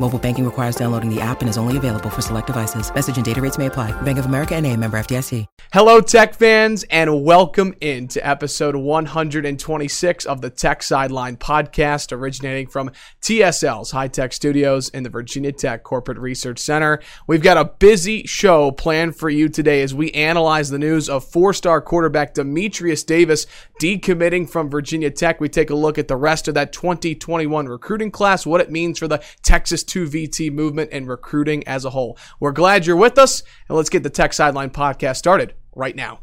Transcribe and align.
Mobile 0.00 0.18
banking 0.18 0.44
requires 0.44 0.74
downloading 0.74 1.08
the 1.08 1.20
app 1.20 1.40
and 1.40 1.48
is 1.48 1.56
only 1.56 1.76
available 1.76 2.10
for 2.10 2.20
select 2.20 2.48
devices. 2.48 2.92
Message 2.92 3.16
and 3.16 3.24
data 3.24 3.40
rates 3.40 3.58
may 3.58 3.66
apply. 3.66 3.92
Bank 4.02 4.18
of 4.18 4.26
America 4.26 4.56
and 4.56 4.66
a 4.66 4.76
member 4.76 4.98
FDIC. 4.98 5.46
Hello, 5.72 6.00
tech 6.00 6.34
fans, 6.34 6.84
and 6.90 7.24
welcome 7.24 7.74
into 7.80 8.24
episode 8.26 8.74
126 8.74 10.24
of 10.24 10.40
the 10.40 10.50
Tech 10.50 10.82
Sideline 10.82 11.36
podcast, 11.36 12.10
originating 12.10 12.66
from 12.66 12.90
TSL's 13.22 13.92
High 13.92 14.08
Tech 14.08 14.32
Studios 14.32 14.88
in 14.88 15.04
the 15.04 15.10
Virginia 15.10 15.52
Tech 15.52 15.84
Corporate 15.84 16.18
Research 16.18 16.58
Center. 16.58 17.00
We've 17.28 17.42
got 17.42 17.56
a 17.56 17.64
busy 17.64 18.24
show 18.24 18.72
planned 18.72 19.16
for 19.16 19.30
you 19.30 19.48
today 19.48 19.82
as 19.82 19.94
we 19.94 20.10
analyze 20.10 20.70
the 20.70 20.78
news 20.78 21.08
of 21.08 21.24
four 21.24 21.52
star 21.52 21.80
quarterback 21.80 22.34
Demetrius 22.34 23.04
Davis 23.04 23.46
decommitting 23.80 24.48
from 24.48 24.70
Virginia 24.70 25.10
Tech. 25.10 25.40
We 25.40 25.48
take 25.48 25.70
a 25.70 25.74
look 25.74 25.98
at 25.98 26.08
the 26.08 26.16
rest 26.16 26.48
of 26.48 26.54
that 26.54 26.72
2021 26.72 27.66
recruiting 27.66 28.10
class, 28.10 28.44
what 28.44 28.60
it 28.60 28.70
means 28.72 28.98
for 28.98 29.08
the 29.08 29.22
Texas 29.42 29.83
2 29.84 30.06
VT 30.06 30.52
movement 30.52 30.90
and 30.92 31.08
recruiting 31.08 31.66
as 31.66 31.84
a 31.84 31.90
whole. 31.90 32.18
We're 32.40 32.52
glad 32.52 32.86
you're 32.86 32.96
with 32.96 33.18
us, 33.18 33.42
and 33.68 33.76
let's 33.76 33.90
get 33.90 34.02
the 34.02 34.10
Tech 34.10 34.32
Sideline 34.32 34.70
podcast 34.70 35.16
started 35.16 35.54
right 35.74 35.94
now. 35.94 36.20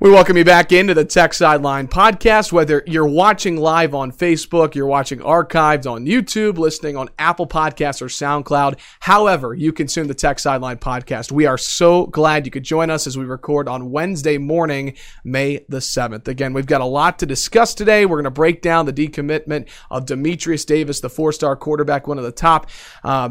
We 0.00 0.10
welcome 0.10 0.36
you 0.36 0.44
back 0.44 0.70
into 0.70 0.94
the 0.94 1.04
Tech 1.04 1.34
Sideline 1.34 1.88
podcast. 1.88 2.52
Whether 2.52 2.84
you're 2.86 3.04
watching 3.04 3.56
live 3.56 3.96
on 3.96 4.12
Facebook, 4.12 4.76
you're 4.76 4.86
watching 4.86 5.18
archived 5.18 5.90
on 5.90 6.06
YouTube, 6.06 6.56
listening 6.56 6.96
on 6.96 7.08
Apple 7.18 7.48
Podcasts 7.48 8.00
or 8.00 8.06
SoundCloud, 8.06 8.78
however 9.00 9.54
you 9.54 9.72
consume 9.72 10.06
the 10.06 10.14
Tech 10.14 10.38
Sideline 10.38 10.76
podcast, 10.76 11.32
we 11.32 11.46
are 11.46 11.58
so 11.58 12.06
glad 12.06 12.46
you 12.46 12.52
could 12.52 12.62
join 12.62 12.90
us 12.90 13.08
as 13.08 13.18
we 13.18 13.24
record 13.24 13.66
on 13.66 13.90
Wednesday 13.90 14.38
morning, 14.38 14.94
May 15.24 15.64
the 15.68 15.78
7th. 15.78 16.28
Again, 16.28 16.52
we've 16.52 16.64
got 16.64 16.80
a 16.80 16.86
lot 16.86 17.18
to 17.18 17.26
discuss 17.26 17.74
today. 17.74 18.06
We're 18.06 18.18
going 18.18 18.24
to 18.24 18.30
break 18.30 18.62
down 18.62 18.86
the 18.86 18.92
decommitment 18.92 19.68
of 19.90 20.06
Demetrius 20.06 20.64
Davis, 20.64 21.00
the 21.00 21.10
four 21.10 21.32
star 21.32 21.56
quarterback, 21.56 22.06
one 22.06 22.18
of 22.18 22.24
the 22.24 22.30
top. 22.30 22.70
Uh, 23.02 23.30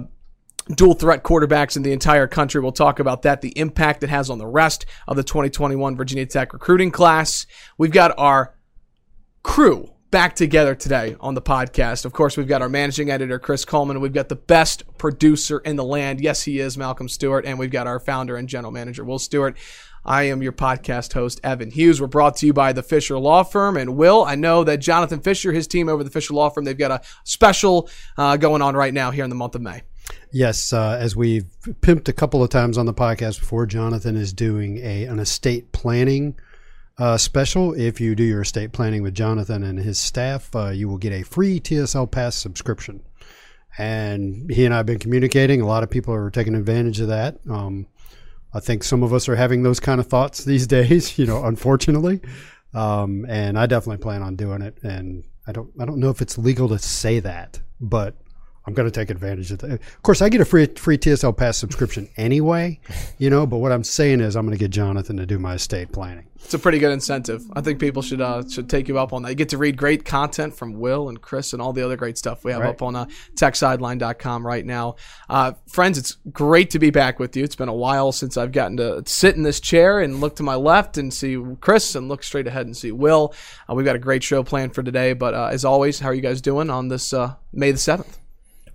dual 0.76 0.94
threat 0.94 1.24
quarterbacks 1.24 1.78
in 1.78 1.84
the 1.84 1.92
entire 1.92 2.28
country. 2.28 2.62
We'll 2.62 2.72
talk 2.72 3.00
about 3.00 3.22
that, 3.24 3.42
the 3.42 3.58
impact 3.58 4.04
it 4.04 4.10
has 4.10 4.30
on 4.30 4.38
the 4.38 4.48
rest 4.48 4.86
of 5.08 5.16
the 5.16 5.24
2021 5.24 5.96
Virginia 5.96 6.26
Tech 6.26 6.54
recruiting 6.54 6.92
class. 6.92 7.46
We've 7.78 7.92
got 7.92 8.18
our 8.18 8.56
crew 9.44 9.92
back 10.12 10.36
together 10.36 10.74
today 10.74 11.16
on 11.20 11.34
the 11.34 11.42
podcast. 11.42 12.06
Of 12.06 12.14
course, 12.14 12.38
we've 12.38 12.48
got 12.48 12.62
our 12.62 12.70
managing 12.70 13.10
editor, 13.10 13.40
Chris 13.40 13.66
Coleman. 13.66 14.00
We've 14.00 14.14
got 14.14 14.30
the 14.30 14.36
best 14.36 14.84
producer 14.98 15.60
in 15.60 15.76
the 15.76 15.84
land. 15.84 16.22
Yes, 16.22 16.44
he 16.44 16.60
is, 16.60 16.78
Malcolm 16.78 17.10
Stewart. 17.10 17.46
And 17.46 17.60
we've 17.60 17.72
got 17.72 17.88
our 17.88 18.00
founder 18.00 18.38
and 18.38 18.48
general 18.48 18.72
manager, 18.72 19.04
Will 19.04 19.20
Stewart. 19.20 19.58
I 20.06 20.24
am 20.24 20.42
your 20.42 20.54
podcast 20.54 21.12
host, 21.14 21.42
Evan 21.44 21.70
Hughes. 21.70 22.00
We're 22.00 22.08
brought 22.08 22.38
to 22.38 22.46
you 22.46 22.54
by 22.54 22.72
the 22.72 22.84
Fisher 22.84 23.20
Law 23.20 23.44
Firm. 23.44 23.76
And 23.76 23.98
Will, 23.98 24.24
I 24.24 24.36
know 24.36 24.64
that 24.64 24.78
Jonathan 24.78 25.20
Fisher, 25.20 25.52
his 25.52 25.68
team 25.68 25.90
over 25.90 26.02
the 26.04 26.10
Fisher 26.10 26.34
Law 26.34 26.50
Firm, 26.50 26.64
they've 26.64 26.78
got 26.78 26.92
a 26.92 27.02
special 27.26 27.90
uh, 28.18 28.38
going 28.38 28.62
on 28.62 28.76
right 28.76 28.94
now 28.94 29.12
here 29.12 29.26
in 29.26 29.30
the 29.30 29.36
month 29.36 29.56
of 29.56 29.62
May. 29.62 29.82
Yes, 30.32 30.74
uh, 30.74 30.98
as 31.00 31.16
we've 31.16 31.46
pimped 31.82 32.08
a 32.08 32.14
couple 32.14 32.44
of 32.44 32.50
times 32.50 32.78
on 32.78 32.86
the 32.86 32.94
podcast 32.94 33.40
before, 33.40 33.66
Jonathan 33.66 34.16
is 34.16 34.34
doing 34.34 34.78
a 34.78 35.06
an 35.06 35.20
estate 35.20 35.72
planning 35.72 36.36
uh, 36.98 37.18
special. 37.18 37.74
If 37.74 38.02
you 38.02 38.16
do 38.16 38.24
your 38.24 38.42
estate 38.42 38.72
planning 38.72 39.04
with 39.04 39.14
Jonathan 39.14 39.64
and 39.64 39.80
his 39.80 39.98
staff, 39.98 40.54
uh, 40.56 40.70
you 40.70 40.90
will 40.90 40.98
get 40.98 41.14
a 41.14 41.24
free 41.24 41.60
TSL 41.60 42.10
Pass 42.12 42.36
subscription. 42.36 43.02
And 43.78 44.50
he 44.52 44.66
and 44.66 44.74
I 44.74 44.78
have 44.78 44.86
been 44.88 45.00
communicating. 45.00 45.62
A 45.62 45.68
lot 45.68 45.84
of 45.84 45.90
people 45.90 46.14
are 46.14 46.32
taking 46.32 46.56
advantage 46.56 47.00
of 47.00 47.10
that. 47.10 47.38
Um, 47.50 47.88
I 48.54 48.60
think 48.60 48.84
some 48.84 49.04
of 49.04 49.14
us 49.14 49.30
are 49.30 49.36
having 49.36 49.62
those 49.62 49.80
kind 49.80 50.00
of 50.00 50.08
thoughts 50.08 50.44
these 50.44 50.68
days. 50.78 51.18
You 51.18 51.26
know, 51.26 51.44
unfortunately, 51.44 52.22
um, 52.74 53.26
and 53.30 53.58
I 53.58 53.66
definitely 53.68 54.02
plan 54.02 54.24
on 54.24 54.36
doing 54.36 54.62
it. 54.62 54.80
And 54.84 55.24
I 55.46 55.52
don't 55.52 55.72
I 55.80 55.86
don't 55.86 56.00
know 56.00 56.10
if 56.10 56.22
it's 56.22 56.38
legal 56.38 56.68
to 56.70 56.80
say 56.80 57.20
that, 57.20 57.60
but 57.80 58.16
I'm 58.68 58.74
going 58.74 58.90
to 58.90 58.92
take 58.92 59.10
advantage 59.10 59.50
of 59.52 59.60
that. 59.60 59.72
Of 59.72 60.04
course, 60.04 60.22
I 60.22 60.28
get 60.28 60.42
a 60.42 60.46
free 60.46 60.66
free 60.66 60.98
TSL 60.98 61.36
Pass 61.38 61.58
subscription 61.58 62.10
anyway, 62.18 62.82
you 63.18 63.30
know. 63.30 63.48
But 63.48 63.58
what 63.58 63.72
I'm 63.72 63.86
saying 63.86 64.20
is, 64.20 64.36
I'm 64.36 64.46
going 64.46 64.58
to 64.58 64.60
get 64.60 64.72
Jonathan 64.72 65.16
to 65.18 65.26
do 65.26 65.40
my 65.40 65.54
estate 65.54 65.94
planning. 65.94 66.26
It's 66.36 66.54
a 66.54 66.60
pretty 66.60 66.78
good 66.78 66.92
incentive. 66.92 67.44
I 67.54 67.62
think 67.62 67.80
people 67.80 68.02
should 68.02 68.20
uh, 68.20 68.44
should 68.48 68.70
take 68.70 68.90
you 68.90 69.00
up 69.00 69.14
on 69.14 69.24
that. 69.24 69.30
You 69.30 69.36
get 69.36 69.50
to 69.50 69.58
read 69.58 69.78
great 69.78 70.04
content 70.04 70.54
from 70.54 70.74
Will 70.74 71.08
and 71.08 71.22
Chris 71.22 71.54
and 71.54 71.62
all 71.62 71.72
the 71.72 71.82
other 71.82 71.96
great 71.96 72.18
stuff 72.18 72.44
we 72.44 72.52
have 72.52 72.60
right. 72.60 72.70
up 72.70 72.82
on 72.82 72.98
uh, 72.98 73.06
techsideline.com 73.36 74.46
right 74.46 74.66
now. 74.66 74.98
Uh, 75.30 75.54
friends, 75.68 75.98
it's 75.98 76.18
great 76.32 76.70
to 76.72 76.80
be 76.80 76.90
back 76.90 77.20
with 77.20 77.38
you. 77.38 77.46
It's 77.46 77.56
been 77.56 77.70
a 77.70 77.74
while 77.74 78.12
since 78.12 78.36
I've 78.36 78.52
gotten 78.52 78.76
to 78.78 79.02
sit 79.06 79.38
in 79.38 79.44
this 79.44 79.62
chair 79.62 80.02
and 80.02 80.20
look 80.20 80.36
to 80.36 80.44
my 80.44 80.56
left 80.56 80.98
and 80.98 81.14
see 81.14 81.42
Chris 81.62 81.96
and 81.96 82.10
look 82.10 82.22
straight 82.22 82.48
ahead 82.48 82.66
and 82.66 82.76
see 82.76 82.92
Will. 82.92 83.34
Uh, 83.70 83.76
we've 83.76 83.86
got 83.86 83.96
a 83.96 84.00
great 84.00 84.24
show 84.24 84.44
planned 84.44 84.76
for 84.76 84.84
today. 84.84 85.14
But 85.14 85.34
uh, 85.34 85.50
as 85.54 85.64
always, 85.64 86.00
how 86.00 86.10
are 86.10 86.14
you 86.14 86.22
guys 86.22 86.42
doing 86.42 86.70
on 86.70 86.90
this 86.90 87.14
uh, 87.14 87.36
May 87.54 87.72
the 87.72 87.78
seventh? 87.78 88.20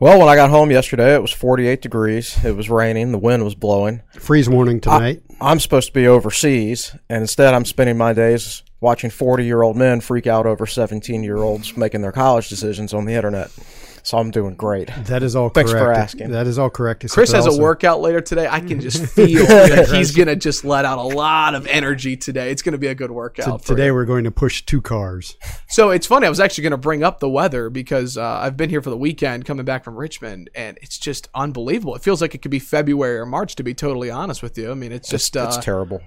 Well, 0.03 0.19
when 0.19 0.29
I 0.29 0.35
got 0.35 0.51
home 0.51 0.73
yesterday, 0.73 1.15
it 1.15 1.23
was 1.23 1.31
48 1.31 1.81
degrees. 1.81 2.45
It 2.45 2.57
was 2.57 2.69
raining. 2.69 3.13
The 3.13 3.19
wind 3.19 3.45
was 3.45 3.55
blowing. 3.55 4.03
Freeze 4.19 4.49
warning 4.49 4.81
tonight. 4.81 5.23
I, 5.41 5.53
am 5.53 5.61
supposed 5.61 5.87
to 5.87 5.93
be 5.93 6.09
overseas, 6.09 6.97
and 7.09 7.21
instead, 7.21 7.55
I'm 7.55 7.65
spending 7.65 7.97
my 7.97 8.13
days 8.13 8.65
watching 8.81 9.11
40 9.11 9.45
year 9.45 9.63
old 9.63 9.77
men 9.77 10.01
freak 10.01 10.27
out 10.27 10.45
over 10.45 10.67
17 10.67 11.23
year 11.23 11.37
olds 11.37 11.77
making 11.77 12.03
their 12.03 12.11
college 12.11 12.49
decisions 12.49 12.93
on 12.93 13.05
the 13.05 13.15
internet. 13.15 13.53
So 14.05 14.19
I'm 14.19 14.31
doing 14.31 14.55
great. 14.55 14.91
That 15.05 15.23
is 15.23 15.37
all 15.37 15.49
Thanks 15.49 15.71
correct. 15.71 15.85
for 15.85 15.93
asking. 15.93 16.31
That 16.33 16.47
is 16.47 16.59
all 16.59 16.71
correct. 16.71 17.09
Chris 17.09 17.33
has 17.33 17.47
also, 17.47 17.59
a 17.59 17.63
workout 17.63 18.01
later 18.01 18.21
today. 18.21 18.49
I 18.51 18.61
can 18.61 18.81
just 18.81 19.07
feel 19.15 19.47
that 19.47 19.89
he's 19.91 20.15
going 20.15 20.29
to 20.29 20.37
just 20.37 20.65
let 20.65 20.85
out 20.85 20.99
a 20.99 21.03
lot 21.03 21.55
of 21.55 21.67
energy 21.67 22.17
today. 22.17 22.51
It's 22.51 22.63
going 22.63 22.73
to 22.73 22.79
be 22.79 22.89
a 22.89 22.95
good 22.95 23.11
workout. 23.11 23.63
today 23.63 23.87
you. 23.87 23.95
we're 23.95 24.05
going 24.05 24.25
to 24.25 24.31
push 24.31 24.63
two 24.63 24.81
cars. 24.81 25.37
So 25.69 25.91
it's 25.91 26.07
funny. 26.07 26.27
I 26.27 26.31
was 26.31 26.41
actually 26.41 26.63
going 26.63 26.73
to 26.73 26.79
bring 26.79 27.05
up 27.05 27.21
the 27.21 27.29
weather 27.29 27.71
because 27.71 28.17
uh, 28.17 28.25
I've 28.25 28.57
been 28.57 28.71
here 28.71 28.83
for 28.83 28.91
the 28.91 28.97
weekend 28.97 29.45
coming 29.45 29.65
back 29.65 29.85
from 29.85 29.97
Richmond 29.97 30.51
and 30.55 30.79
it's 30.83 30.99
just 30.99 31.29
unbelievable. 31.35 31.95
It 31.95 32.03
feels 32.03 32.21
like 32.21 32.35
it 32.35 32.43
could 32.43 32.51
be 32.51 32.59
February 32.59 33.19
or 33.19 33.27
March 33.27 33.55
to 33.57 33.63
be 33.63 33.75
totally 33.75 34.11
honest 34.11 34.43
with 34.43 34.59
you. 34.59 34.71
I 34.71 34.75
mean, 34.75 34.93
it's 34.93 35.09
just 35.09 35.37
it's, 35.37 35.45
uh, 35.45 35.47
it's 35.49 35.65
terrible 35.65 36.03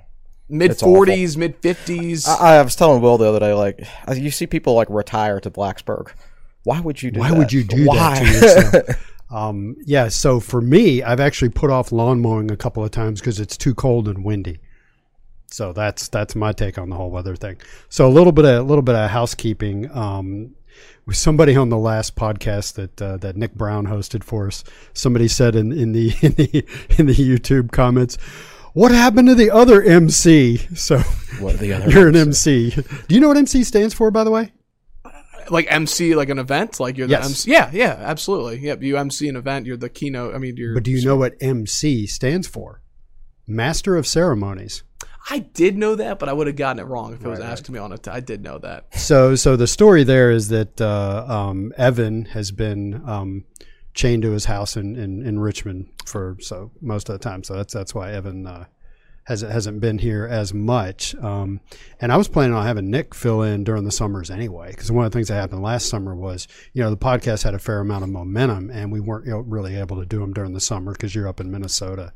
mid 0.49 0.71
40s, 0.71 1.37
mid 1.37 1.61
50s. 1.61 2.27
I, 2.27 2.57
I, 2.57 2.61
was 2.61 2.75
telling 2.75 3.01
Will 3.01 3.17
the 3.17 3.27
other 3.27 3.39
day, 3.39 3.53
like, 3.53 3.81
you 4.15 4.31
see 4.31 4.47
people 4.47 4.73
like 4.73 4.89
retire 4.89 5.39
to 5.39 5.49
Blacksburg. 5.49 6.11
Why 6.65 6.81
would 6.81 7.01
you 7.01 7.11
do 7.11 7.19
Why 7.21 7.29
that? 7.29 7.37
would 7.37 7.53
you 7.53 7.63
do 7.63 7.85
Why? 7.85 7.95
that 7.95 8.17
to 8.17 8.25
yourself? 8.25 9.15
um, 9.31 9.75
yeah, 9.85 10.09
so 10.09 10.39
for 10.39 10.59
me, 10.59 11.01
I've 11.01 11.19
actually 11.19 11.49
put 11.49 11.69
off 11.69 11.91
lawn 11.91 12.19
mowing 12.21 12.51
a 12.51 12.57
couple 12.57 12.83
of 12.83 12.91
times 12.91 13.21
because 13.21 13.39
it's 13.39 13.55
too 13.55 13.73
cold 13.73 14.07
and 14.07 14.25
windy. 14.25 14.59
So 15.47 15.71
that's 15.73 16.09
that's 16.09 16.35
my 16.35 16.51
take 16.51 16.77
on 16.77 16.89
the 16.89 16.95
whole 16.95 17.11
weather 17.11 17.35
thing. 17.35 17.57
So 17.87 18.07
a 18.07 18.09
little 18.09 18.33
bit 18.33 18.45
of 18.45 18.59
a 18.59 18.63
little 18.63 18.81
bit 18.81 18.95
of 18.95 19.09
housekeeping. 19.09 19.89
Um, 19.95 20.55
with 21.05 21.15
somebody 21.15 21.55
on 21.55 21.69
the 21.69 21.77
last 21.77 22.15
podcast 22.15 22.73
that 22.73 23.01
uh, 23.01 23.17
that 23.17 23.37
Nick 23.37 23.53
Brown 23.53 23.87
hosted 23.87 24.23
for 24.23 24.47
us, 24.47 24.63
somebody 24.93 25.27
said 25.27 25.55
in, 25.55 25.71
in 25.71 25.91
the 25.91 26.13
in 26.21 26.33
the 26.33 26.65
in 26.97 27.05
the 27.05 27.13
YouTube 27.13 27.71
comments, 27.71 28.17
"What 28.73 28.91
happened 28.91 29.27
to 29.27 29.35
the 29.35 29.51
other 29.51 29.81
MC?" 29.83 30.57
So, 30.75 30.97
what 31.39 31.59
the 31.59 31.73
other? 31.73 31.89
You're 31.91 32.07
an 32.09 32.15
MC. 32.15 32.71
Do 32.71 33.15
you 33.15 33.21
know 33.21 33.27
what 33.27 33.37
MC 33.37 33.63
stands 33.63 33.93
for, 33.93 34.09
by 34.11 34.23
the 34.23 34.31
way? 34.31 34.51
Like 35.49 35.67
MC 35.69 36.15
like 36.15 36.29
an 36.29 36.39
event, 36.39 36.79
like 36.79 36.97
you're 36.97 37.07
the 37.07 37.11
yes. 37.11 37.25
MC. 37.25 37.51
Yeah, 37.51 37.69
yeah, 37.73 37.97
absolutely. 37.99 38.59
Yep, 38.59 38.83
you 38.83 38.97
MC 38.97 39.27
an 39.29 39.35
event. 39.35 39.65
You're 39.65 39.77
the 39.77 39.89
keynote. 39.89 40.35
I 40.35 40.37
mean, 40.37 40.57
you're. 40.57 40.73
But 40.73 40.83
do 40.83 40.91
you 40.91 41.05
know 41.05 41.15
what 41.15 41.35
MC 41.41 42.07
stands 42.07 42.47
for? 42.47 42.81
Master 43.47 43.95
of 43.95 44.07
Ceremonies. 44.07 44.83
I 45.29 45.39
did 45.39 45.77
know 45.77 45.95
that, 45.95 46.19
but 46.19 46.29
I 46.29 46.33
would 46.33 46.47
have 46.47 46.55
gotten 46.55 46.79
it 46.79 46.85
wrong 46.85 47.13
if 47.13 47.25
it 47.25 47.27
was 47.27 47.39
right, 47.39 47.49
asked 47.49 47.67
right. 47.67 47.73
me 47.73 47.79
on 47.79 47.91
it. 47.91 48.07
I 48.07 48.19
did 48.19 48.43
know 48.43 48.59
that. 48.59 48.95
So, 48.95 49.35
so 49.35 49.55
the 49.55 49.65
story 49.65 50.03
there 50.03 50.29
is 50.29 50.49
that 50.49 50.79
uh, 50.79 51.25
um, 51.27 51.73
Evan 51.77 52.25
has 52.25 52.51
been 52.51 53.01
um, 53.07 53.45
chained 53.95 54.21
to 54.21 54.31
his 54.31 54.45
house 54.45 54.77
in, 54.77 54.95
in, 54.95 55.25
in, 55.25 55.39
Richmond 55.39 55.87
for 56.05 56.37
so 56.41 56.71
most 56.79 57.09
of 57.09 57.13
the 57.13 57.19
time. 57.19 57.43
So 57.43 57.55
that's 57.55 57.73
that's 57.73 57.95
why 57.95 58.11
Evan 58.11 58.45
uh, 58.45 58.65
hasn't 59.25 59.51
hasn't 59.51 59.79
been 59.79 59.97
here 59.97 60.25
as 60.25 60.53
much. 60.53 61.15
Um, 61.15 61.59
and 61.99 62.11
I 62.11 62.17
was 62.17 62.27
planning 62.27 62.55
on 62.55 62.65
having 62.65 62.89
Nick 62.89 63.13
fill 63.13 63.41
in 63.41 63.63
during 63.63 63.83
the 63.83 63.91
summers 63.91 64.29
anyway, 64.31 64.71
because 64.71 64.91
one 64.91 65.05
of 65.05 65.11
the 65.11 65.17
things 65.17 65.27
that 65.27 65.35
happened 65.35 65.63
last 65.63 65.89
summer 65.89 66.15
was, 66.15 66.47
you 66.73 66.83
know, 66.83 66.89
the 66.89 66.97
podcast 66.97 67.43
had 67.43 67.53
a 67.53 67.59
fair 67.59 67.79
amount 67.79 68.03
of 68.03 68.09
momentum, 68.09 68.69
and 68.69 68.91
we 68.91 68.99
weren't 68.99 69.47
really 69.47 69.75
able 69.75 69.99
to 69.99 70.05
do 70.05 70.19
them 70.19 70.33
during 70.33 70.53
the 70.53 70.59
summer 70.59 70.93
because 70.93 71.13
you're 71.13 71.27
up 71.27 71.39
in 71.39 71.51
Minnesota. 71.51 72.13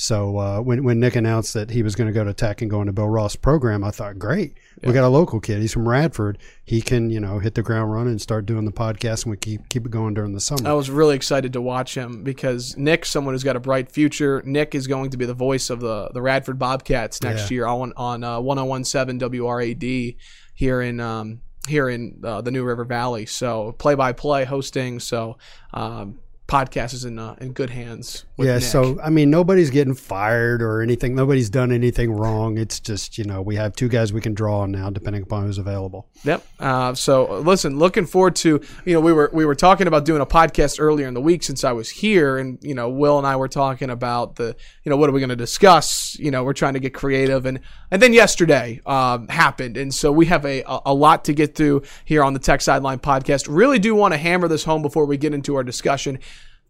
So 0.00 0.38
uh, 0.38 0.60
when 0.62 0.82
when 0.82 0.98
Nick 0.98 1.14
announced 1.14 1.52
that 1.52 1.68
he 1.68 1.82
was 1.82 1.94
going 1.94 2.06
to 2.06 2.12
go 2.14 2.24
to 2.24 2.32
Tech 2.32 2.62
and 2.62 2.70
go 2.70 2.80
into 2.80 2.90
Bill 2.90 3.06
Roth's 3.06 3.36
program, 3.36 3.84
I 3.84 3.90
thought, 3.90 4.18
great, 4.18 4.56
we 4.82 4.94
got 4.94 5.04
a 5.04 5.10
local 5.10 5.40
kid. 5.40 5.60
He's 5.60 5.74
from 5.74 5.86
Radford. 5.86 6.38
He 6.64 6.80
can 6.80 7.10
you 7.10 7.20
know 7.20 7.38
hit 7.38 7.54
the 7.54 7.62
ground 7.62 7.92
running 7.92 8.12
and 8.12 8.20
start 8.20 8.46
doing 8.46 8.64
the 8.64 8.72
podcast, 8.72 9.24
and 9.24 9.30
we 9.30 9.36
keep 9.36 9.68
keep 9.68 9.84
it 9.84 9.90
going 9.90 10.14
during 10.14 10.32
the 10.32 10.40
summer. 10.40 10.66
I 10.66 10.72
was 10.72 10.88
really 10.88 11.16
excited 11.16 11.52
to 11.52 11.60
watch 11.60 11.94
him 11.94 12.24
because 12.24 12.78
Nick's 12.78 13.10
someone 13.10 13.34
who's 13.34 13.44
got 13.44 13.56
a 13.56 13.60
bright 13.60 13.92
future. 13.92 14.42
Nick 14.46 14.74
is 14.74 14.86
going 14.86 15.10
to 15.10 15.18
be 15.18 15.26
the 15.26 15.34
voice 15.34 15.68
of 15.68 15.80
the 15.80 16.08
the 16.14 16.22
Radford 16.22 16.58
Bobcats 16.58 17.22
next 17.22 17.50
Yeah. 17.50 17.56
year 17.56 17.66
on 17.66 17.92
on 17.94 18.24
uh, 18.24 18.40
1017 18.40 19.20
WRAD 19.20 20.16
here 20.54 20.80
in 20.80 20.98
um, 21.00 21.42
here 21.68 21.90
in 21.90 22.22
uh, 22.24 22.40
the 22.40 22.50
New 22.50 22.64
River 22.64 22.86
Valley. 22.86 23.26
So 23.26 23.72
play 23.72 23.96
by 23.96 24.12
play 24.12 24.46
hosting. 24.46 24.98
So 24.98 25.36
um, 25.74 26.20
podcast 26.50 26.92
is 26.92 27.04
in 27.04 27.18
uh, 27.18 27.36
in 27.40 27.52
good 27.52 27.70
hands. 27.70 28.24
Yeah, 28.36 28.54
Nick. 28.54 28.64
so 28.64 28.98
I 29.02 29.08
mean, 29.08 29.30
nobody's 29.30 29.70
getting 29.70 29.94
fired 29.94 30.60
or 30.60 30.82
anything. 30.82 31.14
Nobody's 31.14 31.48
done 31.48 31.70
anything 31.70 32.10
wrong. 32.10 32.58
It's 32.58 32.80
just 32.80 33.16
you 33.16 33.24
know 33.24 33.40
we 33.40 33.54
have 33.56 33.76
two 33.76 33.88
guys 33.88 34.12
we 34.12 34.20
can 34.20 34.34
draw 34.34 34.60
on 34.60 34.72
now, 34.72 34.90
depending 34.90 35.22
upon 35.22 35.46
who's 35.46 35.58
available. 35.58 36.08
Yep. 36.24 36.46
Uh, 36.58 36.94
so 36.94 37.38
listen, 37.40 37.78
looking 37.78 38.04
forward 38.04 38.34
to 38.36 38.60
you 38.84 38.92
know 38.92 39.00
we 39.00 39.12
were 39.12 39.30
we 39.32 39.44
were 39.44 39.54
talking 39.54 39.86
about 39.86 40.04
doing 40.04 40.20
a 40.20 40.26
podcast 40.26 40.80
earlier 40.80 41.06
in 41.06 41.14
the 41.14 41.20
week 41.20 41.44
since 41.44 41.62
I 41.62 41.72
was 41.72 41.88
here, 41.88 42.38
and 42.38 42.58
you 42.62 42.74
know 42.74 42.88
Will 42.88 43.16
and 43.16 43.26
I 43.26 43.36
were 43.36 43.48
talking 43.48 43.88
about 43.88 44.34
the 44.34 44.56
you 44.84 44.90
know 44.90 44.96
what 44.96 45.08
are 45.08 45.12
we 45.12 45.20
going 45.20 45.30
to 45.30 45.36
discuss? 45.36 46.18
You 46.18 46.32
know 46.32 46.42
we're 46.42 46.52
trying 46.52 46.74
to 46.74 46.80
get 46.80 46.92
creative, 46.92 47.46
and 47.46 47.60
and 47.92 48.02
then 48.02 48.12
yesterday 48.12 48.80
um, 48.86 49.28
happened, 49.28 49.76
and 49.76 49.94
so 49.94 50.10
we 50.10 50.26
have 50.26 50.44
a 50.44 50.64
a 50.66 50.92
lot 50.92 51.24
to 51.26 51.32
get 51.32 51.54
through 51.54 51.82
here 52.04 52.24
on 52.24 52.32
the 52.32 52.40
Tech 52.40 52.60
Sideline 52.60 52.98
podcast. 52.98 53.46
Really 53.48 53.78
do 53.78 53.94
want 53.94 54.14
to 54.14 54.18
hammer 54.18 54.48
this 54.48 54.64
home 54.64 54.82
before 54.82 55.06
we 55.06 55.16
get 55.16 55.32
into 55.32 55.54
our 55.54 55.62
discussion. 55.62 56.18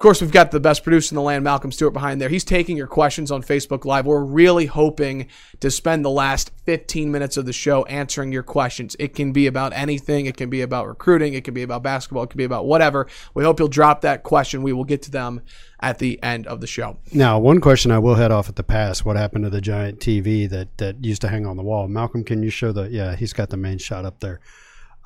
Course, 0.00 0.22
we've 0.22 0.32
got 0.32 0.50
the 0.50 0.60
best 0.60 0.82
producer 0.82 1.12
in 1.12 1.16
the 1.16 1.20
land, 1.20 1.44
Malcolm 1.44 1.70
Stewart, 1.70 1.92
behind 1.92 2.22
there. 2.22 2.30
He's 2.30 2.42
taking 2.42 2.74
your 2.74 2.86
questions 2.86 3.30
on 3.30 3.42
Facebook 3.42 3.84
Live. 3.84 4.06
We're 4.06 4.24
really 4.24 4.64
hoping 4.64 5.28
to 5.60 5.70
spend 5.70 6.06
the 6.06 6.10
last 6.10 6.52
15 6.64 7.12
minutes 7.12 7.36
of 7.36 7.44
the 7.44 7.52
show 7.52 7.84
answering 7.84 8.32
your 8.32 8.42
questions. 8.42 8.96
It 8.98 9.14
can 9.14 9.32
be 9.32 9.46
about 9.46 9.74
anything. 9.74 10.24
It 10.24 10.38
can 10.38 10.48
be 10.48 10.62
about 10.62 10.88
recruiting. 10.88 11.34
It 11.34 11.44
can 11.44 11.52
be 11.52 11.62
about 11.62 11.82
basketball. 11.82 12.22
It 12.22 12.30
can 12.30 12.38
be 12.38 12.44
about 12.44 12.64
whatever. 12.64 13.08
We 13.34 13.44
hope 13.44 13.58
you'll 13.58 13.68
drop 13.68 14.00
that 14.00 14.22
question. 14.22 14.62
We 14.62 14.72
will 14.72 14.84
get 14.84 15.02
to 15.02 15.10
them 15.10 15.42
at 15.80 15.98
the 15.98 16.18
end 16.22 16.46
of 16.46 16.62
the 16.62 16.66
show. 16.66 16.96
Now, 17.12 17.38
one 17.38 17.60
question 17.60 17.90
I 17.90 17.98
will 17.98 18.14
head 18.14 18.32
off 18.32 18.48
at 18.48 18.56
the 18.56 18.62
pass: 18.62 19.04
What 19.04 19.18
happened 19.18 19.44
to 19.44 19.50
the 19.50 19.60
giant 19.60 20.00
TV 20.00 20.48
that 20.48 20.78
that 20.78 21.04
used 21.04 21.20
to 21.20 21.28
hang 21.28 21.44
on 21.44 21.58
the 21.58 21.62
wall? 21.62 21.88
Malcolm, 21.88 22.24
can 22.24 22.42
you 22.42 22.48
show 22.48 22.72
the? 22.72 22.88
Yeah, 22.88 23.16
he's 23.16 23.34
got 23.34 23.50
the 23.50 23.58
main 23.58 23.76
shot 23.76 24.06
up 24.06 24.20
there. 24.20 24.40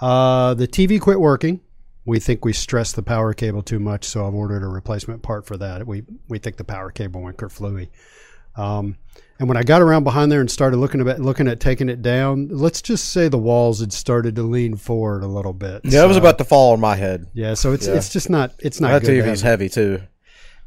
Uh, 0.00 0.54
the 0.54 0.68
TV 0.68 1.00
quit 1.00 1.18
working. 1.18 1.62
We 2.06 2.18
think 2.20 2.44
we 2.44 2.52
stressed 2.52 2.96
the 2.96 3.02
power 3.02 3.32
cable 3.32 3.62
too 3.62 3.78
much, 3.78 4.04
so 4.04 4.26
I've 4.26 4.34
ordered 4.34 4.62
a 4.62 4.68
replacement 4.68 5.22
part 5.22 5.46
for 5.46 5.56
that. 5.56 5.86
We 5.86 6.02
we 6.28 6.38
think 6.38 6.56
the 6.56 6.64
power 6.64 6.90
cable 6.90 7.22
went 7.22 7.36
kerflooey. 7.38 7.88
Um, 8.56 8.96
and 9.40 9.48
when 9.48 9.56
I 9.56 9.62
got 9.64 9.82
around 9.82 10.04
behind 10.04 10.30
there 10.30 10.40
and 10.40 10.50
started 10.50 10.76
looking 10.76 11.06
at 11.08 11.18
looking 11.20 11.48
at 11.48 11.58
taking 11.60 11.88
it 11.88 12.02
down, 12.02 12.48
let's 12.50 12.80
just 12.82 13.10
say 13.10 13.28
the 13.28 13.38
walls 13.38 13.80
had 13.80 13.92
started 13.92 14.36
to 14.36 14.42
lean 14.42 14.76
forward 14.76 15.22
a 15.24 15.26
little 15.26 15.52
bit. 15.52 15.80
Yeah, 15.84 16.04
it 16.04 16.08
was 16.08 16.16
about 16.16 16.38
to 16.38 16.44
fall 16.44 16.72
on 16.72 16.80
my 16.80 16.94
head. 16.94 17.26
Yeah, 17.32 17.54
so 17.54 17.72
it's 17.72 17.86
Yeah. 17.86 17.94
it's 17.94 18.12
just 18.12 18.30
not 18.30 18.52
it's 18.60 18.80
not 18.80 19.02
That 19.02 19.10
TV's 19.10 19.40
heavy 19.40 19.68
too. 19.68 20.02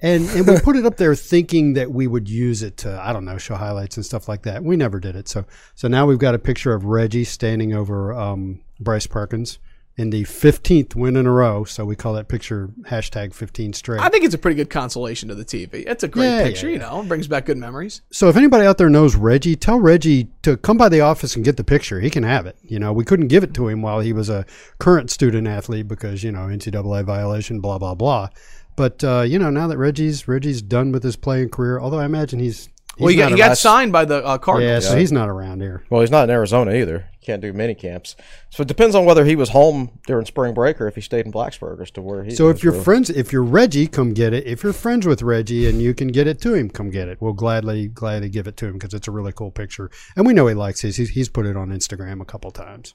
and 0.02 0.28
and 0.32 0.46
we 0.48 0.60
put 0.64 0.76
it 0.76 0.86
up 0.86 0.98
there 0.98 1.16
thinking 1.16 1.74
that 1.74 1.92
we 1.92 2.08
would 2.08 2.28
use 2.28 2.62
it 2.62 2.78
to 2.78 3.00
I 3.02 3.14
don't 3.14 3.24
know 3.26 3.38
show 3.38 3.56
highlights 3.56 3.96
and 3.96 4.06
stuff 4.06 4.28
like 4.28 4.42
that. 4.44 4.64
We 4.64 4.76
never 4.76 5.00
did 5.00 5.16
it. 5.16 5.30
So 5.30 5.46
so 5.76 5.88
now 5.88 6.06
we've 6.08 6.20
got 6.20 6.36
a 6.36 6.40
picture 6.40 6.74
of 6.74 6.84
Reggie 6.86 7.24
standing 7.24 7.74
over 7.74 8.12
um, 8.14 8.62
Bryce 8.82 9.08
Perkins 9.08 9.60
in 9.98 10.12
the 10.12 10.24
15th 10.26 10.94
win 10.96 11.16
in 11.16 11.26
a 11.26 11.32
row. 11.32 11.64
So 11.64 11.84
we 11.84 11.96
call 11.96 12.14
that 12.14 12.28
picture 12.28 12.70
hashtag 12.84 13.34
15 13.34 13.74
straight. 13.74 14.00
I 14.00 14.10
think 14.10 14.24
it's 14.26 14.36
a 14.36 14.38
pretty 14.38 14.56
good 14.56 14.70
consolation 14.70 15.28
to 15.30 15.36
the 15.36 15.44
TV. 15.44 15.84
It's 15.88 16.04
a 16.04 16.08
great 16.08 16.28
Yeah, 16.28 16.44
picture, 16.44 16.68
yeah, 16.68 16.74
you 16.74 16.80
know, 16.80 17.02
it 17.02 17.08
brings 17.08 17.28
back 17.28 17.46
good 17.48 17.58
memories. 17.58 18.02
so 18.12 18.30
if 18.30 18.36
anybody 18.38 18.66
out 18.66 18.78
there 18.78 18.90
knows 18.92 19.16
Reggie, 19.16 19.56
tell 19.56 19.80
Reggie 19.80 20.28
to 20.44 20.56
come 20.56 20.78
by 20.78 20.88
the 20.88 21.02
office 21.02 21.36
and 21.36 21.44
get 21.44 21.58
the 21.58 21.64
picture. 21.64 22.00
He 22.00 22.10
can 22.12 22.22
have 22.24 22.46
it. 22.46 22.58
You 22.62 22.78
know, 22.80 22.94
we 22.94 23.04
couldn't 23.04 23.28
give 23.30 23.44
it 23.44 23.54
to 23.56 23.68
him 23.68 23.82
while 23.82 24.00
he 24.00 24.14
was 24.14 24.30
a 24.30 24.46
current 24.78 25.10
student 25.10 25.48
athlete 25.48 25.88
because 25.88 26.24
you 26.24 26.32
know 26.32 26.42
NCAA 26.42 27.04
violation, 27.04 27.60
blah 27.60 27.80
blah 27.80 27.96
blah. 27.96 28.30
But 28.76 29.04
uh, 29.04 29.22
you 29.22 29.40
know, 29.40 29.50
now 29.50 29.68
that 29.68 29.78
Reggie's 29.80 30.28
Reggie's 30.28 30.62
done 30.62 30.92
with 30.92 31.02
his 31.02 31.16
playing 31.16 31.50
career, 31.50 31.80
although 31.80 31.98
I 31.98 32.06
imagine 32.06 32.38
he's, 32.40 32.66
he's 32.68 33.00
Well, 33.00 33.08
he 33.10 33.16
got, 33.16 33.32
he 33.32 33.38
got 33.38 33.58
signed 33.58 33.92
by 33.92 34.06
the 34.06 34.24
uh, 34.24 34.34
Yeah, 34.34 34.38
Cardinals. 34.38 34.88
so 34.88 34.96
he's 34.96 35.12
not 35.12 35.28
around 35.30 35.62
here. 35.62 35.84
Well, 35.90 36.02
he's 36.02 36.12
not 36.12 36.26
in 36.26 36.30
Arizona 36.30 36.76
either. 36.76 37.10
Can't 37.28 37.42
do 37.42 37.52
mini 37.52 37.76
camps. 37.76 38.16
So 38.52 38.62
it 38.62 38.70
depends 38.70 38.96
on 38.96 39.04
whether 39.04 39.26
he 39.26 39.36
was 39.36 39.50
home 39.50 40.00
during 40.08 40.26
spring 40.26 40.54
break 40.54 40.80
or 40.80 40.88
if 40.88 40.96
he 40.96 41.02
stayed 41.02 41.26
in 41.26 41.32
Blacksburg 41.34 41.82
as 41.82 41.92
to 41.92 42.02
where 42.02 42.24
he. 42.24 42.32
So 42.32 42.48
if 42.48 42.64
you're 42.64 42.72
really. 42.72 42.86
friends, 42.86 43.10
if 43.10 43.34
you're 43.34 43.44
Reggie, 43.44 43.86
come 43.86 44.14
get 44.14 44.32
it. 44.34 44.48
If 44.48 44.64
you're 44.64 44.72
friends 44.72 45.06
with 45.06 45.22
Reggie 45.22 45.68
and 45.70 45.82
you 45.82 45.94
can 45.94 46.08
get 46.08 46.26
it 46.26 46.40
to 46.44 46.54
him, 46.54 46.70
come 46.70 46.90
get 46.90 47.10
it. 47.10 47.18
We'll 47.22 47.34
gladly, 47.34 47.90
gladly 47.90 48.30
give 48.30 48.48
it 48.48 48.56
to 48.58 48.68
him 48.68 48.74
because 48.76 48.94
it's 48.94 49.10
a 49.10 49.12
really 49.12 49.34
cool 49.34 49.52
picture, 49.52 49.92
and 50.16 50.26
we 50.26 50.32
know 50.32 50.48
he 50.48 50.54
likes 50.54 50.80
his. 50.80 50.96
He's, 50.96 51.10
he's 51.10 51.28
put 51.28 51.46
it 51.46 51.58
on 51.58 51.68
Instagram 51.68 52.22
a 52.22 52.26
couple 52.26 52.50
times. 52.52 52.94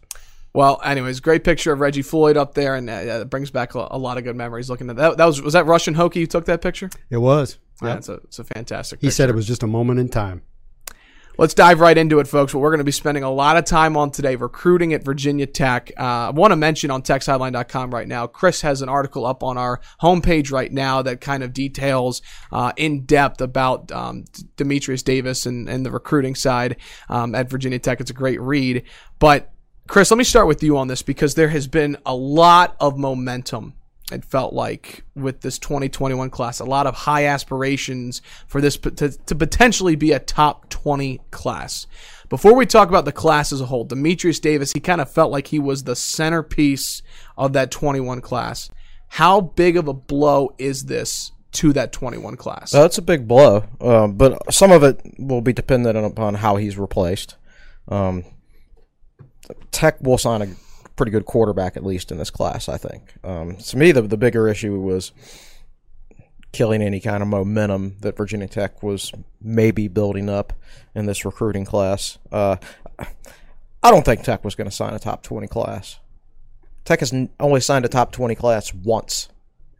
Well, 0.55 0.81
anyways, 0.82 1.20
great 1.20 1.44
picture 1.44 1.70
of 1.75 1.81
Reggie 1.81 2.00
Floyd 2.00 2.38
up 2.38 2.55
there, 2.55 2.75
and 2.75 2.88
uh, 2.88 3.20
it 3.20 3.28
brings 3.28 3.50
back 3.50 3.75
a, 3.75 3.87
a 3.90 3.99
lot 3.99 4.17
of 4.17 4.25
good 4.25 4.37
memories. 4.37 4.70
Looking 4.70 4.88
at 4.88 4.96
that, 4.96 5.19
that 5.19 5.26
was 5.26 5.43
was 5.43 5.52
that 5.52 5.67
Russian 5.67 5.94
Hokie 5.94 6.14
who 6.20 6.26
took 6.26 6.46
that 6.46 6.62
picture? 6.62 6.88
It 7.11 7.19
was. 7.19 7.58
Yeah, 7.82 7.88
Yep. 7.88 7.99
it's 7.99 8.08
a 8.08 8.12
it's 8.14 8.38
a 8.38 8.44
fantastic. 8.44 9.00
He 9.00 9.08
picture. 9.08 9.14
said 9.14 9.28
it 9.28 9.35
was 9.35 9.46
just 9.46 9.62
a 9.62 9.67
moment 9.67 10.00
in 10.00 10.08
time. 10.08 10.40
Let's 11.38 11.55
dive 11.55 11.81
right 11.81 11.96
into 11.96 12.19
it, 12.19 12.29
folks. 12.29 12.52
What 12.52 12.61
we're 12.61 12.70
going 12.70 12.79
to 12.79 12.84
be 12.84 12.93
spending 12.93 13.25
a 13.25 13.31
lot 13.31 13.56
of 13.56 13.64
time 13.64 13.96
on 13.96 14.11
today, 14.11 14.37
recruiting 14.37 14.93
at 14.93 15.02
Virginia 15.02 15.46
Tech. 15.46 15.90
Uh, 15.99 16.29
I 16.29 16.31
want 16.31 16.52
to 16.52 16.56
mention 16.56 16.90
on 16.90 17.02
TechSideline.com 17.02 17.93
right 17.93 18.06
now, 18.06 18.26
Chris 18.26 18.61
has 18.61 18.82
an 18.82 18.90
article 18.90 19.25
up 19.25 19.43
on 19.43 19.56
our 19.56 19.81
homepage 20.02 20.52
right 20.52 20.70
now 20.70 21.00
that 21.00 21.23
kind 21.23 21.43
of 21.43 21.55
details 21.55 22.20
uh, 22.52 22.73
in 22.76 23.06
depth 23.06 23.40
about 23.40 23.90
um, 23.93 24.26
Demetrius 24.56 25.02
Davis 25.02 25.46
and, 25.46 25.70
and 25.70 25.87
the 25.87 25.90
recruiting 25.90 26.34
side 26.34 26.76
um, 27.08 27.35
at 27.35 27.49
Virginia 27.49 27.78
Tech. 27.78 28.00
It's 28.00 28.11
a 28.11 28.14
great 28.14 28.40
read. 28.40 28.82
But, 29.19 29.50
Chris, 29.88 30.11
let 30.11 30.19
me 30.19 30.25
start 30.25 30.46
with 30.46 30.62
you 30.62 30.76
on 30.76 30.88
this 30.88 31.00
because 31.00 31.35
there 31.35 31.49
has 31.49 31.67
been 31.67 31.96
a 32.05 32.14
lot 32.14 32.76
of 32.78 32.99
momentum 32.99 33.73
it 34.12 34.25
felt 34.25 34.53
like 34.53 35.05
with 35.14 35.41
this 35.41 35.59
2021 35.59 36.31
class 36.31 36.61
a 36.61 36.64
lot 36.64 36.87
of 36.87 36.94
high 36.94 37.26
aspirations 37.26 38.23
for 38.47 38.61
this 38.61 38.76
to, 38.76 39.11
to 39.11 39.35
potentially 39.35 39.97
be 39.97 40.12
a 40.12 40.19
top 40.19 40.69
20 40.70 41.20
class. 41.31 41.87
Before 42.29 42.55
we 42.55 42.64
talk 42.64 42.88
about 42.88 43.05
the 43.05 43.12
class 43.12 43.53
as 43.53 43.61
a 43.61 43.67
whole 43.67 43.85
demetrius 43.85 44.41
davis 44.41 44.73
he 44.73 44.81
kind 44.81 45.00
of 45.00 45.11
felt 45.11 45.32
like 45.32 45.49
he 45.49 45.59
was 45.59 45.85
the 45.85 45.97
centerpiece 45.97 47.03
of 47.37 47.53
that 47.53 47.70
21 47.70 48.20
class. 48.20 48.70
How 49.09 49.41
big 49.41 49.76
of 49.76 49.88
a 49.88 49.93
blow 49.93 50.55
is 50.59 50.85
this 50.85 51.32
to 51.53 51.73
that 51.75 51.93
21 51.93 52.37
class? 52.37 52.70
That's 52.70 52.99
a 52.99 53.03
big 53.03 53.29
blow, 53.29 53.64
um, 53.81 54.14
but 54.14 54.52
some 54.52 54.73
of 54.73 54.83
it 54.83 55.00
will 55.19 55.42
be 55.42 55.52
dependent 55.52 55.99
upon 55.99 56.35
how 56.35 56.57
he's 56.57 56.78
replaced. 56.78 57.37
Um, 57.88 58.25
Tech 59.71 60.00
will 60.00 60.19
sign 60.19 60.42
a 60.42 60.47
pretty 60.96 61.12
good 61.12 61.25
quarterback 61.25 61.76
at 61.76 61.84
least 61.84 62.11
in 62.12 62.18
this 62.18 62.30
class, 62.30 62.68
I 62.68 62.76
think. 62.76 63.14
Um, 63.25 63.56
to 63.56 63.76
me, 63.76 63.92
the 63.92 64.02
the 64.02 64.16
bigger 64.16 64.49
issue 64.49 64.78
was 64.80 65.12
killing 66.52 66.82
any 66.82 67.00
kind 67.00 67.22
of 67.22 67.28
momentum 67.28 67.96
that 68.00 68.16
Virginia 68.16 68.46
Tech 68.46 68.82
was 68.82 69.11
maybe 69.40 69.88
building 69.88 70.28
up 70.28 70.52
in 70.94 71.06
this 71.06 71.25
recruiting 71.25 71.64
class. 71.64 72.18
Uh, 72.30 72.56
I 73.82 73.90
don't 73.90 74.04
think 74.04 74.22
Tech 74.22 74.44
was 74.44 74.54
going 74.54 74.68
to 74.68 74.75
sign 74.75 74.94
a 74.94 74.99
top 74.99 75.22
twenty 75.22 75.46
class. 75.49 75.99
Tech 76.84 77.00
has 77.00 77.12
only 77.40 77.61
signed 77.61 77.84
a 77.84 77.88
top 77.88 78.12
twenty 78.12 78.34
class 78.34 78.72
once 78.75 79.28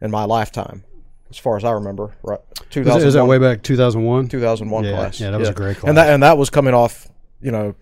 in 0.01 0.09
my 0.11 0.25
lifetime, 0.25 0.83
as 1.29 1.37
far 1.37 1.55
as 1.57 1.63
I 1.63 1.71
remember. 1.71 2.11
Right, 2.23 2.39
Is 2.75 3.13
that 3.13 3.25
way 3.25 3.37
back 3.37 3.63
2001? 3.63 4.27
2001 4.27 4.83
Yeah, 4.83 4.91
class. 4.91 5.19
yeah, 5.19 5.31
that 5.31 5.39
was 5.39 5.49
a 5.49 5.53
great 5.53 5.77
class. 5.77 5.87
And 5.89 5.97
that 5.97 6.09
and 6.13 6.23
that 6.23 6.37
was 6.37 6.49
coming 6.49 6.73
off, 6.73 7.07
you 7.39 7.51
know, 7.51 7.75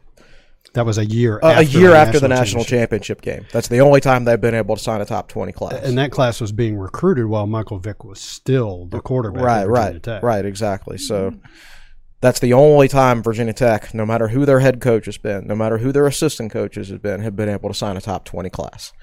That 0.73 0.85
was 0.85 0.97
a 0.97 1.05
year. 1.05 1.39
a, 1.43 1.57
a 1.57 1.61
year 1.63 1.89
the 1.89 1.97
after 1.97 2.19
the 2.19 2.29
national 2.29 2.63
championship. 2.63 3.21
championship 3.21 3.21
game. 3.21 3.45
That's 3.51 3.67
the 3.67 3.79
only 3.79 3.99
time 3.99 4.23
they've 4.23 4.39
been 4.39 4.55
able 4.55 4.77
to 4.77 4.81
sign 4.81 5.01
a 5.01 5.05
top 5.05 5.27
20 5.27 5.51
class. 5.51 5.83
And 5.83 5.97
that 5.97 6.11
class 6.11 6.39
was 6.39 6.51
being 6.51 6.77
recruited 6.77 7.25
while 7.25 7.45
Michael 7.45 7.77
Vick 7.77 8.03
was 8.05 8.21
still 8.21 8.85
the 8.85 9.01
quarterback. 9.01 9.43
right, 9.43 9.67
right, 9.67 10.01
Tech. 10.01 10.23
right, 10.23 10.45
exactly. 10.45 10.97
So 10.97 11.33
that's 12.21 12.39
the 12.39 12.53
only 12.53 12.87
time 12.87 13.21
Virginia 13.21 13.53
Tech, 13.53 13.93
no 13.93 14.05
matter 14.05 14.29
who 14.29 14.45
their 14.45 14.59
head 14.61 14.79
coach 14.79 15.05
has 15.07 15.17
been, 15.17 15.45
no 15.47 15.55
matter 15.55 15.79
who 15.79 15.91
their 15.91 16.07
assistant 16.07 16.51
coaches 16.51 16.89
have 16.89 17.01
been, 17.01 17.19
have 17.21 17.35
been 17.35 17.49
able 17.49 17.69
to 17.69 17.75
sign 17.75 17.97
a 17.97 18.01
top 18.01 18.23
20 18.25 18.49
class. 18.49 18.93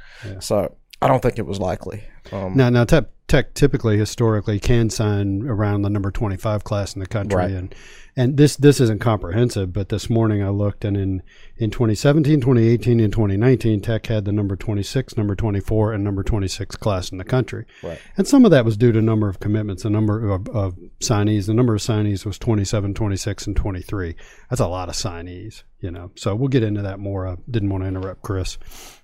So 0.41 0.77
I 1.01 1.09
don't 1.09 1.23
think 1.23 1.39
it 1.39 1.47
was 1.47 1.61
likely. 1.61 2.05
Um, 2.33 2.57
Now, 2.57 2.71
now 2.71 2.85
Tech, 2.85 3.05
Tech 3.29 3.55
typically 3.55 3.97
historically 3.99 4.59
can 4.59 4.91
sign 4.91 5.47
around 5.47 5.83
the 5.83 5.91
number 5.91 6.11
25 6.11 6.65
class 6.65 6.95
in 6.95 7.01
the 7.01 7.07
country 7.07 7.37
Right. 7.37 7.51
and 7.53 7.75
and 8.17 8.37
this 8.37 8.57
this 8.57 8.81
isn't 8.81 9.01
comprehensive 9.01 9.73
but 9.73 9.91
this 9.91 10.09
morning 10.11 10.43
I 10.43 10.49
looked 10.49 10.85
and 10.85 10.97
in 10.97 11.23
in 11.57 11.71
2017 11.71 12.41
2018 12.41 13.01
and 13.01 13.13
2019 13.13 13.81
Tech 13.83 14.07
had 14.07 14.25
the 14.25 14.33
number 14.33 14.57
26 14.57 15.17
number 15.19 15.35
24 15.37 15.93
and 15.93 16.03
number 16.03 16.23
26 16.23 16.77
class 16.77 17.11
in 17.13 17.19
the 17.19 17.25
country 17.25 17.65
Right. 17.83 17.99
and 18.17 18.27
some 18.27 18.45
of 18.47 18.51
that 18.51 18.65
was 18.65 18.77
due 18.79 18.93
to 18.93 19.01
number 19.03 19.29
of 19.29 19.41
commitments 19.41 19.83
the 19.85 19.91
number 19.91 20.31
of, 20.31 20.49
of 20.49 20.77
signees 21.01 21.47
the 21.47 21.55
number 21.55 21.75
of 21.75 21.81
signees 21.83 22.25
was 22.27 22.39
27 22.39 22.95
26 22.95 23.47
and 23.47 23.55
23 23.57 24.17
that's 24.49 24.61
a 24.61 24.67
lot 24.67 24.89
of 24.89 24.95
signees 24.95 25.63
you 25.81 25.91
know 25.91 26.11
so 26.17 26.35
we'll 26.35 26.49
get 26.49 26.63
into 26.65 26.81
that 26.83 26.99
more 26.99 27.27
I 27.29 27.37
didn't 27.51 27.69
want 27.71 27.85
to 27.85 27.89
interrupt 27.89 28.23
Chris 28.23 28.57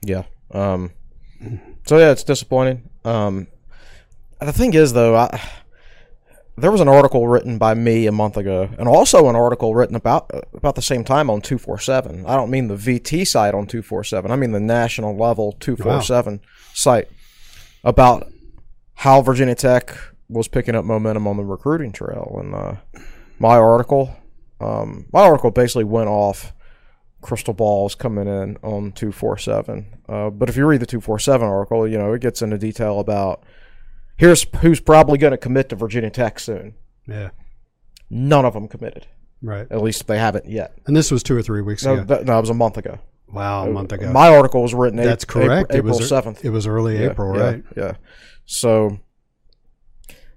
Yeah. 0.03 0.25
Um, 0.51 0.91
so 1.85 1.99
yeah, 1.99 2.11
it's 2.11 2.25
disappointing. 2.25 2.89
Um, 3.05 3.49
the 4.41 4.53
thing 4.53 4.75
is, 4.75 4.93
though, 4.93 5.17
I, 5.17 5.41
there 6.57 6.71
was 6.71 6.81
an 6.81 6.89
article 6.89 7.27
written 7.27 7.59
by 7.59 7.75
me 7.75 8.07
a 8.07 8.13
month 8.13 8.37
ago, 8.37 8.69
and 8.79 8.89
also 8.89 9.29
an 9.29 9.37
article 9.37 9.75
written 9.75 9.97
about 9.97 10.31
about 10.53 10.75
the 10.75 10.83
same 10.83 11.05
time 11.05 11.29
on 11.29 11.41
two 11.41 11.59
four 11.59 11.79
seven. 11.79 12.25
I 12.27 12.37
don't 12.37 12.51
mean 12.51 12.69
the 12.69 12.77
VT 12.77 13.27
site 13.27 13.55
on 13.55 13.67
two 13.67 13.83
four 13.83 14.05
seven. 14.05 14.31
I 14.31 14.37
mean 14.37 14.53
the 14.53 14.61
national 14.61 15.17
level 15.17 15.53
two 15.53 15.77
four 15.77 16.01
seven 16.03 16.41
site 16.73 17.09
about 17.83 18.27
how 18.95 19.21
Virginia 19.21 19.55
Tech 19.55 19.97
was 20.29 20.49
picking 20.49 20.75
up 20.75 20.85
momentum 20.85 21.27
on 21.27 21.37
the 21.37 21.45
recruiting 21.45 21.93
trail. 21.93 22.37
And 22.41 22.55
uh, 22.55 22.75
my 23.39 23.57
article, 23.57 24.17
um, 24.61 25.07
my 25.13 25.23
article 25.23 25.51
basically 25.51 25.85
went 25.85 26.09
off 26.09 26.53
crystal 27.25 27.55
balls 27.55 27.95
coming 27.97 28.29
in 28.29 28.57
on 28.63 28.93
247. 28.93 29.87
Uh, 30.09 30.31
but 30.31 30.49
if 30.49 30.57
you 30.57 30.65
read 30.67 30.81
the 30.81 30.87
247 30.87 31.47
article, 31.47 31.89
you 31.89 31.99
know, 31.99 32.13
it 32.13 32.21
gets 32.21 32.43
into 32.43 32.57
detail 32.59 33.01
about 33.01 33.43
here's 34.17 34.47
who's 34.61 34.79
probably 34.81 35.19
going 35.19 35.33
to 35.33 35.37
commit 35.39 35.69
to 35.71 35.77
Virginia 35.77 36.11
Tech 36.11 36.39
soon. 36.39 36.75
yeah 37.09 37.31
None 38.11 38.45
of 38.45 38.53
them 38.55 38.69
committed. 38.69 39.07
right 39.43 39.67
At 39.71 39.83
least 39.83 40.07
they 40.07 40.19
haven't 40.19 40.47
yet. 40.49 40.79
and 40.87 40.95
this 40.97 41.11
was 41.11 41.23
two 41.25 41.37
or 41.37 41.43
three 41.43 41.63
weeks 41.63 41.85
No, 41.85 41.95
ago 41.95 42.23
no, 42.25 42.39
it 42.39 42.41
was 42.41 42.51
a 42.51 42.55
month 42.55 42.77
ago. 42.77 42.99
wow 43.29 43.67
a 43.67 43.71
month 43.71 43.91
ago 43.93 44.13
My 44.13 44.29
article 44.29 44.63
was 44.63 44.73
written 44.75 44.97
That's 44.99 45.25
correct. 45.25 45.73
April, 45.73 45.79
it 45.79 45.85
was 45.99 46.13
April 46.13 46.33
7th. 46.35 46.45
It 46.45 46.51
was 46.51 46.67
early 46.67 46.99
Yeah, 47.01 47.11
April, 47.11 47.37
yeah, 47.37 47.43
right? 47.45 47.65
Yeah. 47.77 47.93
So 48.47 48.99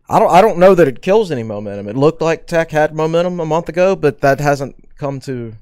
I 0.09 0.19
don't 0.19 0.31
I 0.31 0.41
don't 0.41 0.57
know 0.57 0.73
that 0.73 0.87
it 0.87 1.01
kills 1.01 1.31
any 1.31 1.43
momentum. 1.43 1.87
It 1.89 1.97
looked 1.97 2.21
like 2.21 2.47
Tech 2.47 2.71
had 2.71 2.95
momentum 2.95 3.39
a 3.41 3.45
month 3.45 3.67
ago, 3.67 3.93
but 3.95 4.21
that 4.21 4.39
hasn't 4.39 4.95
come 4.97 5.19
to 5.21 5.53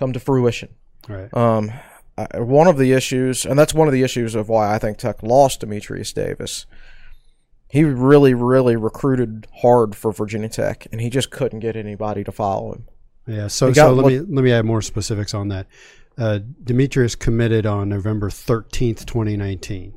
come 0.00 0.12
to 0.14 0.18
fruition. 0.18 0.70
Right. 1.08 1.32
Um, 1.34 1.70
I- 2.18 2.40
one 2.40 2.66
of 2.66 2.78
the 2.78 2.92
issues, 2.92 3.44
and 3.44 3.58
that's 3.58 3.74
one 3.74 3.86
of 3.86 3.92
the 3.92 4.02
issues 4.02 4.34
of 4.34 4.48
why 4.48 4.74
I 4.74 4.78
think 4.78 4.98
Tech 4.98 5.22
lost 5.22 5.60
Demetrius 5.60 6.12
Davis. 6.12 6.66
He 7.68 7.84
really, 7.84 8.34
really 8.34 8.74
recruited 8.74 9.46
hard 9.62 9.94
for 9.94 10.10
Virginia 10.10 10.48
Tech, 10.48 10.88
and 10.90 11.00
he 11.00 11.08
just 11.08 11.30
couldn't 11.30 11.60
get 11.60 11.76
anybody 11.76 12.24
to 12.24 12.32
follow 12.32 12.72
him. 12.72 12.84
Yeah. 13.26 13.46
So, 13.46 13.68
got 13.68 13.74
so 13.90 13.92
let 13.94 14.06
me 14.06 14.18
let 14.18 14.42
me 14.42 14.50
add 14.50 14.64
more 14.64 14.82
specifics 14.82 15.34
on 15.34 15.48
that. 15.48 15.66
Uh, 16.18 16.40
Demetrius 16.64 17.14
committed 17.14 17.66
on 17.66 17.88
November 17.88 18.28
thirteenth, 18.28 19.06
twenty 19.06 19.36
nineteen. 19.36 19.94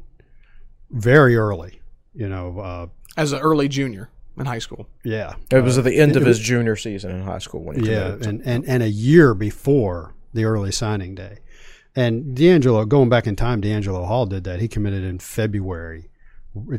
Very 0.92 1.36
early. 1.36 1.82
You 2.14 2.30
know. 2.30 2.60
Uh, 2.60 2.88
as 3.18 3.32
an 3.32 3.40
early 3.40 3.68
junior 3.68 4.10
in 4.38 4.46
high 4.46 4.60
school. 4.60 4.88
yeah. 5.04 5.36
It 5.52 5.64
was 5.64 5.78
at 5.78 5.84
the 5.84 5.98
end 6.00 6.12
it 6.12 6.18
of 6.18 6.28
was- 6.28 6.38
his 6.38 6.46
junior 6.48 6.76
season 6.76 7.12
in 7.12 7.22
high 7.24 7.40
school 7.40 7.64
when 7.64 7.80
he 7.80 7.90
Yeah, 7.92 8.12
committed. 8.12 8.26
and, 8.28 8.42
and, 8.46 8.66
and 8.68 8.84
a 8.84 8.90
year 8.90 9.34
before 9.34 10.14
the 10.34 10.46
early 10.46 10.72
signing 10.72 11.14
day. 11.16 11.40
And 11.96 12.36
D'Angelo, 12.36 12.86
going 12.86 13.10
back 13.10 13.28
in 13.28 13.36
time, 13.36 13.62
D'Angelo 13.62 14.06
Hall 14.06 14.26
did 14.26 14.44
that. 14.46 14.60
He 14.60 14.68
committed 14.68 15.04
in 15.04 15.20
February. 15.20 16.10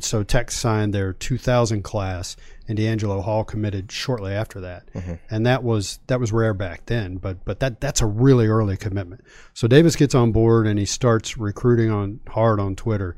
So 0.01 0.23
Tech 0.23 0.51
signed 0.53 0.93
their 0.95 1.13
2000 1.13 1.83
class, 1.83 2.37
and 2.69 2.77
D'Angelo 2.79 3.21
Hall 3.21 3.43
committed 3.45 3.91
shortly 3.91 4.33
after 4.33 4.61
that. 4.61 4.89
Mm-hmm. 4.93 5.15
And 5.31 5.47
that 5.47 5.65
was 5.65 5.99
that 6.07 6.21
was 6.21 6.31
rare 6.33 6.55
back 6.55 6.87
then, 6.87 7.17
but 7.17 7.45
but 7.45 7.59
that 7.61 7.81
that's 7.81 8.01
a 8.01 8.07
really 8.07 8.47
early 8.47 8.77
commitment. 8.77 9.23
So 9.53 9.67
Davis 9.67 9.97
gets 9.97 10.15
on 10.15 10.31
board 10.31 10.69
and 10.69 10.79
he 10.79 10.85
starts 10.87 11.37
recruiting 11.37 11.91
on 11.91 12.21
hard 12.29 12.61
on 12.61 12.77
Twitter. 12.77 13.17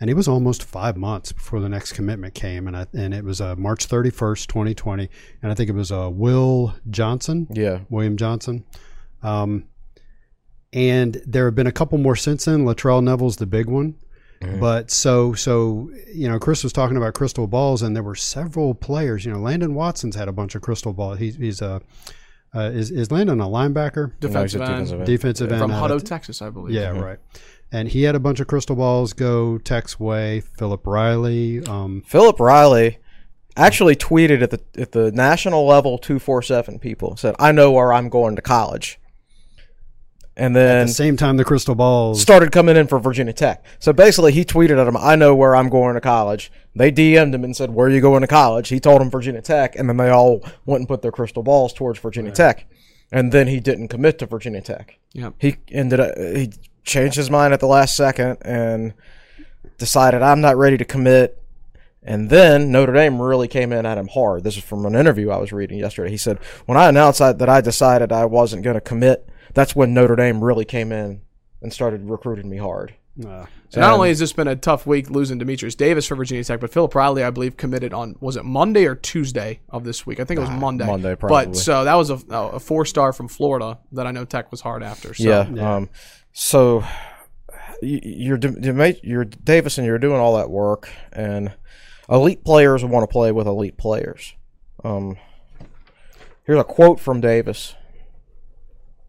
And 0.00 0.08
it 0.08 0.14
was 0.14 0.26
almost 0.28 0.64
five 0.64 0.96
months 0.96 1.30
before 1.32 1.60
the 1.60 1.68
next 1.68 1.92
commitment 1.92 2.32
came, 2.34 2.66
and 2.66 2.76
I, 2.76 2.86
and 2.94 3.12
it 3.12 3.22
was 3.22 3.40
uh, 3.40 3.54
March 3.56 3.84
thirty 3.84 4.08
first, 4.10 4.48
twenty 4.48 4.74
twenty, 4.74 5.10
and 5.42 5.52
I 5.52 5.54
think 5.54 5.68
it 5.68 5.74
was 5.74 5.92
uh, 5.92 6.08
Will 6.10 6.74
Johnson, 6.88 7.46
yeah, 7.50 7.80
William 7.90 8.16
Johnson. 8.16 8.64
Um, 9.22 9.64
and 10.72 11.20
there 11.26 11.44
have 11.44 11.54
been 11.54 11.66
a 11.66 11.72
couple 11.72 11.98
more 11.98 12.16
since 12.16 12.46
then. 12.46 12.64
Latrell 12.64 13.02
Neville's 13.02 13.36
the 13.36 13.46
big 13.46 13.66
one. 13.66 13.96
But 14.58 14.90
so 14.90 15.34
so 15.34 15.90
you 16.14 16.26
know, 16.26 16.38
Chris 16.38 16.64
was 16.64 16.72
talking 16.72 16.96
about 16.96 17.12
crystal 17.12 17.46
balls, 17.46 17.82
and 17.82 17.94
there 17.94 18.02
were 18.02 18.14
several 18.14 18.74
players. 18.74 19.26
You 19.26 19.32
know, 19.32 19.38
Landon 19.38 19.74
Watson's 19.74 20.16
had 20.16 20.28
a 20.28 20.32
bunch 20.32 20.54
of 20.54 20.62
crystal 20.62 20.94
balls. 20.94 21.18
He's 21.18 21.36
he's 21.36 21.60
a 21.60 21.82
uh, 22.54 22.70
is 22.72 22.90
is 22.90 23.12
Landon 23.12 23.40
a 23.40 23.46
linebacker, 23.46 24.18
Defensive 24.18 24.32
No, 24.32 24.42
he's 24.42 24.54
a 24.54 24.58
defensive 24.58 24.98
end. 25.00 25.06
defensive 25.06 25.52
end 25.52 25.60
from 25.60 25.70
Hutto, 25.70 26.02
Texas, 26.02 26.40
I 26.40 26.48
believe. 26.48 26.74
Yeah, 26.74 26.98
right. 26.98 27.18
And 27.72 27.88
he 27.88 28.02
had 28.02 28.14
a 28.14 28.20
bunch 28.20 28.40
of 28.40 28.48
crystal 28.48 28.74
balls 28.76 29.12
go 29.12 29.58
Tech's 29.58 30.00
way. 30.00 30.40
Philip 30.40 30.86
Riley, 30.86 31.64
um, 31.66 32.02
Philip 32.04 32.40
Riley 32.40 32.98
actually 33.56 33.96
tweeted 33.96 34.42
at 34.42 34.50
the 34.50 34.60
at 34.76 34.92
the 34.92 35.12
national 35.12 35.66
level 35.66 35.98
two 35.98 36.18
four 36.18 36.42
seven 36.42 36.78
people 36.78 37.16
said, 37.16 37.34
"I 37.38 37.52
know 37.52 37.70
where 37.70 37.92
I'm 37.92 38.08
going 38.08 38.36
to 38.36 38.42
college," 38.42 38.98
and 40.36 40.56
then 40.56 40.78
at 40.78 40.86
the 40.88 40.92
same 40.92 41.16
time 41.16 41.36
the 41.36 41.44
crystal 41.44 41.74
balls. 41.74 42.20
started 42.20 42.50
coming 42.50 42.76
in 42.76 42.86
for 42.86 42.98
Virginia 42.98 43.32
Tech. 43.32 43.64
So 43.78 43.92
basically, 43.92 44.32
he 44.32 44.44
tweeted 44.44 44.80
at 44.80 44.88
him, 44.88 44.96
"I 44.96 45.14
know 45.14 45.34
where 45.34 45.54
I'm 45.54 45.68
going 45.68 45.94
to 45.94 46.00
college." 46.00 46.50
They 46.74 46.90
DM'd 46.90 47.34
him 47.34 47.44
and 47.44 47.56
said, 47.56 47.70
"Where 47.70 47.86
are 47.86 47.90
you 47.90 48.00
going 48.00 48.22
to 48.22 48.26
college?" 48.26 48.68
He 48.68 48.80
told 48.80 49.00
them 49.00 49.10
Virginia 49.10 49.42
Tech, 49.42 49.76
and 49.76 49.88
then 49.88 49.96
they 49.96 50.10
all 50.10 50.42
went 50.66 50.80
and 50.80 50.88
put 50.88 51.02
their 51.02 51.12
crystal 51.12 51.42
balls 51.42 51.72
towards 51.72 51.98
Virginia 52.00 52.32
Tech, 52.32 52.66
and 53.12 53.30
then 53.32 53.46
he 53.46 53.60
didn't 53.60 53.88
commit 53.88 54.18
to 54.20 54.26
Virginia 54.26 54.60
Tech. 54.60 54.98
Yep. 55.12 55.34
He 55.38 55.56
ended 55.70 56.00
up 56.00 56.16
he 56.18 56.52
changed 56.84 57.16
his 57.16 57.30
mind 57.30 57.52
at 57.52 57.60
the 57.60 57.66
last 57.66 57.96
second 57.96 58.38
and 58.42 58.94
decided 59.78 60.22
I'm 60.22 60.40
not 60.40 60.56
ready 60.56 60.76
to 60.78 60.84
commit. 60.84 61.36
And 62.02 62.30
then 62.30 62.72
Notre 62.72 62.94
Dame 62.94 63.20
really 63.20 63.48
came 63.48 63.72
in 63.72 63.84
at 63.84 63.98
him 63.98 64.08
hard. 64.08 64.42
This 64.42 64.56
is 64.56 64.64
from 64.64 64.86
an 64.86 64.94
interview 64.94 65.30
I 65.30 65.36
was 65.36 65.52
reading 65.52 65.78
yesterday. 65.78 66.10
He 66.10 66.16
said, 66.16 66.38
"When 66.64 66.78
I 66.78 66.88
announced 66.88 67.18
that 67.18 67.38
that 67.38 67.48
I 67.50 67.60
decided 67.60 68.10
I 68.10 68.24
wasn't 68.24 68.62
going 68.62 68.74
to 68.74 68.80
commit, 68.80 69.28
that's 69.52 69.76
when 69.76 69.92
Notre 69.92 70.16
Dame 70.16 70.42
really 70.42 70.64
came 70.64 70.92
in 70.92 71.20
and 71.60 71.72
started 71.72 72.08
recruiting 72.08 72.48
me 72.48 72.56
hard." 72.56 72.94
Uh, 73.22 73.44
So 73.68 73.80
not 73.80 73.92
only 73.92 74.08
has 74.08 74.18
this 74.18 74.32
been 74.32 74.48
a 74.48 74.56
tough 74.56 74.86
week 74.86 75.10
losing 75.10 75.36
Demetrius 75.36 75.74
Davis 75.74 76.06
for 76.06 76.14
Virginia 76.16 76.42
Tech, 76.42 76.58
but 76.58 76.72
Philip 76.72 76.94
Riley, 76.94 77.22
I 77.22 77.28
believe, 77.28 77.58
committed 77.58 77.92
on 77.92 78.16
was 78.18 78.36
it 78.36 78.44
Monday 78.46 78.86
or 78.86 78.94
Tuesday 78.94 79.60
of 79.68 79.84
this 79.84 80.06
week? 80.06 80.20
I 80.20 80.24
think 80.24 80.38
it 80.38 80.40
was 80.40 80.50
Monday. 80.50 80.86
Monday, 80.86 81.14
probably. 81.16 81.46
But 81.48 81.56
so 81.56 81.84
that 81.84 81.94
was 81.96 82.08
a, 82.08 82.14
a 82.30 82.58
four 82.60 82.86
star 82.86 83.12
from 83.12 83.28
Florida 83.28 83.78
that 83.92 84.06
I 84.06 84.10
know 84.10 84.24
Tech 84.24 84.50
was 84.50 84.62
hard 84.62 84.82
after. 84.82 85.12
So. 85.12 85.24
yeah. 85.24 85.76
Um, 85.76 85.90
so 86.32 86.84
you're 87.82 88.38
you're 89.02 89.24
Davis 89.24 89.78
and 89.78 89.86
you're 89.86 89.98
doing 89.98 90.20
all 90.20 90.36
that 90.36 90.50
work, 90.50 90.90
and 91.12 91.52
elite 92.08 92.44
players 92.44 92.84
want 92.84 93.08
to 93.08 93.12
play 93.12 93.32
with 93.32 93.46
elite 93.46 93.76
players. 93.76 94.34
Um, 94.84 95.16
here's 96.44 96.58
a 96.60 96.64
quote 96.64 97.00
from 97.00 97.20
Davis. 97.20 97.74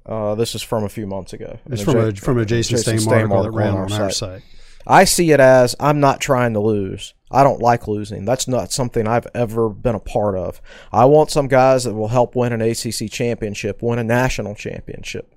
Uh, 0.05 0.35
this 0.35 0.55
is 0.55 0.61
from 0.61 0.83
a 0.83 0.89
few 0.89 1.05
months 1.05 1.33
ago. 1.33 1.59
it's 1.69 1.83
from 1.83 1.97
a 1.97 2.11
J- 2.11 2.19
from 2.19 2.37
a 2.39 2.45
Jason, 2.45 2.77
Jason 2.77 3.13
article 3.13 3.43
that 3.43 3.51
ran 3.51 3.69
on 3.69 3.77
on 3.77 3.91
our 3.93 4.03
our 4.03 4.11
site. 4.11 4.41
site. 4.41 4.43
I 4.87 5.03
see 5.03 5.31
it 5.31 5.39
as 5.39 5.75
I'm 5.79 5.99
not 5.99 6.19
trying 6.19 6.53
to 6.53 6.59
lose. 6.59 7.13
I 7.29 7.43
don't 7.43 7.61
like 7.61 7.87
losing. 7.87 8.25
That's 8.25 8.47
not 8.47 8.71
something 8.71 9.07
I've 9.07 9.27
ever 9.35 9.69
been 9.69 9.95
a 9.95 9.99
part 9.99 10.35
of. 10.35 10.59
I 10.91 11.05
want 11.05 11.29
some 11.29 11.47
guys 11.47 11.83
that 11.83 11.93
will 11.93 12.07
help 12.09 12.35
win 12.35 12.51
an 12.51 12.61
ACC 12.61 13.09
championship, 13.09 13.81
win 13.81 13.99
a 13.99 14.03
national 14.03 14.55
championship. 14.55 15.33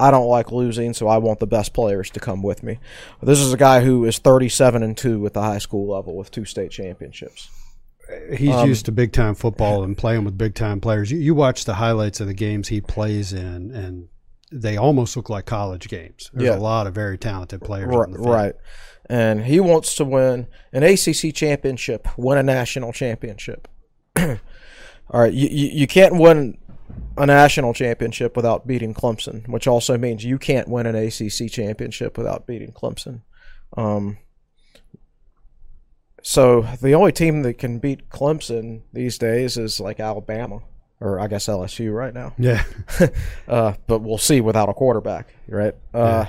I 0.00 0.10
don't 0.10 0.28
like 0.28 0.50
losing, 0.50 0.94
so 0.94 1.06
I 1.08 1.18
want 1.18 1.38
the 1.40 1.46
best 1.46 1.72
players 1.74 2.10
to 2.10 2.20
come 2.20 2.42
with 2.42 2.62
me. 2.62 2.78
This 3.22 3.38
is 3.38 3.52
a 3.52 3.56
guy 3.56 3.80
who 3.82 4.04
is 4.06 4.18
37 4.18 4.82
and 4.82 4.96
2 4.96 5.26
at 5.26 5.34
the 5.34 5.42
high 5.42 5.58
school 5.58 5.88
level 5.94 6.16
with 6.16 6.30
two 6.30 6.44
state 6.44 6.70
championships. 6.70 7.48
He's 8.36 8.54
Um, 8.54 8.66
used 8.68 8.86
to 8.86 8.92
big 8.92 9.12
time 9.12 9.34
football 9.36 9.84
and 9.84 9.96
playing 9.96 10.24
with 10.24 10.36
big 10.36 10.54
time 10.54 10.80
players. 10.80 11.12
You, 11.12 11.18
you 11.18 11.34
watch 11.34 11.64
the 11.64 11.74
highlights 11.74 12.18
of 12.20 12.26
the 12.26 12.34
games 12.34 12.68
he 12.68 12.80
plays 12.80 13.32
in, 13.32 13.70
and 13.72 14.08
they 14.50 14.76
almost 14.76 15.16
look 15.16 15.30
like 15.30 15.44
college 15.46 15.88
games. 15.88 16.28
There's 16.32 16.48
Yeah. 16.48 16.56
a 16.56 16.58
lot 16.58 16.88
of 16.88 16.94
very 16.94 17.16
talented 17.18 17.60
players 17.60 17.86
Right, 17.88 17.98
on 17.98 18.10
the 18.12 18.18
field. 18.18 18.30
right. 18.30 18.54
And 19.08 19.44
he 19.44 19.60
wants 19.60 19.94
to 19.96 20.04
win 20.04 20.46
an 20.72 20.82
ACC 20.82 21.32
championship, 21.32 22.08
win 22.16 22.38
a 22.38 22.42
national 22.42 22.92
championship. 22.92 23.68
All 24.18 25.20
right, 25.20 25.32
you, 25.32 25.48
you, 25.48 25.66
you 25.80 25.86
can't 25.86 26.16
win 26.16 26.58
a 27.16 27.26
national 27.26 27.74
championship 27.74 28.36
without 28.36 28.66
beating 28.66 28.94
Clemson, 28.94 29.48
which 29.48 29.66
also 29.66 29.98
means 29.98 30.24
you 30.24 30.38
can't 30.38 30.68
win 30.68 30.86
an 30.86 30.94
ACC 30.94 31.50
championship 31.50 32.16
without 32.16 32.46
beating 32.46 32.72
Clemson. 32.72 33.22
Um, 33.76 34.18
so 36.22 36.62
the 36.82 36.94
only 36.94 37.12
team 37.12 37.42
that 37.42 37.54
can 37.54 37.78
beat 37.78 38.08
Clemson 38.10 38.82
these 38.92 39.18
days 39.18 39.56
is 39.56 39.80
like 39.80 40.00
Alabama, 40.00 40.60
or 41.00 41.18
I 41.18 41.28
guess 41.28 41.46
LSU 41.46 41.94
right 41.94 42.12
now 42.12 42.34
Yeah, 42.38 42.64
uh, 43.48 43.74
but 43.86 44.00
we'll 44.00 44.18
see 44.18 44.40
without 44.40 44.68
a 44.68 44.74
quarterback, 44.74 45.34
right? 45.48 45.74
Uh, 45.94 46.26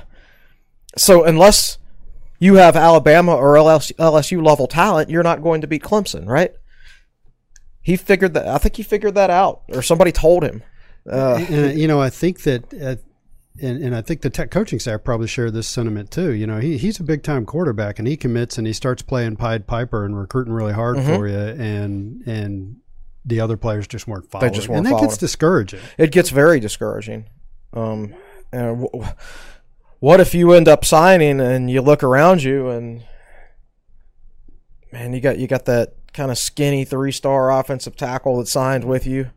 So 0.97 1.23
unless 1.23 1.77
you 2.39 2.55
have 2.55 2.75
Alabama 2.75 3.35
or 3.35 3.53
LSU, 3.53 3.93
LSU 3.95 4.45
level 4.45 4.67
talent, 4.67 5.09
you're 5.09 5.23
not 5.23 5.41
going 5.41 5.61
to 5.61 5.67
beat 5.67 5.83
Clemson, 5.83 6.27
right? 6.27 6.53
He 7.81 7.95
figured 7.95 8.33
that. 8.35 8.47
I 8.47 8.57
think 8.57 8.75
he 8.75 8.83
figured 8.83 9.15
that 9.15 9.29
out, 9.29 9.61
or 9.69 9.81
somebody 9.81 10.11
told 10.11 10.43
him. 10.43 10.63
Uh, 11.09 11.43
and, 11.49 11.79
you 11.79 11.87
know, 11.87 11.99
I 11.99 12.11
think 12.11 12.43
that, 12.43 12.71
uh, 12.73 12.95
and, 13.59 13.83
and 13.83 13.95
I 13.95 14.01
think 14.01 14.21
the 14.21 14.29
tech 14.29 14.51
coaching 14.51 14.79
staff 14.79 15.03
probably 15.03 15.27
share 15.27 15.49
this 15.49 15.67
sentiment 15.67 16.11
too. 16.11 16.31
You 16.33 16.45
know, 16.45 16.59
he, 16.59 16.77
he's 16.77 16.99
a 16.99 17.03
big 17.03 17.23
time 17.23 17.45
quarterback, 17.45 17.97
and 17.99 18.07
he 18.07 18.15
commits 18.17 18.57
and 18.59 18.67
he 18.67 18.73
starts 18.73 19.01
playing 19.01 19.35
Pied 19.37 19.65
Piper 19.65 20.05
and 20.05 20.15
recruiting 20.17 20.53
really 20.53 20.73
hard 20.73 20.97
Mm-hmm. 20.97 21.15
for 21.15 21.27
you, 21.27 21.35
and 21.37 22.21
and 22.27 22.77
the 23.25 23.39
other 23.39 23.57
players 23.57 23.87
just 23.87 24.07
weren't 24.07 24.29
following. 24.31 24.51
They 24.51 24.55
just 24.55 24.67
weren't 24.69 24.85
and 24.87 24.95
that 24.95 25.01
gets 25.01 25.17
discouraging. 25.17 25.79
it 25.97 26.11
gets 26.11 26.29
very 26.29 26.59
discouraging. 26.59 27.25
Um, 27.73 28.13
and 28.51 28.83
w- 28.83 29.05
what 29.99 30.19
if 30.19 30.33
you 30.35 30.53
end 30.53 30.67
up 30.67 30.83
signing 30.85 31.39
and 31.39 31.69
you 31.69 31.81
look 31.81 32.03
around 32.03 32.41
you 32.43 32.69
and 32.69 33.03
man, 34.91 35.13
you 35.13 35.21
got 35.21 35.37
you 35.37 35.47
got 35.47 35.65
that 35.65 35.93
kind 36.13 36.31
of 36.31 36.37
skinny 36.37 36.85
three 36.85 37.11
star 37.11 37.51
offensive 37.51 37.95
tackle 37.95 38.37
that 38.37 38.47
signed 38.47 38.83
with 38.83 39.05
you, 39.05 39.31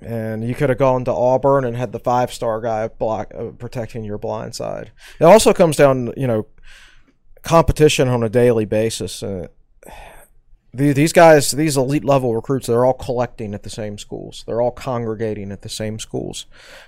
and 0.00 0.46
you 0.46 0.54
could 0.54 0.68
have 0.68 0.78
gone 0.78 1.04
to 1.04 1.12
Auburn 1.12 1.64
and 1.64 1.76
had 1.76 1.92
the 1.92 1.98
five 1.98 2.32
star 2.32 2.60
guy 2.60 2.88
block 2.88 3.32
uh, 3.36 3.46
protecting 3.58 4.04
your 4.04 4.18
blind 4.18 4.54
side. 4.54 4.92
It 5.20 5.24
also 5.24 5.52
comes 5.52 5.76
down, 5.76 6.12
you 6.16 6.26
know, 6.26 6.46
competition 7.42 8.08
on 8.08 8.22
a 8.22 8.28
daily 8.28 8.64
basis. 8.64 9.22
Uh, 9.22 9.48
these 10.72 11.14
guys, 11.14 11.52
these 11.52 11.78
elite 11.78 12.04
level 12.04 12.34
recruits, 12.34 12.66
they're 12.66 12.84
all 12.84 12.92
collecting 12.92 13.54
at 13.54 13.62
the 13.62 13.70
same 13.70 13.96
schools. 13.96 14.44
They're 14.46 14.60
all 14.60 14.72
congregating 14.72 15.50
at 15.50 15.62
the 15.62 15.70
same 15.70 15.98
schools. 15.98 16.44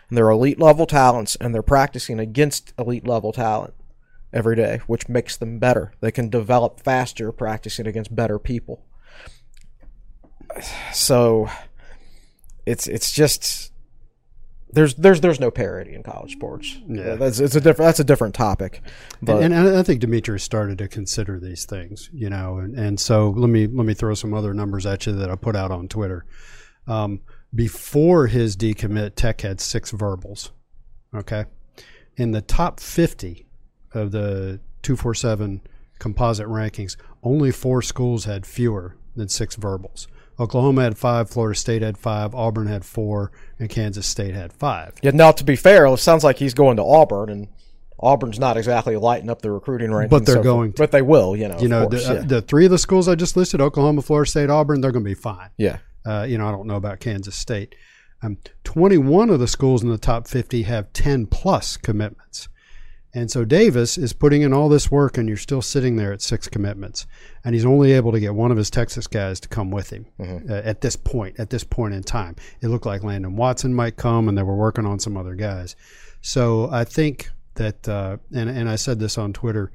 And 0.09 0.19
they're 0.19 0.29
elite 0.29 0.61
level 0.61 0.85
talents, 0.85 1.37
and 1.37 1.55
they're 1.55 1.63
practicing 1.63 2.21
against 2.21 2.75
elite 2.79 3.07
level 3.07 3.33
talent 3.33 3.73
every 4.33 4.57
day, 4.57 4.81
which 4.87 5.09
makes 5.09 5.37
them 5.37 5.59
better. 5.59 5.93
They 6.01 6.13
can 6.13 6.29
develop 6.29 6.81
faster 6.81 7.33
practicing 7.33 7.87
against 7.87 8.15
better 8.15 8.39
people. 8.39 8.85
So 10.93 11.49
it's 12.67 12.87
it's 12.87 13.13
just 13.13 13.73
there's 14.71 14.95
there's 14.95 15.21
there's 15.21 15.41
no 15.41 15.51
parity 15.51 15.95
in 15.95 16.03
college 16.03 16.33
sports. 16.33 16.79
Yeah. 16.87 17.15
that's 17.15 17.41
it's 17.41 17.55
a 17.55 17.61
different 17.61 17.89
that's 17.89 18.01
a 18.01 18.05
different 18.05 18.35
topic. 18.35 18.83
But 19.23 19.43
and, 19.43 19.55
and 19.55 19.77
I 19.77 19.83
think 19.83 20.01
Demetrius 20.01 20.43
started 20.43 20.79
to 20.79 20.89
consider 20.89 21.41
these 21.41 21.65
things, 21.65 22.11
you 22.13 22.29
know, 22.29 22.59
and, 22.59 22.79
and 22.79 23.01
so 23.01 23.31
let 23.31 23.49
me 23.49 23.67
let 23.67 23.87
me 23.87 23.95
throw 23.95 24.15
some 24.15 24.35
other 24.35 24.53
numbers 24.53 24.87
at 24.87 25.07
you 25.07 25.13
that 25.13 25.31
I 25.31 25.37
put 25.37 25.57
out 25.57 25.71
on 25.71 25.89
Twitter. 25.89 26.27
Um, 26.87 27.21
before 27.55 28.27
his 28.27 28.57
decommit, 28.57 29.15
Tech 29.15 29.41
had 29.41 29.61
six 29.61 29.91
verbals. 29.91 30.53
Okay, 31.15 31.47
in 32.17 32.33
the 32.33 32.43
top 32.43 32.81
fifty 32.81 33.48
of 33.95 34.13
the 34.13 34.61
two 34.83 34.97
four 34.97 35.15
seven 35.15 35.61
composite 35.99 36.47
rankings, 36.47 36.97
only 37.23 37.51
four 37.51 37.83
schools 37.83 38.25
had 38.25 38.47
fewer 38.47 38.97
than 39.17 39.29
six 39.29 39.57
verbals. 39.57 40.07
Oklahoma 40.41 40.83
had 40.83 40.97
five, 40.97 41.29
Florida 41.29 41.59
State 41.59 41.83
had 41.83 41.99
five, 41.99 42.35
Auburn 42.35 42.69
had 42.69 42.85
four, 42.85 43.33
and 43.59 43.69
Kansas 43.69 44.07
State 44.07 44.35
had 44.35 44.53
five. 44.53 44.93
Yeah, 45.03 45.11
now 45.13 45.33
to 45.33 45.45
be 45.45 45.57
fair, 45.57 45.87
it 45.87 45.97
sounds 45.99 46.23
like 46.23 46.39
he's 46.39 46.55
going 46.55 46.77
to 46.77 46.85
Auburn, 46.85 47.29
and 47.29 47.49
Auburn's 47.99 48.39
not 48.39 48.57
exactly 48.57 48.97
lighting 48.97 49.31
up 49.31 49.43
the 49.43 49.51
recruiting 49.51 49.91
rankings. 49.91 50.11
But 50.11 50.27
they're 50.27 50.37
so- 50.37 50.43
going 50.43 50.73
to. 50.73 50.83
But 50.83 50.93
they 50.93 51.03
will, 51.03 51.35
you 51.37 51.49
know. 51.49 51.59
You 51.59 51.69
know, 51.69 51.89
course, 51.89 52.07
the, 52.07 52.15
yeah. 52.15 52.21
uh, 52.21 52.25
the 52.25 52.43
three 52.43 52.65
of 52.67 52.71
the 52.71 52.79
schools 52.79 53.09
I 53.09 53.17
just 53.17 53.37
listed, 53.37 53.61
Oklahoma, 53.61 54.03
Florida 54.03 54.31
State, 54.31 54.51
Auburn, 54.51 54.81
they're 54.81 54.93
going 54.93 55.05
to 55.05 55.11
be 55.11 55.15
fine. 55.15 55.51
yeah. 55.57 55.79
Uh, 56.07 56.23
you 56.23 56.39
know, 56.39 56.49
I 56.49 56.53
don't 56.53 56.67
know 56.67 56.77
about 56.77 57.01
Kansas 57.01 57.35
State. 57.35 57.75
Um, 58.23 58.39
21 58.65 59.29
of 59.29 59.41
the 59.41 59.49
schools 59.49 59.83
in 59.83 59.91
the 59.91 59.99
top 59.99 60.27
50 60.27 60.63
have 60.63 60.91
10 60.95 61.27
plus 61.27 61.77
commitments. 61.77 62.49
And 63.19 63.33
so 63.33 63.45
Davis 63.45 63.99
is 63.99 64.13
putting 64.13 64.43
in 64.43 64.53
all 64.53 64.69
this 64.69 64.93
work, 64.93 65.19
and 65.19 65.27
you're 65.27 65.37
still 65.37 65.61
sitting 65.61 65.97
there 65.97 66.13
at 66.13 66.23
six 66.23 66.47
commitments. 66.47 67.05
And 67.45 67.53
he's 67.53 67.65
only 67.65 67.91
able 67.91 68.13
to 68.13 68.21
get 68.21 68.33
one 68.33 68.53
of 68.53 68.57
his 68.57 68.71
Texas 68.71 69.09
guys 69.09 69.41
to 69.41 69.49
come 69.49 69.73
with 69.73 69.91
him 69.91 70.07
uh, 70.21 70.53
at 70.53 70.83
this 70.83 70.95
point, 70.95 71.41
at 71.41 71.51
this 71.51 71.65
point 71.65 71.95
in 71.95 72.05
time. 72.05 72.37
It 72.61 72.69
looked 72.69 72.87
like 72.87 73.03
Landon 73.03 73.35
Watson 73.35 73.75
might 73.75 73.97
come, 73.97 74.29
and 74.29 74.39
they 74.39 74.45
were 74.45 74.55
working 74.55 74.87
on 74.87 75.01
some 75.01 75.17
other 75.17 75.35
guys. 75.35 75.75
So 76.21 76.71
I 76.71 76.85
think 76.85 77.31
that, 77.55 77.89
uh, 77.89 78.19
and, 78.33 78.49
and 78.49 78.69
I 78.69 78.77
said 78.77 79.01
this 79.01 79.19
on 79.19 79.33
Twitter, 79.33 79.73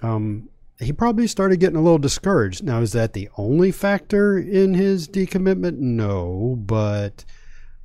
um, 0.00 0.48
he 0.78 0.92
probably 0.92 1.26
started 1.26 1.58
getting 1.58 1.74
a 1.74 1.82
little 1.82 1.98
discouraged. 1.98 2.62
Now, 2.62 2.80
is 2.80 2.92
that 2.92 3.12
the 3.12 3.28
only 3.36 3.72
factor 3.72 4.38
in 4.38 4.74
his 4.74 5.08
decommitment? 5.08 5.78
No, 5.78 6.54
but 6.56 7.24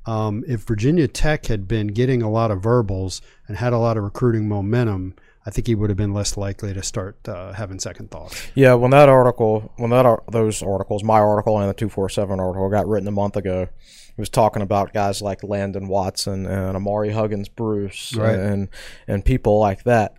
um, 0.06 0.44
if 0.46 0.60
Virginia 0.62 1.08
Tech 1.08 1.46
had 1.46 1.66
been 1.66 1.88
getting 1.88 2.22
a 2.22 2.30
lot 2.30 2.50
of 2.50 2.62
verbals 2.62 3.22
and 3.48 3.56
had 3.56 3.72
a 3.72 3.78
lot 3.78 3.96
of 3.96 4.04
recruiting 4.04 4.48
momentum, 4.48 5.14
I 5.46 5.50
think 5.50 5.66
he 5.66 5.74
would 5.74 5.90
have 5.90 5.96
been 5.96 6.12
less 6.14 6.36
likely 6.36 6.72
to 6.74 6.82
start 6.82 7.16
uh, 7.28 7.52
having 7.52 7.78
second 7.78 8.10
thoughts. 8.10 8.46
Yeah, 8.54 8.74
when 8.74 8.90
that 8.92 9.08
article, 9.08 9.72
when 9.76 9.90
that 9.90 10.06
ar- 10.06 10.22
those 10.30 10.62
articles, 10.62 11.02
my 11.04 11.18
article 11.18 11.58
and 11.58 11.68
the 11.68 11.74
two 11.74 11.88
four 11.88 12.08
seven 12.08 12.40
article 12.40 12.68
got 12.70 12.86
written 12.88 13.08
a 13.08 13.12
month 13.12 13.36
ago, 13.36 13.62
it 13.62 14.20
was 14.20 14.28
talking 14.30 14.62
about 14.62 14.92
guys 14.94 15.20
like 15.20 15.42
Landon 15.42 15.88
Watson 15.88 16.46
and 16.46 16.76
Amari 16.76 17.10
Huggins 17.10 17.48
Bruce 17.48 18.14
Right. 18.14 18.38
and 18.38 18.68
and 19.08 19.24
people 19.24 19.58
like 19.58 19.84
that. 19.84 20.16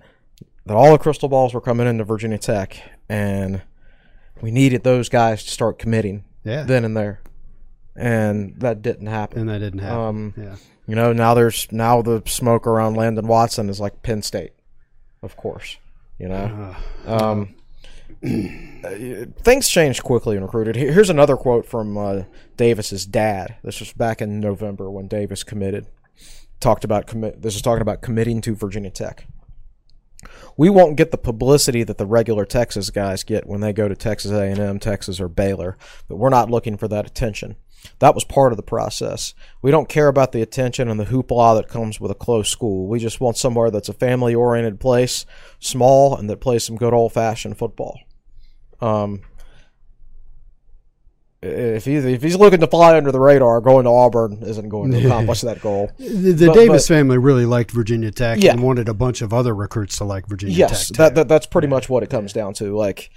That 0.68 0.76
all 0.76 0.92
the 0.92 0.98
crystal 0.98 1.30
balls 1.30 1.54
were 1.54 1.62
coming 1.62 1.86
into 1.88 2.04
Virginia 2.04 2.40
Tech, 2.40 2.82
and 3.08 3.62
we 4.42 4.50
needed 4.52 4.84
those 4.84 5.10
guys 5.10 5.44
to 5.44 5.50
start 5.52 5.78
committing 5.80 6.24
Yeah, 6.44 6.64
then 6.64 6.84
and 6.86 6.98
there, 6.98 7.22
and 7.96 8.60
that 8.60 8.82
didn't 8.82 9.08
happen. 9.08 9.40
and 9.42 9.50
that 9.50 9.60
didn't 9.60 9.80
happen. 9.80 9.98
Um, 10.00 10.34
yeah, 10.38 10.56
You 10.88 10.96
know, 10.96 11.14
now 11.14 11.34
there's 11.34 11.72
now 11.72 12.02
the 12.02 12.22
smoke 12.26 12.68
around 12.68 12.96
Landon 12.96 13.28
Watson 13.28 13.70
is 13.70 13.80
like 13.80 14.02
Penn 14.04 14.22
State, 14.22 14.54
of 15.22 15.36
course. 15.36 15.78
You 16.20 16.30
know, 16.30 16.76
um, 17.06 17.56
uh, 18.24 19.26
things 19.44 19.68
changed 19.68 20.04
quickly 20.04 20.38
in 20.38 20.44
recruited. 20.44 20.76
Here's 20.76 21.10
another 21.10 21.36
quote 21.36 21.66
from 21.66 21.98
uh, 21.98 22.24
Davis's 22.58 23.06
dad. 23.06 23.56
This 23.64 23.80
was 23.80 23.92
back 23.94 24.22
in 24.22 24.40
November 24.40 24.90
when 24.90 25.08
Davis 25.08 25.44
committed. 25.44 25.88
Talked 26.62 26.86
about 26.86 27.06
commit. 27.06 27.42
This 27.42 27.56
is 27.56 27.62
talking 27.62 27.82
about 27.82 28.02
committing 28.02 28.40
to 28.42 28.56
Virginia 28.56 28.90
Tech. 28.90 29.28
We 30.58 30.70
won't 30.70 30.96
get 30.96 31.12
the 31.12 31.18
publicity 31.18 31.84
that 31.84 31.98
the 31.98 32.06
regular 32.06 32.46
Texas 32.46 32.90
guys 32.90 33.24
get 33.24 33.46
when 33.46 33.60
they 33.60 33.74
go 33.74 33.90
to 33.90 33.96
Texas 33.96 34.32
A&M, 34.32 34.80
Texas, 34.80 35.20
or 35.20 35.28
Baylor, 35.28 35.78
but 36.08 36.16
we're 36.16 36.30
not 36.30 36.50
looking 36.50 36.78
for 36.78 36.88
that 36.88 37.06
attention. 37.06 37.58
That 38.00 38.14
was 38.16 38.24
part 38.24 38.52
of 38.54 38.58
the 38.58 38.64
process. 38.64 39.34
We 39.62 39.72
don't 39.72 39.90
care 39.90 40.08
about 40.08 40.32
the 40.32 40.42
attention 40.42 40.88
and 40.90 41.00
the 41.00 41.06
hoopla 41.06 41.56
that 41.58 41.68
comes 41.70 42.00
with 42.00 42.12
a 42.12 42.16
closed 42.16 42.50
school. 42.52 42.88
We 42.88 43.00
just 43.00 43.20
want 43.22 43.38
somewhere 43.38 43.72
that's 43.72 43.90
a 43.90 43.94
family 43.94 44.34
oriented 44.36 44.80
place, 44.80 45.26
small, 45.60 46.16
and 46.16 46.30
that 46.30 46.42
plays 46.42 46.64
some 46.66 46.76
good 46.76 46.94
old 46.94 47.14
fashioned 47.14 47.58
football. 47.58 48.00
Um, 48.82 49.22
if 51.42 51.86
he's, 51.86 52.04
if 52.06 52.24
he's 52.24 52.36
looking 52.36 52.60
to 52.62 52.68
fly 52.68 52.98
under 52.98 53.12
the 53.12 53.20
radar, 53.20 53.62
going 53.62 53.84
to 53.84 53.92
Auburn 53.92 54.40
isn't 54.42 54.70
going 54.70 54.92
to 54.92 54.98
accomplish 55.06 55.42
that 55.42 55.62
goal. 55.62 55.92
the, 56.00 56.32
the 56.32 56.48
but- 56.48 56.56
Davis 56.56 56.88
family 56.88 57.18
really 57.20 57.46
liked 57.46 57.72
Virginia 57.72 58.10
Tech 58.12 58.42
Yeah. 58.42 58.54
and 58.54 58.64
wanted 58.64 58.90
a 58.90 58.94
bunch 58.96 59.22
of 59.22 59.32
other 59.34 59.54
recruits 59.54 59.98
to 59.98 60.06
like 60.06 60.28
Virginia 60.28 60.56
yes, 60.56 60.88
Tech. 60.90 60.98
that, 60.98 61.16
that 61.16 61.28
that's 61.28 61.46
pretty 61.46 61.68
much 61.68 61.88
what 61.88 62.02
it 62.02 62.10
comes 62.10 62.34
down 62.34 62.54
to. 62.56 62.76
Like 62.76 63.12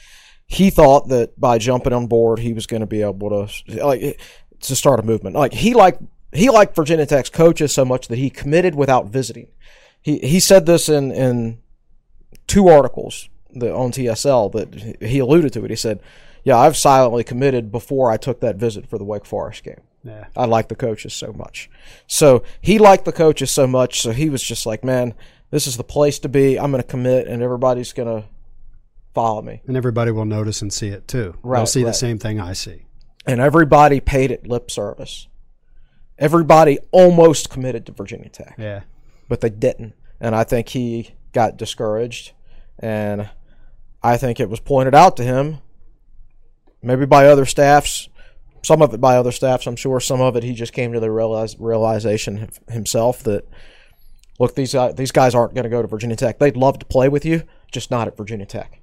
he 0.46 0.68
thought 0.68 1.08
that 1.08 1.38
by 1.40 1.56
jumping 1.58 1.92
on 1.94 2.06
board, 2.06 2.38
he 2.38 2.52
was 2.52 2.66
going 2.66 2.80
to 2.80 2.86
be 2.86 3.00
able 3.02 3.46
to 3.46 3.84
like 3.84 4.20
to 4.60 4.76
start 4.76 5.00
a 5.00 5.02
movement. 5.02 5.36
Like 5.36 5.52
he 5.52 5.74
liked 5.74 6.02
he 6.32 6.50
liked 6.50 6.74
Virginia 6.76 7.06
Tech's 7.06 7.30
coaches 7.30 7.72
so 7.72 7.84
much 7.84 8.08
that 8.08 8.18
he 8.18 8.30
committed 8.30 8.74
without 8.74 9.06
visiting. 9.06 9.48
He 10.02 10.18
he 10.18 10.40
said 10.40 10.66
this 10.66 10.88
in 10.88 11.10
in 11.12 11.58
two 12.46 12.68
articles 12.68 13.28
that 13.54 13.74
on 13.74 13.92
TSL 13.92 14.52
that 14.52 15.06
he 15.06 15.18
alluded 15.18 15.52
to 15.54 15.64
it. 15.64 15.70
He 15.70 15.76
said, 15.76 16.00
"Yeah, 16.44 16.56
I've 16.58 16.76
silently 16.76 17.24
committed 17.24 17.72
before 17.72 18.10
I 18.10 18.16
took 18.16 18.40
that 18.40 18.56
visit 18.56 18.86
for 18.88 18.98
the 18.98 19.04
Wake 19.04 19.24
Forest 19.26 19.64
game." 19.64 19.80
yeah. 20.04 20.26
I 20.36 20.46
like 20.46 20.68
the 20.68 20.76
coaches 20.76 21.12
so 21.12 21.32
much. 21.32 21.68
So 22.06 22.42
he 22.60 22.78
liked 22.78 23.04
the 23.04 23.12
coaches 23.12 23.50
so 23.50 23.66
much, 23.66 24.00
so 24.00 24.12
he 24.12 24.30
was 24.30 24.42
just 24.42 24.64
like, 24.64 24.84
man, 24.84 25.12
this 25.50 25.66
is 25.66 25.76
the 25.76 25.84
place 25.84 26.18
to 26.20 26.28
be. 26.28 26.58
I'm 26.58 26.70
going 26.70 26.82
to 26.82 26.88
commit, 26.88 27.26
and 27.26 27.42
everybody's 27.42 27.92
going 27.92 28.22
to 28.22 28.28
follow 29.12 29.42
me. 29.42 29.60
And 29.66 29.76
everybody 29.76 30.10
will 30.12 30.24
notice 30.24 30.62
and 30.62 30.72
see 30.72 30.88
it 30.88 31.08
too. 31.08 31.32
They'll 31.42 31.50
Right, 31.50 31.68
see 31.68 31.82
the 31.82 31.92
same 31.92 32.18
thing 32.18 32.40
I 32.40 32.52
see. 32.52 32.84
And 33.28 33.40
everybody 33.40 34.00
paid 34.00 34.30
it 34.32 34.46
lip 34.46 34.70
service. 34.70 35.28
Everybody 36.18 36.78
almost 36.90 37.50
committed 37.50 37.86
to 37.86 37.92
Virginia 37.92 38.28
Tech, 38.28 38.54
Yeah. 38.58 38.80
but 39.28 39.40
they 39.40 39.50
didn't. 39.50 39.94
And 40.20 40.34
I 40.34 40.42
think 40.42 40.70
he 40.70 41.10
got 41.32 41.56
discouraged, 41.56 42.32
and 42.80 43.28
I 44.02 44.16
think 44.16 44.40
it 44.40 44.48
was 44.50 44.58
pointed 44.58 44.94
out 44.94 45.16
to 45.18 45.22
him, 45.22 45.58
maybe 46.82 47.06
by 47.06 47.26
other 47.26 47.44
staffs, 47.46 48.08
some 48.62 48.82
of 48.82 48.92
it 48.94 49.00
by 49.00 49.16
other 49.16 49.30
staffs, 49.30 49.66
I'm 49.68 49.76
sure. 49.76 50.00
Some 50.00 50.20
of 50.20 50.34
it 50.34 50.42
he 50.42 50.52
just 50.54 50.72
came 50.72 50.92
to 50.92 50.98
the 51.00 51.10
realize, 51.12 51.56
realization 51.60 52.48
himself 52.68 53.22
that 53.22 53.46
look, 54.40 54.54
these 54.56 54.72
guys, 54.72 54.94
these 54.96 55.12
guys 55.12 55.34
aren't 55.34 55.54
going 55.54 55.64
to 55.64 55.70
go 55.70 55.82
to 55.82 55.86
Virginia 55.88 56.16
Tech. 56.16 56.38
They'd 56.38 56.56
love 56.56 56.78
to 56.80 56.86
play 56.86 57.08
with 57.08 57.24
you, 57.24 57.42
just 57.70 57.90
not 57.92 58.08
at 58.08 58.16
Virginia 58.16 58.46
Tech. 58.46 58.80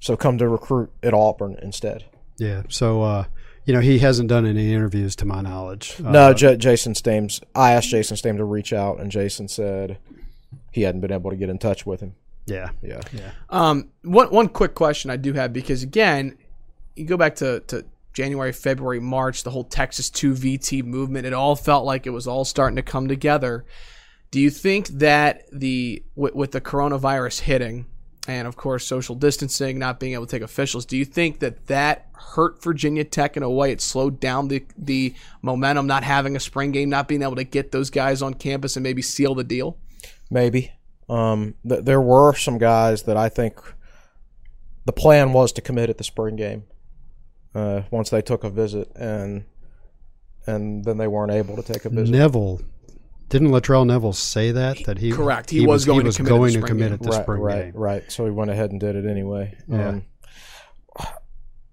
So 0.00 0.16
come 0.16 0.38
to 0.38 0.48
recruit 0.48 0.90
at 1.02 1.12
Auburn 1.12 1.58
instead. 1.60 2.04
Yeah. 2.38 2.62
So, 2.68 3.02
uh, 3.02 3.24
you 3.66 3.74
know, 3.74 3.80
he 3.80 3.98
hasn't 3.98 4.28
done 4.30 4.46
any 4.46 4.72
interviews 4.72 5.14
to 5.16 5.24
my 5.26 5.42
knowledge. 5.42 5.96
Uh, 6.02 6.10
No, 6.10 6.32
J- 6.32 6.56
Jason 6.56 6.94
Stames. 6.94 7.40
I 7.54 7.72
asked 7.72 7.90
Jason 7.90 8.16
Stames 8.16 8.38
to 8.38 8.44
reach 8.44 8.72
out, 8.72 8.98
and 9.00 9.10
Jason 9.10 9.48
said 9.48 9.98
he 10.72 10.82
hadn't 10.82 11.00
been 11.02 11.12
able 11.12 11.30
to 11.30 11.36
get 11.36 11.48
in 11.50 11.58
touch 11.58 11.84
with 11.84 12.00
him. 12.00 12.14
Yeah. 12.46 12.70
Yeah. 12.80 13.00
Yeah. 13.12 13.32
Um, 13.50 13.88
one 14.02 14.28
one 14.28 14.48
quick 14.48 14.74
question 14.74 15.10
I 15.10 15.16
do 15.16 15.32
have 15.34 15.52
because 15.52 15.82
again, 15.82 16.38
you 16.94 17.04
go 17.04 17.16
back 17.16 17.34
to 17.36 17.60
to 17.66 17.84
January, 18.12 18.52
February, 18.52 19.00
March, 19.00 19.42
the 19.42 19.50
whole 19.50 19.64
Texas 19.64 20.08
two 20.10 20.32
VT 20.32 20.82
movement. 20.84 21.26
It 21.26 21.32
all 21.34 21.56
felt 21.56 21.84
like 21.84 22.06
it 22.06 22.10
was 22.10 22.26
all 22.28 22.44
starting 22.44 22.76
to 22.76 22.82
come 22.82 23.08
together. 23.08 23.64
Do 24.30 24.40
you 24.40 24.50
think 24.50 24.86
that 24.88 25.42
the 25.52 26.02
with, 26.14 26.34
with 26.36 26.52
the 26.52 26.60
coronavirus 26.60 27.40
hitting, 27.40 27.86
and 28.26 28.46
of 28.46 28.56
course 28.56 28.86
social 28.86 29.14
distancing, 29.14 29.78
not 29.78 30.00
being 30.00 30.14
able 30.14 30.26
to 30.26 30.30
take 30.30 30.42
officials, 30.42 30.84
do 30.84 30.96
you 30.96 31.04
think 31.04 31.40
that 31.40 31.66
that 31.66 32.08
hurt 32.12 32.62
Virginia 32.62 33.04
Tech 33.04 33.36
in 33.36 33.42
a 33.42 33.50
way? 33.50 33.72
It 33.72 33.80
slowed 33.80 34.20
down 34.20 34.48
the 34.48 34.64
the 34.76 35.14
momentum, 35.42 35.86
not 35.86 36.02
having 36.04 36.36
a 36.36 36.40
spring 36.40 36.72
game, 36.72 36.88
not 36.88 37.08
being 37.08 37.22
able 37.22 37.36
to 37.36 37.44
get 37.44 37.72
those 37.72 37.90
guys 37.90 38.22
on 38.22 38.34
campus 38.34 38.76
and 38.76 38.82
maybe 38.82 39.02
seal 39.02 39.34
the 39.34 39.44
deal. 39.44 39.78
Maybe. 40.30 40.72
Um, 41.08 41.54
th- 41.66 41.84
there 41.84 42.00
were 42.00 42.34
some 42.34 42.58
guys 42.58 43.04
that 43.04 43.16
I 43.16 43.28
think 43.28 43.60
the 44.84 44.92
plan 44.92 45.32
was 45.32 45.52
to 45.52 45.60
commit 45.60 45.90
at 45.90 45.98
the 45.98 46.04
spring 46.04 46.36
game 46.36 46.64
uh, 47.54 47.82
once 47.90 48.10
they 48.10 48.22
took 48.22 48.44
a 48.44 48.50
visit, 48.50 48.90
and 48.96 49.44
and 50.46 50.84
then 50.84 50.98
they 50.98 51.08
weren't 51.08 51.32
able 51.32 51.56
to 51.56 51.62
take 51.62 51.84
a 51.84 51.90
visit. 51.90 52.12
Neville 52.12 52.60
didn't 53.28 53.48
Latrell 53.48 53.86
Neville 53.86 54.12
say 54.12 54.52
that 54.52 54.84
that 54.84 54.98
he 54.98 55.10
Correct. 55.12 55.50
He 55.50 55.66
was 55.66 55.84
going 55.84 56.04
to 56.04 56.12
commit 56.12 56.20
at 56.20 56.24
the 56.24 56.38
going 56.38 56.52
to 56.52 56.62
commit 56.62 56.92
at 56.92 57.02
the 57.02 57.10
right, 57.10 57.22
spring 57.22 57.40
right, 57.40 57.64
game. 57.64 57.72
right. 57.74 58.12
So 58.12 58.24
he 58.24 58.30
went 58.30 58.50
ahead 58.50 58.70
and 58.70 58.80
did 58.80 58.96
it 58.96 59.06
anyway. 59.06 59.56
Yeah. 59.68 59.88
Um, 59.88 60.04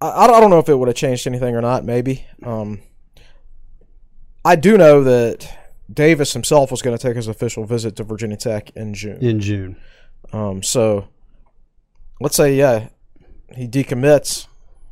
I, 0.01 0.25
I 0.25 0.39
don't 0.39 0.49
know 0.49 0.59
if 0.59 0.69
it 0.69 0.75
would 0.75 0.87
have 0.87 0.97
changed 0.97 1.27
anything 1.27 1.55
or 1.55 1.61
not. 1.61 1.85
Maybe. 1.85 2.25
Um, 2.43 2.81
I 4.43 4.55
do 4.55 4.77
know 4.77 5.03
that 5.03 5.57
Davis 5.91 6.33
himself 6.33 6.71
was 6.71 6.81
going 6.81 6.97
to 6.97 7.01
take 7.01 7.15
his 7.15 7.27
official 7.27 7.65
visit 7.65 7.95
to 7.97 8.03
Virginia 8.03 8.37
Tech 8.37 8.71
in 8.71 8.93
June. 8.93 9.19
in 9.21 9.39
June. 9.39 9.77
Um, 10.31 10.63
so 10.63 11.07
let's 12.19 12.35
say, 12.35 12.55
yeah, 12.55 12.89
he 13.55 13.67
decommits. 13.67 14.47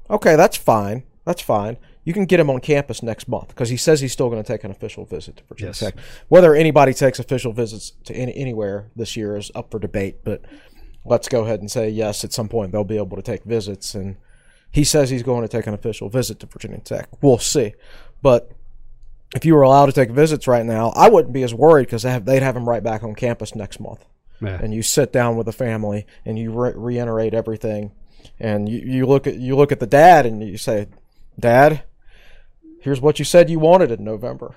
Okay, 0.10 0.36
that's 0.36 0.58
fine. 0.58 1.04
That's 1.26 1.42
fine. 1.42 1.78
You 2.04 2.14
can 2.14 2.26
get 2.26 2.40
him 2.40 2.50
on 2.50 2.60
campus 2.62 3.04
next 3.04 3.28
month 3.28 3.50
because 3.50 3.70
he 3.70 3.78
says 3.78 4.02
he's 4.02 4.12
still 4.12 4.30
going 4.30 4.42
to 4.42 4.48
take 4.48 4.64
an 4.64 4.72
official 4.72 5.06
visit 5.06 5.38
to 5.38 5.44
Virginia 5.48 5.70
Yes. 5.70 5.80
Tech. 5.80 5.96
Whether 6.30 6.56
anybody 6.56 6.94
takes 6.94 7.20
official 7.20 7.54
visits 7.54 7.92
to 8.06 8.14
any, 8.16 8.36
anywhere 8.36 8.90
this 8.96 9.16
year 9.16 9.38
is 9.38 9.52
up 9.54 9.70
for 9.72 9.78
debate, 9.80 10.24
but 10.24 10.42
let's 11.06 11.28
go 11.28 11.44
ahead 11.46 11.60
and 11.60 11.70
say 11.70 11.90
yes, 11.90 12.24
at 12.24 12.34
some 12.34 12.50
point 12.50 12.72
they'll 12.72 12.84
be 12.84 12.98
able 12.98 13.18
to 13.18 13.22
take 13.24 13.44
visits. 13.44 13.94
And 13.94 14.16
he 14.72 14.84
says 14.84 15.10
he's 15.12 15.22
going 15.24 15.44
to 15.44 15.48
take 15.48 15.68
an 15.68 15.74
official 15.76 16.10
visit 16.10 16.40
to 16.40 16.48
Virginia 16.48 16.80
Tech. 16.80 17.08
We'll 17.22 17.38
see. 17.38 17.74
But 18.24 18.52
if 19.36 19.46
you 19.46 19.54
were 19.56 19.62
allowed 19.62 19.86
to 19.86 19.92
take 19.92 20.10
visits 20.10 20.48
right 20.48 20.66
now, 20.66 20.90
I 20.96 21.08
wouldn't 21.10 21.34
be 21.34 21.44
as 21.44 21.54
worried 21.54 21.86
because 21.86 22.02
they 22.04 22.18
they'd 22.20 22.42
have 22.44 22.58
him 22.58 22.68
right 22.68 22.84
back 22.84 23.04
on 23.04 23.14
campus 23.16 23.54
next 23.56 23.80
month 23.80 24.04
Yeah. 24.42 24.60
and 24.62 24.74
you 24.74 24.82
sit 24.82 25.14
down 25.14 25.38
with 25.38 25.46
the 25.46 25.54
family 25.54 26.08
and 26.26 26.38
you 26.40 26.52
re- 26.52 26.74
reiterate 26.76 27.34
everything 27.36 27.92
and 28.40 28.68
you, 28.68 28.80
you 28.80 29.06
look 29.06 29.28
at 29.28 29.36
you 29.36 29.56
look 29.56 29.72
at 29.72 29.80
the 29.80 29.88
dad 29.88 30.26
and 30.26 30.42
you 30.44 30.58
say 30.58 30.88
dad 31.40 31.84
here's 32.82 33.00
what 33.02 33.20
you 33.20 33.26
said 33.26 33.50
you 33.50 33.60
wanted 33.60 33.92
in 33.92 34.04
november 34.04 34.56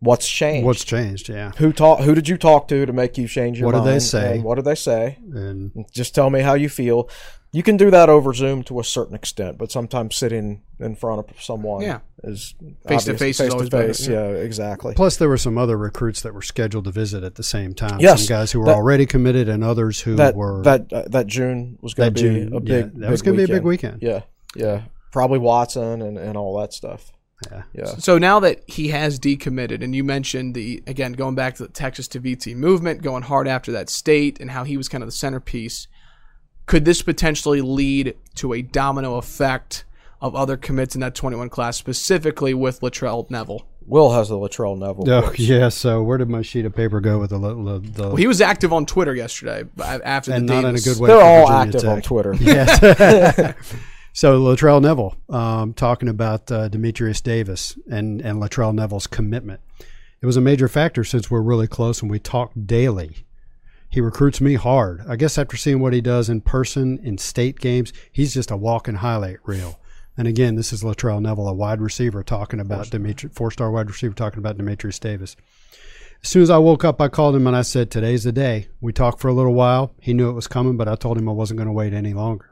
what's 0.00 0.26
changed 0.28 0.64
What's 0.64 0.84
changed? 0.84 1.28
Yeah. 1.28 1.52
who 1.58 1.72
talk 1.72 2.00
who 2.00 2.14
did 2.14 2.28
you 2.28 2.36
talk 2.38 2.68
to 2.68 2.86
to 2.86 2.92
make 2.92 3.18
you 3.18 3.28
change 3.28 3.58
your 3.58 3.70
mind? 3.70 3.84
What 3.84 3.90
did 3.90 3.94
they 3.94 3.98
say? 4.00 4.34
And 4.36 4.44
what 4.44 4.54
did 4.54 4.64
they 4.64 4.74
say 4.74 5.18
And 5.34 5.84
just 5.92 6.14
tell 6.14 6.30
me 6.30 6.40
how 6.40 6.54
you 6.54 6.68
feel 6.70 7.08
you 7.52 7.62
can 7.62 7.76
do 7.76 7.90
that 7.90 8.08
over 8.08 8.32
zoom 8.32 8.62
to 8.64 8.80
a 8.80 8.84
certain 8.84 9.14
extent 9.14 9.58
but 9.58 9.70
sometimes 9.70 10.16
sitting 10.16 10.62
in 10.78 10.94
front 10.96 11.28
of 11.28 11.42
someone 11.42 11.82
Yeah. 11.82 11.98
is 12.24 12.54
face 12.88 13.04
to 13.04 13.18
face. 13.18 13.36
Face 13.38 13.52
to 13.52 13.66
face, 13.70 14.08
yeah. 14.08 14.30
yeah 14.30 14.36
exactly 14.36 14.94
plus, 14.94 15.18
there 15.18 15.28
were 15.28 15.36
some 15.36 15.58
other 15.58 15.76
recruits 15.76 16.22
that 16.22 16.32
were 16.32 16.40
scheduled 16.40 16.84
to 16.84 16.90
visit 16.92 17.22
at 17.22 17.34
the 17.34 17.42
same 17.42 17.74
time. 17.74 18.00
Yes, 18.00 18.20
some 18.26 18.34
guys 18.36 18.52
who 18.52 18.60
were 18.60 18.66
that- 18.66 18.76
already 18.76 19.04
committed, 19.04 19.50
and 19.50 19.62
others 19.62 20.00
who 20.00 20.14
that 20.16 20.34
were 20.34 20.62
that 20.62 20.90
uh, 20.92 21.02
that 21.08 21.26
June 21.26 21.76
was 21.82 21.92
going 21.92 22.14
to 22.14 22.22
be 22.22 22.28
June, 22.46 22.54
a 22.56 22.60
big. 22.60 22.84
yeah, 22.94 23.00
that 23.00 23.10
was 23.10 23.20
going 23.20 23.36
to 23.36 23.46
be 23.46 23.52
a 23.52 23.54
big 23.56 23.64
weekend. 23.64 24.00
Yeah, 24.00 24.22
yeah, 24.56 24.82
probably 25.10 25.38
Watson 25.38 26.02
and, 26.02 26.18
and 26.18 26.36
all 26.36 26.58
that 26.60 26.72
stuff. 26.72 27.12
Yeah. 27.50 27.62
Yeah, 27.72 27.84
So 27.86 28.18
now 28.18 28.38
that 28.40 28.60
he 28.66 28.88
has 28.88 29.18
decommitted, 29.18 29.82
and 29.82 29.94
you 29.94 30.04
mentioned 30.04 30.54
the 30.54 30.82
again 30.86 31.12
going 31.14 31.34
back 31.34 31.54
to 31.54 31.62
the 31.62 31.72
Texas 31.72 32.06
to 32.08 32.20
VT 32.20 32.54
movement, 32.54 33.00
going 33.02 33.22
hard 33.22 33.48
after 33.48 33.72
that 33.72 33.88
state, 33.88 34.38
and 34.40 34.50
how 34.50 34.64
he 34.64 34.76
was 34.76 34.88
kind 34.90 35.02
of 35.02 35.08
the 35.08 35.12
centerpiece, 35.12 35.88
could 36.66 36.84
this 36.84 37.00
potentially 37.00 37.62
lead 37.62 38.14
to 38.34 38.52
a 38.52 38.60
domino 38.60 39.16
effect 39.16 39.84
of 40.20 40.34
other 40.36 40.58
commits 40.58 40.94
in 40.94 41.00
that 41.00 41.14
21 41.14 41.48
class, 41.48 41.78
specifically 41.78 42.52
with 42.52 42.80
Latrell 42.82 43.30
Neville? 43.30 43.66
Will 43.86 44.12
has 44.12 44.28
the 44.28 44.36
Latrell 44.36 44.78
Neville. 44.78 45.10
Oh 45.10 45.20
voice. 45.30 45.38
yeah. 45.38 45.70
So 45.70 46.02
where 46.02 46.18
did 46.18 46.28
my 46.28 46.42
sheet 46.42 46.66
of 46.66 46.74
paper 46.74 47.00
go 47.00 47.18
with 47.20 47.30
the 47.30 47.38
the, 47.38 47.78
the 47.80 48.02
Well, 48.08 48.16
he 48.16 48.26
was 48.26 48.42
active 48.42 48.70
on 48.74 48.84
Twitter 48.84 49.14
yesterday 49.14 49.62
b- 49.62 49.82
after 49.82 50.32
and 50.32 50.46
the 50.46 50.54
not 50.56 50.60
Davis- 50.64 50.86
in 50.86 50.92
a 50.92 50.94
good 50.94 51.00
way. 51.02 51.06
They're 51.08 51.22
all 51.22 51.46
Virginia 51.46 51.62
active 51.68 51.80
Tech. 51.80 51.90
on 51.90 52.02
Twitter. 52.02 52.34
Yes. 52.38 53.54
so 54.12 54.40
Latrell 54.40 54.82
Neville 54.82 55.16
um, 55.28 55.74
talking 55.74 56.08
about 56.08 56.50
uh, 56.50 56.68
Demetrius 56.68 57.20
Davis 57.20 57.78
and 57.90 58.20
and 58.20 58.40
Latrell 58.40 58.74
Neville's 58.74 59.06
commitment. 59.06 59.60
It 60.20 60.26
was 60.26 60.36
a 60.36 60.42
major 60.42 60.68
factor 60.68 61.02
since 61.02 61.30
we're 61.30 61.40
really 61.40 61.66
close 61.66 62.02
and 62.02 62.10
we 62.10 62.18
talk 62.18 62.52
daily. 62.66 63.24
He 63.88 64.00
recruits 64.00 64.40
me 64.40 64.54
hard. 64.54 65.02
I 65.08 65.16
guess 65.16 65.38
after 65.38 65.56
seeing 65.56 65.80
what 65.80 65.94
he 65.94 66.00
does 66.00 66.28
in 66.28 66.42
person 66.42 67.00
in 67.02 67.18
state 67.18 67.58
games, 67.58 67.92
he's 68.12 68.34
just 68.34 68.50
a 68.50 68.56
walking 68.56 68.96
highlight 68.96 69.38
reel. 69.44 69.80
And 70.16 70.28
again, 70.28 70.54
this 70.54 70.72
is 70.72 70.82
Latrell 70.82 71.22
Neville, 71.22 71.48
a 71.48 71.54
wide 71.54 71.80
receiver, 71.80 72.22
talking 72.22 72.60
about 72.60 72.90
Demetri, 72.90 73.30
four-star 73.30 73.70
wide 73.70 73.88
receiver, 73.88 74.14
talking 74.14 74.38
about 74.38 74.58
Demetrius 74.58 74.98
Davis. 74.98 75.34
As 76.22 76.28
soon 76.28 76.42
as 76.42 76.50
I 76.50 76.58
woke 76.58 76.84
up, 76.84 77.00
I 77.00 77.08
called 77.08 77.34
him 77.34 77.46
and 77.46 77.56
I 77.56 77.62
said, 77.62 77.90
"Today's 77.90 78.24
the 78.24 78.32
day." 78.32 78.68
We 78.80 78.92
talked 78.92 79.20
for 79.20 79.28
a 79.28 79.32
little 79.32 79.54
while. 79.54 79.94
He 79.98 80.12
knew 80.12 80.28
it 80.28 80.34
was 80.34 80.46
coming, 80.46 80.76
but 80.76 80.86
I 80.86 80.94
told 80.94 81.16
him 81.16 81.28
I 81.28 81.32
wasn't 81.32 81.56
going 81.56 81.68
to 81.68 81.72
wait 81.72 81.94
any 81.94 82.12
longer. 82.12 82.49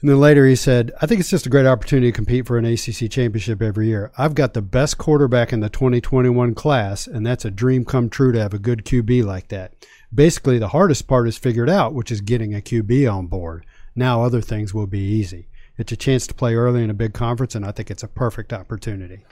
And 0.00 0.08
then 0.08 0.20
later 0.20 0.46
he 0.46 0.54
said, 0.54 0.92
I 1.00 1.06
think 1.06 1.18
it's 1.18 1.30
just 1.30 1.46
a 1.46 1.50
great 1.50 1.66
opportunity 1.66 2.08
to 2.08 2.16
compete 2.16 2.46
for 2.46 2.56
an 2.56 2.64
ACC 2.64 3.10
championship 3.10 3.60
every 3.60 3.88
year. 3.88 4.12
I've 4.16 4.36
got 4.36 4.54
the 4.54 4.62
best 4.62 4.96
quarterback 4.96 5.52
in 5.52 5.58
the 5.58 5.68
2021 5.68 6.54
class, 6.54 7.08
and 7.08 7.26
that's 7.26 7.44
a 7.44 7.50
dream 7.50 7.84
come 7.84 8.08
true 8.08 8.30
to 8.30 8.40
have 8.40 8.54
a 8.54 8.60
good 8.60 8.84
QB 8.84 9.24
like 9.24 9.48
that. 9.48 9.74
Basically, 10.14 10.58
the 10.58 10.68
hardest 10.68 11.08
part 11.08 11.26
is 11.26 11.36
figured 11.36 11.68
out, 11.68 11.94
which 11.94 12.12
is 12.12 12.20
getting 12.20 12.54
a 12.54 12.60
QB 12.60 13.12
on 13.12 13.26
board. 13.26 13.66
Now, 13.96 14.22
other 14.22 14.40
things 14.40 14.72
will 14.72 14.86
be 14.86 15.00
easy. 15.00 15.48
It's 15.76 15.90
a 15.90 15.96
chance 15.96 16.28
to 16.28 16.34
play 16.34 16.54
early 16.54 16.84
in 16.84 16.90
a 16.90 16.94
big 16.94 17.12
conference, 17.12 17.56
and 17.56 17.64
I 17.64 17.72
think 17.72 17.90
it's 17.90 18.04
a 18.04 18.08
perfect 18.08 18.52
opportunity. 18.52 19.24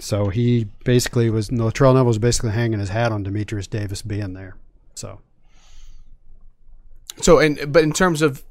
So 0.00 0.30
he 0.30 0.66
basically 0.84 1.30
was, 1.30 1.50
Latrell 1.50 1.94
Neville 1.94 2.06
was 2.06 2.18
basically 2.18 2.50
hanging 2.50 2.80
his 2.80 2.88
hat 2.88 3.12
on 3.12 3.22
Demetrius 3.22 3.68
Davis 3.68 4.02
being 4.02 4.32
there. 4.34 4.56
So, 4.96 5.20
So, 7.20 7.38
and 7.38 7.72
but 7.72 7.84
in 7.84 7.92
terms 7.92 8.20
of, 8.20 8.42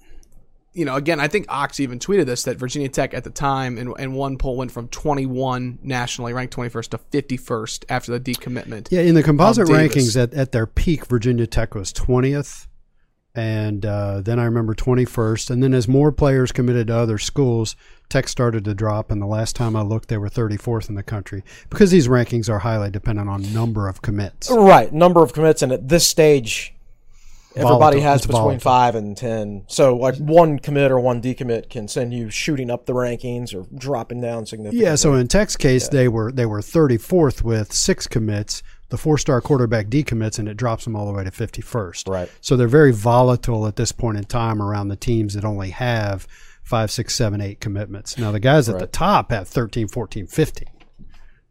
you 0.73 0.85
know, 0.85 0.95
again, 0.95 1.19
I 1.19 1.27
think 1.27 1.45
Ox 1.49 1.79
even 1.79 1.99
tweeted 1.99 2.25
this 2.25 2.43
that 2.43 2.57
Virginia 2.57 2.89
Tech 2.89 3.13
at 3.13 3.23
the 3.23 3.29
time 3.29 3.77
in, 3.77 3.93
in 3.99 4.13
one 4.13 4.37
poll 4.37 4.57
went 4.57 4.71
from 4.71 4.87
21 4.87 5.79
nationally 5.83 6.33
ranked 6.33 6.55
21st 6.55 6.89
to 6.89 6.97
51st 6.97 7.85
after 7.89 8.17
the 8.17 8.19
decommitment. 8.19 8.87
Yeah, 8.91 9.01
in 9.01 9.15
the 9.15 9.23
composite 9.23 9.67
rankings 9.67 10.21
at, 10.21 10.33
at 10.33 10.51
their 10.51 10.65
peak, 10.65 11.05
Virginia 11.05 11.47
Tech 11.47 11.75
was 11.75 11.93
20th. 11.93 12.67
And 13.35 13.83
uh, 13.83 14.21
then 14.21 14.39
I 14.39 14.45
remember 14.45 14.75
21st. 14.75 15.49
And 15.49 15.63
then 15.63 15.73
as 15.73 15.87
more 15.87 16.11
players 16.11 16.51
committed 16.51 16.87
to 16.87 16.95
other 16.95 17.17
schools, 17.17 17.75
Tech 18.09 18.27
started 18.27 18.63
to 18.65 18.75
drop. 18.75 19.09
And 19.09 19.19
the 19.19 19.27
last 19.27 19.55
time 19.55 19.75
I 19.75 19.81
looked, 19.81 20.09
they 20.09 20.17
were 20.17 20.29
34th 20.29 20.89
in 20.89 20.95
the 20.95 21.03
country 21.03 21.43
because 21.69 21.89
these 21.89 22.07
rankings 22.07 22.47
are 22.49 22.59
highly 22.59 22.91
dependent 22.91 23.29
on 23.29 23.51
number 23.53 23.87
of 23.87 24.03
commits. 24.03 24.51
Right, 24.51 24.93
number 24.93 25.23
of 25.23 25.33
commits, 25.33 25.63
and 25.63 25.71
at 25.71 25.89
this 25.89 26.05
stage, 26.05 26.72
everybody 27.55 27.99
Volatile. 27.99 28.01
has 28.01 28.19
It's 28.19 28.27
between 28.27 28.41
volatile. 28.41 28.59
five 28.59 28.95
and 28.95 29.17
ten. 29.17 29.63
So, 29.67 29.95
like 29.95 30.15
one 30.17 30.59
commit 30.59 30.91
or 30.91 30.99
one 30.99 31.21
decommit 31.21 31.69
can 31.69 31.87
send 31.87 32.13
you 32.13 32.29
shooting 32.29 32.69
up 32.69 32.85
the 32.85 32.93
rankings 32.93 33.53
or 33.53 33.65
dropping 33.77 34.21
down 34.21 34.45
significantly. 34.45 34.85
Yeah, 34.85 34.95
so 34.95 35.13
in 35.13 35.27
Tech's 35.27 35.55
case, 35.57 35.87
they 35.87 36.07
were 36.07 36.31
they 36.31 36.45
were 36.45 36.61
34th 36.61 37.41
with 37.41 37.73
six 37.73 38.07
commits, 38.07 38.63
the 38.89 38.97
four-star 38.97 39.41
quarterback 39.41 39.87
decommits, 39.87 40.39
and 40.39 40.47
it 40.47 40.57
drops 40.57 40.83
them 40.83 40.95
all 40.95 41.05
the 41.05 41.13
way 41.13 41.23
to 41.23 41.31
51st. 41.31 42.07
Right. 42.07 42.31
So 42.41 42.55
they're 42.55 42.67
very 42.67 42.91
volatile 42.91 43.67
at 43.67 43.75
this 43.75 43.91
point 43.91 44.17
in 44.17 44.23
time 44.25 44.61
around 44.61 44.89
the 44.89 44.95
teams 44.95 45.33
that 45.33 45.45
only 45.45 45.71
have 45.71 46.27
five, 46.63 46.89
six, 46.89 47.13
seven, 47.13 47.41
eight 47.41 47.59
commitments. 47.59 48.17
Now 48.17 48.31
the 48.31 48.39
guys 48.39 48.69
at 48.69 48.79
the 48.79 48.87
top 48.87 49.31
have 49.31 49.47
13, 49.47 49.87
14, 49.87 50.27
15. 50.27 50.67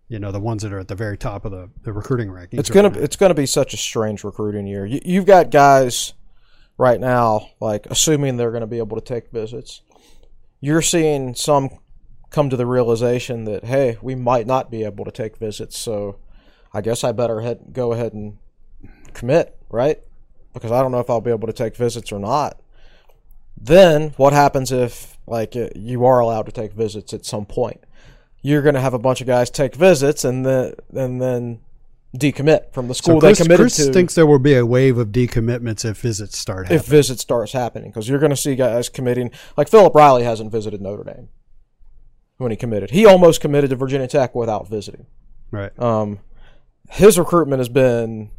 You 0.08 0.18
know, 0.18 0.30
the 0.30 0.40
ones 0.40 0.62
that 0.62 0.72
are 0.72 0.78
at 0.78 0.88
the 0.88 0.94
very 0.94 1.16
top 1.16 1.44
of 1.44 1.52
the, 1.52 1.70
the 1.82 1.92
recruiting 1.92 2.28
rankings. 2.28 2.58
it's 2.58 2.68
gonna 2.68 2.90
now. 2.90 2.98
it's 2.98 3.16
gonna 3.16 3.34
be 3.34 3.46
such 3.46 3.72
a 3.72 3.78
strange 3.78 4.24
recruiting 4.24 4.66
year. 4.66 4.84
You, 4.84 5.00
you've 5.04 5.26
got 5.26 5.50
guys 5.50 6.12
right 6.78 7.00
now, 7.00 7.50
like 7.60 7.86
assuming 7.86 8.36
they're 8.36 8.50
going 8.50 8.62
to 8.62 8.66
be 8.66 8.78
able 8.78 8.96
to 8.96 9.04
take 9.04 9.30
visits. 9.30 9.82
You're 10.60 10.82
seeing 10.82 11.34
some 11.34 11.70
come 12.30 12.48
to 12.50 12.56
the 12.56 12.66
realization 12.66 13.44
that 13.44 13.64
hey, 13.64 13.98
we 14.02 14.14
might 14.14 14.46
not 14.46 14.70
be 14.70 14.84
able 14.84 15.04
to 15.04 15.10
take 15.10 15.36
visits, 15.36 15.78
so 15.78 16.16
I 16.72 16.80
guess 16.80 17.04
I 17.04 17.12
better 17.12 17.40
head, 17.40 17.72
go 17.72 17.92
ahead 17.92 18.14
and 18.14 18.38
commit, 19.12 19.56
right? 19.70 20.00
Because 20.54 20.72
I 20.72 20.82
don't 20.82 20.92
know 20.92 21.00
if 21.00 21.10
I'll 21.10 21.20
be 21.20 21.30
able 21.30 21.46
to 21.46 21.52
take 21.52 21.76
visits 21.76 22.12
or 22.12 22.18
not. 22.18 22.60
Then 23.56 24.10
what 24.16 24.32
happens 24.32 24.72
if 24.72 25.16
like 25.26 25.54
you 25.76 26.04
are 26.04 26.20
allowed 26.20 26.46
to 26.46 26.52
take 26.52 26.72
visits 26.72 27.12
at 27.12 27.24
some 27.24 27.46
point? 27.46 27.84
You're 28.42 28.62
going 28.62 28.74
to 28.74 28.80
have 28.80 28.94
a 28.94 28.98
bunch 28.98 29.20
of 29.20 29.26
guys 29.26 29.50
take 29.50 29.74
visits, 29.74 30.24
and 30.24 30.44
then 30.44 30.74
and 30.92 31.20
then 31.22 31.60
decommit 32.16 32.72
from 32.72 32.88
the 32.88 32.94
So 32.94 33.02
school 33.02 33.20
Chris, 33.20 33.38
they 33.38 33.44
committed 33.44 33.64
Chris 33.64 33.76
to. 33.76 33.92
thinks 33.92 34.14
there 34.14 34.26
will 34.26 34.38
be 34.38 34.54
a 34.54 34.66
wave 34.66 34.98
of 34.98 35.08
decommitments 35.08 35.84
if 35.84 35.98
visits 35.98 36.36
start 36.36 36.66
happening. 36.66 36.80
if 36.80 36.86
visits 36.86 37.22
starts 37.22 37.52
happening, 37.52 37.90
because 37.90 38.08
you're 38.08 38.18
going 38.18 38.30
to 38.30 38.36
see 38.36 38.54
guys 38.54 38.88
committing. 38.88 39.30
Like 39.56 39.68
Philip 39.68 39.94
Riley 39.94 40.24
hasn't 40.24 40.52
visited 40.52 40.80
Notre 40.80 41.04
Dame 41.04 41.28
when 42.36 42.50
he 42.50 42.56
committed. 42.56 42.90
He 42.90 43.06
almost 43.06 43.40
committed 43.40 43.70
to 43.70 43.76
Virginia 43.76 44.08
Tech 44.08 44.34
without 44.34 44.68
visiting. 44.68 45.06
right. 45.50 45.76
Um, 45.78 46.18
his 46.90 47.18
recruitment 47.18 47.60
has 47.60 47.70
been 47.70 48.30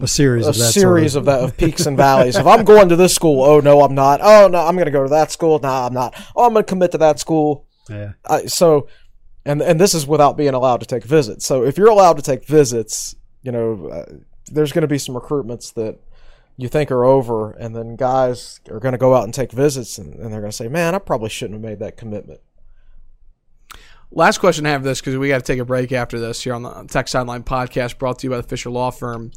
a 0.00 0.06
series 0.06 0.46
a 0.46 0.50
of 0.50 0.56
that 0.58 0.72
series 0.72 1.12
sort 1.12 1.22
of, 1.22 1.26
that 1.26 1.40
of 1.40 1.56
peaks 1.56 1.86
and 1.86 1.96
valleys. 1.96 2.36
if 2.36 2.46
I'm 2.46 2.64
going 2.64 2.88
to 2.90 2.96
this 2.96 3.14
school, 3.14 3.42
oh 3.42 3.60
no, 3.60 3.80
I'm 3.82 3.94
not. 3.94 4.20
Oh 4.22 4.48
no, 4.48 4.60
I'm 4.60 4.76
going 4.76 4.86
to 4.86 4.92
go 4.92 5.02
to 5.02 5.08
that 5.10 5.32
school. 5.32 5.58
No, 5.58 5.68
I'm 5.68 5.92
not. 5.92 6.14
Oh, 6.36 6.46
I'm 6.46 6.52
going 6.52 6.64
to 6.64 6.68
commit 6.68 6.92
to 6.92 6.98
that 6.98 7.18
school. 7.18 7.66
Yeah. 7.88 8.12
I, 8.28 8.46
so, 8.46 8.88
and 9.44 9.60
and 9.60 9.80
this 9.80 9.94
is 9.94 10.06
without 10.06 10.36
being 10.36 10.54
allowed 10.54 10.80
to 10.80 10.86
take 10.86 11.04
visits. 11.04 11.44
So 11.44 11.64
if 11.64 11.76
you're 11.76 11.90
allowed 11.90 12.16
to 12.16 12.22
take 12.22 12.46
visits, 12.46 13.14
you 13.42 13.52
know, 13.52 13.88
uh, 13.88 14.12
there's 14.46 14.72
going 14.72 14.82
to 14.82 14.88
be 14.88 14.98
some 14.98 15.14
recruitments 15.14 15.74
that 15.74 15.98
you 16.56 16.68
think 16.68 16.90
are 16.90 17.04
over, 17.04 17.52
and 17.52 17.74
then 17.74 17.96
guys 17.96 18.60
are 18.70 18.78
going 18.78 18.92
to 18.92 18.98
go 18.98 19.14
out 19.14 19.24
and 19.24 19.34
take 19.34 19.52
visits, 19.52 19.98
and, 19.98 20.14
and 20.14 20.32
they're 20.32 20.40
going 20.40 20.50
to 20.50 20.56
say, 20.56 20.68
"Man, 20.68 20.94
I 20.94 20.98
probably 20.98 21.30
shouldn't 21.30 21.60
have 21.60 21.68
made 21.68 21.80
that 21.80 21.96
commitment." 21.96 22.40
Last 24.14 24.38
question 24.38 24.66
I 24.66 24.70
have 24.70 24.82
this 24.82 25.00
because 25.00 25.16
we 25.16 25.28
got 25.28 25.38
to 25.38 25.44
take 25.44 25.58
a 25.58 25.64
break 25.64 25.90
after 25.90 26.20
this 26.20 26.42
here 26.42 26.52
on 26.52 26.62
the 26.62 26.84
Tech 26.84 27.08
Sideline 27.08 27.42
podcast 27.44 27.98
brought 27.98 28.18
to 28.18 28.26
you 28.26 28.30
by 28.30 28.36
the 28.36 28.42
Fisher 28.42 28.68
Law 28.68 28.90
Firm. 28.90 29.32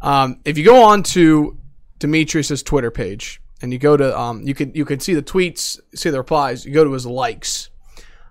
Um, 0.00 0.40
if 0.44 0.58
you 0.58 0.64
go 0.64 0.82
on 0.82 1.04
to 1.04 1.56
Demetrius's 2.00 2.62
Twitter 2.64 2.90
page 2.90 3.40
and 3.62 3.72
you 3.72 3.78
go 3.78 3.96
to 3.96 4.18
um, 4.18 4.42
you 4.42 4.54
can 4.54 4.74
you 4.74 4.84
can 4.84 4.98
see 4.98 5.14
the 5.14 5.22
tweets, 5.22 5.78
see 5.94 6.10
the 6.10 6.18
replies. 6.18 6.66
You 6.66 6.72
go 6.72 6.84
to 6.84 6.92
his 6.92 7.06
likes. 7.06 7.70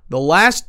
The 0.10 0.20
last 0.20 0.66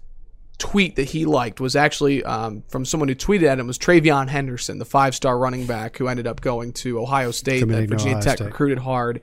tweet 0.59 0.97
that 0.97 1.11
he 1.11 1.27
liked 1.27 1.61
was 1.61 1.77
actually 1.77 2.25
um, 2.25 2.63
from 2.69 2.85
someone 2.85 3.09
who 3.09 3.15
tweeted 3.15 3.45
at 3.45 3.59
him 3.59 3.67
was 3.67 3.79
TreVeyon 3.79 4.29
Henderson, 4.29 4.79
the 4.79 4.85
five 4.85 5.15
star 5.15 5.39
running 5.39 5.67
back 5.67 5.99
who 5.99 6.09
ended 6.09 6.27
up 6.27 6.41
going 6.41 6.73
to 6.75 7.01
Ohio 7.01 7.31
State. 7.31 7.61
That 7.61 7.67
Committing 7.67 7.89
to 7.89 7.95
Virginia 7.95 8.17
Ohio 8.17 8.25
Tech 8.25 8.37
State. 8.39 8.47
recruited 8.47 8.79
hard, 8.79 9.21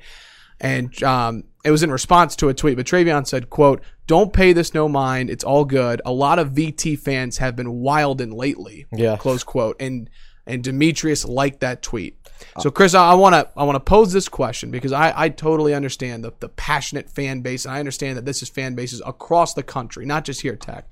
and 0.59 1.03
um, 1.03 1.43
it 1.65 1.71
was 1.71 1.83
in 1.83 1.91
response 1.91 2.35
to 2.37 2.49
a 2.49 2.53
tweet. 2.53 2.77
But 2.77 2.85
TreVeyon 2.85 3.25
said, 3.25 3.49
"quote 3.49 3.81
Don't 4.07 4.31
pay 4.31 4.53
this 4.53 4.73
no 4.73 4.87
mind. 4.87 5.29
It's 5.29 5.43
all 5.43 5.65
good. 5.65 6.01
A 6.05 6.11
lot 6.11 6.39
of 6.39 6.51
VT 6.51 6.99
fans 6.99 7.37
have 7.39 7.55
been 7.55 7.71
wild 7.73 8.21
in 8.21 8.31
lately." 8.31 8.85
Yeah. 8.91 9.17
Close 9.17 9.43
quote. 9.43 9.75
And 9.79 10.09
and 10.45 10.63
Demetrius 10.63 11.25
liked 11.25 11.61
that 11.61 11.81
tweet. 11.81 12.17
So 12.59 12.71
Chris, 12.71 12.93
I 12.93 13.13
want 13.13 13.33
to 13.35 13.49
I 13.57 13.63
want 13.63 13.75
to 13.75 13.79
pose 13.79 14.13
this 14.13 14.27
question 14.29 14.71
because 14.71 14.91
I, 14.91 15.13
I 15.15 15.29
totally 15.29 15.73
understand 15.73 16.23
the, 16.23 16.33
the 16.39 16.49
passionate 16.49 17.09
fan 17.09 17.41
base 17.41 17.65
and 17.65 17.73
I 17.73 17.79
understand 17.79 18.17
that 18.17 18.25
this 18.25 18.41
is 18.41 18.49
fan 18.49 18.75
bases 18.75 19.01
across 19.05 19.53
the 19.53 19.63
country, 19.63 20.05
not 20.05 20.25
just 20.25 20.41
here 20.41 20.53
at 20.53 20.61
Tech. 20.61 20.87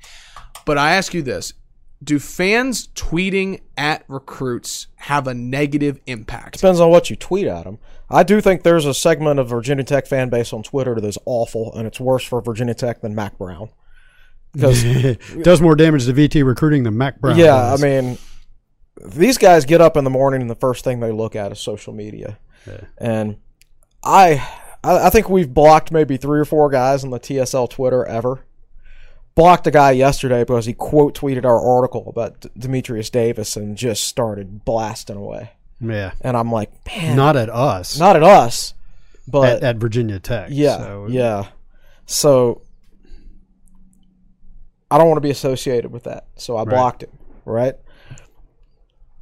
But 0.66 0.78
I 0.78 0.94
ask 0.94 1.14
you 1.14 1.22
this: 1.22 1.54
Do 2.04 2.20
fans 2.20 2.88
tweeting 2.96 3.62
at 3.78 4.04
recruits 4.08 4.88
have 4.96 5.28
a 5.28 5.34
negative 5.34 6.00
impact? 6.08 6.54
Depends 6.54 6.80
on 6.80 6.90
what 6.90 7.10
you 7.10 7.16
tweet 7.16 7.48
at 7.48 7.64
them. 7.64 7.80
I 8.10 8.24
do 8.24 8.42
think 8.42 8.64
there's 8.64 8.86
a 8.86 8.94
segment 8.94 9.40
of 9.40 9.48
Virginia 9.48 9.84
Tech 9.84 10.06
fan 10.06 10.30
base 10.30 10.52
on 10.52 10.64
Twitter 10.64 10.96
that 10.96 11.06
is 11.06 11.18
awful, 11.26 11.74
and 11.74 11.88
it's 11.88 12.00
worse 12.00 12.24
for 12.24 12.42
Virginia 12.42 12.74
Tech 12.74 13.02
than 13.02 13.16
Mack 13.16 13.38
Brown. 13.38 13.70
Because 14.54 14.84
Does 15.44 15.62
more 15.62 15.76
damage 15.76 16.06
to 16.06 16.14
VT 16.14 16.46
recruiting 16.46 16.84
than 16.84 16.98
Mack 16.98 17.22
Brown. 17.22 17.38
Yeah, 17.38 17.74
I 17.74 17.78
mean, 17.78 18.18
these 19.06 19.38
guys 19.38 19.66
get 19.66 19.82
up 19.82 19.98
in 19.98 20.04
the 20.04 20.10
morning 20.10 20.42
and 20.42 20.50
the 20.50 20.56
first 20.56 20.84
thing 20.84 21.00
they 21.00 21.12
look 21.12 21.36
at 21.36 21.52
is 21.52 21.60
social 21.60 21.94
media, 21.94 22.38
and 22.98 23.38
I, 24.04 24.48
I 24.84 25.08
I 25.08 25.10
think 25.10 25.30
we've 25.30 25.54
blocked 25.54 25.92
maybe 25.92 26.18
three 26.18 26.40
or 26.40 26.46
four 26.46 26.70
guys 26.70 27.04
on 27.04 27.10
the 27.10 27.20
TSL 27.20 27.70
Twitter 27.70 28.06
ever. 28.06 28.46
Blocked 29.34 29.66
a 29.66 29.72
guy 29.72 29.92
yesterday 29.92 30.42
because 30.44 30.66
he 30.66 30.74
quote 30.74 31.16
tweeted 31.18 31.46
our 31.46 31.60
article 31.60 32.04
about 32.08 32.42
D- 32.42 32.50
Demetrius 32.58 33.10
Davis 33.10 33.56
and 33.56 33.78
just 33.78 34.04
started 34.06 34.66
blasting 34.66 35.16
away, 35.16 35.52
yeah. 35.80 36.12
and 36.20 36.36
I'm 36.36 36.52
like, 36.52 36.70
man, 36.86 37.16
Not 37.16 37.38
at 37.38 37.50
us. 37.50 37.98
not 37.98 38.18
at 38.18 38.24
us, 38.24 38.74
but 39.28 39.58
at, 39.58 39.64
at 39.64 39.76
Virginia 39.78 40.20
Tech. 40.20 40.50
yeah, 40.52 40.78
So, 40.78 41.06
uh, 41.06 41.08
yeah. 41.08 41.48
So 42.08 42.62
I 44.90 44.98
don't 44.98 45.08
want 45.08 45.18
to 45.18 45.22
be 45.22 45.32
associated 45.32 45.92
with 45.94 46.04
that, 46.04 46.26
so 46.36 46.58
I 46.58 46.66
blocked 46.66 47.04
him. 47.04 47.18
Right. 47.46 47.76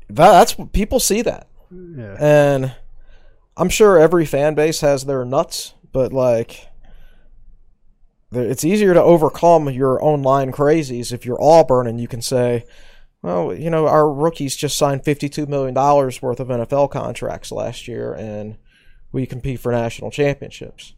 That, 0.10 0.32
that's 0.32 0.58
what 0.58 0.74
people 0.74 1.00
see 1.00 1.22
that, 1.22 1.48
yeah. 1.72 2.16
and 2.20 2.76
I'm 3.58 3.70
sure 3.70 4.00
every 4.00 4.26
fan 4.26 4.56
base 4.56 4.82
has 4.82 5.06
their 5.06 5.26
nuts, 5.26 5.74
but 5.92 6.14
like. 6.14 6.68
It's 8.32 8.64
easier 8.64 8.94
to 8.94 9.02
overcome 9.02 9.72
your 9.72 10.04
online 10.06 10.52
crazies 10.52 11.12
if 11.12 11.26
you're 11.26 11.42
Auburn 11.42 11.88
and 11.88 12.00
you 12.00 12.08
can 12.08 12.22
say, 12.22 12.64
well, 13.24 13.52
you 13.52 13.72
know, 13.72 13.88
our 13.88 14.08
rookies 14.08 14.56
just 14.56 14.78
signed 14.78 15.02
$52 15.02 15.48
million 15.48 15.74
worth 15.74 16.40
of 16.40 16.48
NFL 16.48 16.92
contracts 16.92 17.52
last 17.52 17.88
year 17.88 18.14
and 18.14 18.58
we 19.12 19.26
compete 19.26 19.60
for 19.60 19.72
national 19.72 20.12
championships 20.12 20.94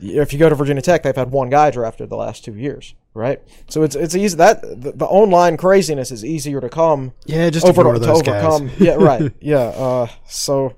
if 0.00 0.32
you 0.32 0.38
go 0.38 0.48
to 0.48 0.54
Virginia 0.54 0.82
Tech, 0.82 1.02
they've 1.02 1.16
had 1.16 1.30
one 1.30 1.50
guy 1.50 1.70
drafted 1.70 2.10
the 2.10 2.16
last 2.16 2.44
two 2.44 2.54
years, 2.54 2.94
right? 3.14 3.40
So 3.68 3.82
it's 3.82 3.96
it's 3.96 4.14
easy 4.14 4.36
that 4.36 4.62
the, 4.62 4.92
the 4.92 5.06
online 5.06 5.56
craziness 5.56 6.10
is 6.10 6.24
easier 6.24 6.60
to 6.60 6.68
come 6.68 7.12
Yeah, 7.24 7.50
just 7.50 7.66
over 7.66 7.82
to, 7.82 7.98
to 7.98 8.12
overcome. 8.12 8.70
yeah, 8.78 8.94
right. 8.94 9.32
Yeah. 9.40 9.58
Uh, 9.58 10.08
so 10.26 10.76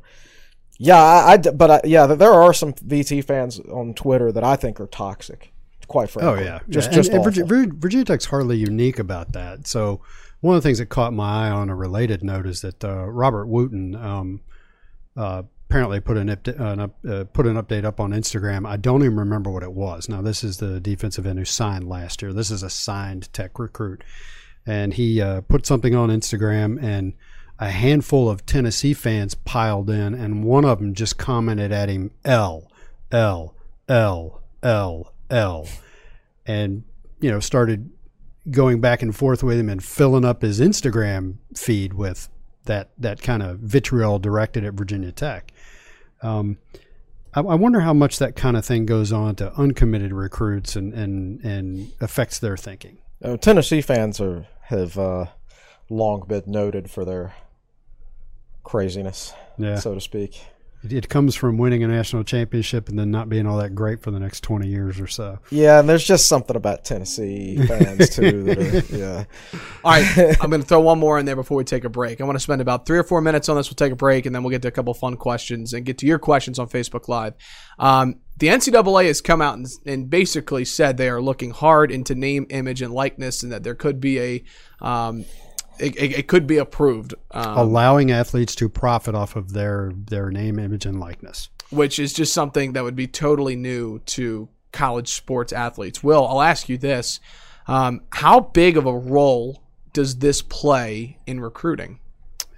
yeah, 0.78 0.96
I, 0.96 1.33
I 1.33 1.37
but 1.37 1.70
I, 1.70 1.81
yeah, 1.85 2.07
there 2.07 2.33
are 2.33 2.52
some 2.52 2.72
VT 2.72 3.24
fans 3.24 3.61
on 3.61 3.94
Twitter 3.94 4.31
that 4.33 4.44
I 4.44 4.57
think 4.57 4.81
are 4.81 4.87
toxic. 4.87 5.52
Quite 5.87 6.11
frankly. 6.11 6.28
Oh 6.28 6.35
frankly, 6.35 6.52
yeah, 6.52 6.61
just 6.68 6.90
yeah. 6.90 6.96
just 6.96 7.11
and, 7.11 7.24
and. 7.24 7.24
Virginia, 7.24 7.72
Virginia 7.74 8.04
Tech's 8.04 8.26
hardly 8.26 8.59
unique 8.59 8.98
about 8.98 9.33
that. 9.33 9.66
So 9.66 10.02
one 10.40 10.54
of 10.54 10.62
the 10.62 10.68
things 10.68 10.78
that 10.78 10.87
caught 10.87 11.12
my 11.12 11.48
eye 11.48 11.50
on 11.50 11.70
a 11.70 11.74
related 11.74 12.22
note 12.22 12.46
is 12.46 12.61
that 12.61 12.85
uh, 12.85 13.07
Robert 13.07 13.46
Wooten 13.46 13.94
um, 13.96 14.40
uh, 15.16 15.42
apparently 15.68 16.00
put 16.00 16.16
an, 16.16 16.31
uh, 16.31 17.24
put 17.33 17.46
an 17.46 17.57
update 17.57 17.85
up 17.85 18.00
on 18.00 18.11
Instagram. 18.11 18.66
I 18.66 18.76
don't 18.76 19.02
even 19.02 19.16
remember 19.16 19.50
what 19.50 19.62
it 19.62 19.72
was. 19.72 20.09
Now 20.09 20.22
this 20.22 20.42
is 20.42 20.59
the 20.59 20.81
defensive 20.81 21.26
end 21.26 21.38
who 21.38 21.44
signed 21.44 21.88
last 21.88 22.22
year. 22.22 22.33
This 22.33 22.50
is 22.50 22.62
a 22.62 22.70
signed 22.70 23.33
Tech 23.33 23.59
recruit, 23.59 24.02
and 24.66 24.94
he 24.94 25.20
uh, 25.20 25.42
put 25.42 25.66
something 25.66 25.94
on 25.94 26.11
Instagram 26.11 26.83
and. 26.83 27.14
A 27.61 27.70
handful 27.70 28.31
of 28.31 28.46
Tennessee 28.46 28.94
fans 28.94 29.35
piled 29.35 29.90
in, 29.90 30.14
and 30.14 30.44
one 30.44 30.64
of 30.64 30.78
them 30.78 30.94
just 30.94 31.18
commented 31.18 31.72
at 31.72 31.88
him 31.88 32.12
L, 32.24 32.70
L, 33.11 33.57
L, 33.88 34.40
L, 34.62 35.12
L 35.28 35.66
and 36.48 36.83
you 37.20 37.31
know 37.31 37.38
started 37.38 37.90
going 38.50 38.81
back 38.81 39.02
and 39.02 39.14
forth 39.14 39.44
with 39.44 39.61
him 39.61 39.68
and 39.68 39.85
filling 39.85 40.24
up 40.24 40.42
his 40.42 40.59
Instagram 40.59 41.37
feed 41.54 41.92
with 41.92 42.28
that 42.64 42.90
that 42.98 43.22
kind 43.22 43.42
of 43.42 43.59
vitriol 43.61 44.18
directed 44.18 44.64
at 44.64 44.74
Virginia 44.74 45.12
Tech. 45.12 45.52
Um, 46.22 46.59
I, 47.35 47.40
I 47.40 47.54
wonder 47.54 47.81
how 47.81 47.92
much 47.92 48.18
that 48.18 48.37
kind 48.37 48.57
of 48.57 48.64
thing 48.64 48.87
goes 48.87 49.12
on 49.12 49.37
to 49.37 49.52
uncommitted 49.54 50.12
recruits 50.12 50.76
and 50.76 50.92
and 50.94 51.44
and 51.44 51.92
affects 52.00 52.38
their 52.38 52.57
thinking. 52.57 52.98
Uh, 53.22 53.37
Tennessee 53.37 53.81
fans 53.81 54.20
are 54.20 54.46
have 54.62 54.98
uh, 54.98 55.26
long 55.88 56.24
been 56.26 56.44
noted 56.46 56.90
for 56.90 57.04
their 57.04 57.35
craziness, 58.64 59.33
Yeah, 59.57 59.76
so 59.76 59.94
to 59.94 60.00
speak. 60.00 60.42
It, 60.92 60.96
it 60.96 61.09
comes 61.09 61.35
from 61.35 61.59
winning 61.59 61.83
a 61.85 61.88
national 61.88 62.24
championship 62.24 62.88
and 62.88 62.98
then 62.98 63.11
not 63.11 63.29
being 63.29 63.46
all 63.46 63.59
that 63.59 63.74
great 63.74 64.01
for 64.01 64.11
the 64.11 64.18
next 64.18 64.42
twenty 64.42 64.68
years 64.68 65.01
or 65.01 65.07
so. 65.07 65.38
Yeah, 65.51 65.81
and 65.81 65.88
there's 65.88 66.05
just 66.05 66.27
something 66.27 66.57
about 66.57 66.85
Tennessee 66.85 67.57
fans 67.66 68.11
too. 68.11 68.42
that 68.44 68.59
are, 68.59 68.96
yeah. 68.96 69.24
All 69.85 69.92
right, 69.92 70.37
I'm 70.40 70.51
going 70.51 70.62
to 70.62 70.66
throw 70.66 70.81
one 70.81 70.98
more 70.98 71.18
in 71.18 71.27
there 71.27 71.37
before 71.37 71.57
we 71.57 71.64
take 71.64 71.85
a 71.85 71.88
break. 71.88 72.20
I 72.20 72.24
want 72.24 72.37
to 72.37 72.40
spend 72.40 72.61
about 72.61 72.87
three 72.87 72.98
or 72.98 73.05
four 73.05 73.20
minutes 73.20 73.48
on 73.48 73.57
this. 73.57 73.68
We'll 73.68 73.77
take 73.77 73.92
a 73.92 73.96
break, 73.96 74.27
and 74.27 74.35
then 74.35 74.42
we'll 74.42 74.51
get 74.51 74.62
to 74.62 74.68
a 74.68 74.72
couple 74.72 74.94
fun 74.94 75.16
questions 75.16 75.72
and 75.72 75.85
get 75.85 75.98
to 75.98 76.07
your 76.07 76.18
questions 76.18 76.59
on 76.59 76.68
Facebook 76.68 77.09
Live. 77.09 77.35
Um, 77.79 78.20
the 78.38 78.48
NCAA 78.48 79.07
has 79.07 79.20
come 79.20 79.42
out 79.42 79.57
and, 79.57 79.66
and 79.85 80.09
basically 80.09 80.64
said 80.64 80.96
they 80.96 81.09
are 81.09 81.20
looking 81.20 81.51
hard 81.51 81.90
into 81.90 82.14
name, 82.14 82.46
image, 82.51 82.83
and 82.83 82.92
likeness, 82.92 83.42
and 83.42 83.53
that 83.53 83.64
there 83.64 83.74
could 83.74 84.01
be 84.01 84.20
a, 84.20 84.44
um, 84.81 85.24
it, 85.79 85.97
it, 85.97 86.19
it 86.19 86.29
could 86.29 86.47
be 86.47 86.59
approved, 86.59 87.14
um, 87.31 87.57
Allowing 87.57 88.11
athletes 88.11 88.55
to 88.57 88.69
profit 88.69 89.14
off 89.14 89.37
of 89.37 89.53
their 89.53 89.93
their 89.95 90.31
name, 90.31 90.59
image, 90.59 90.87
and 90.87 91.01
likeness. 91.01 91.49
which 91.71 91.99
is 91.99 92.12
just 92.12 92.33
something 92.33 92.73
that 92.73 92.85
would 92.85 92.97
be 92.97 93.07
totally 93.07 93.57
new 93.57 93.99
to 94.01 94.49
college 94.73 95.09
sports 95.09 95.53
athletes. 95.53 96.03
Will, 96.03 96.27
I'll 96.27 96.43
ask 96.43 96.69
you 96.69 96.79
this: 96.79 97.21
um, 97.67 98.03
How 98.11 98.41
big 98.41 98.77
of 98.77 98.87
a 98.87 98.97
role 98.97 99.62
does 99.93 100.19
this 100.19 100.43
play 100.43 101.19
in 101.27 101.41
recruiting? 101.41 102.01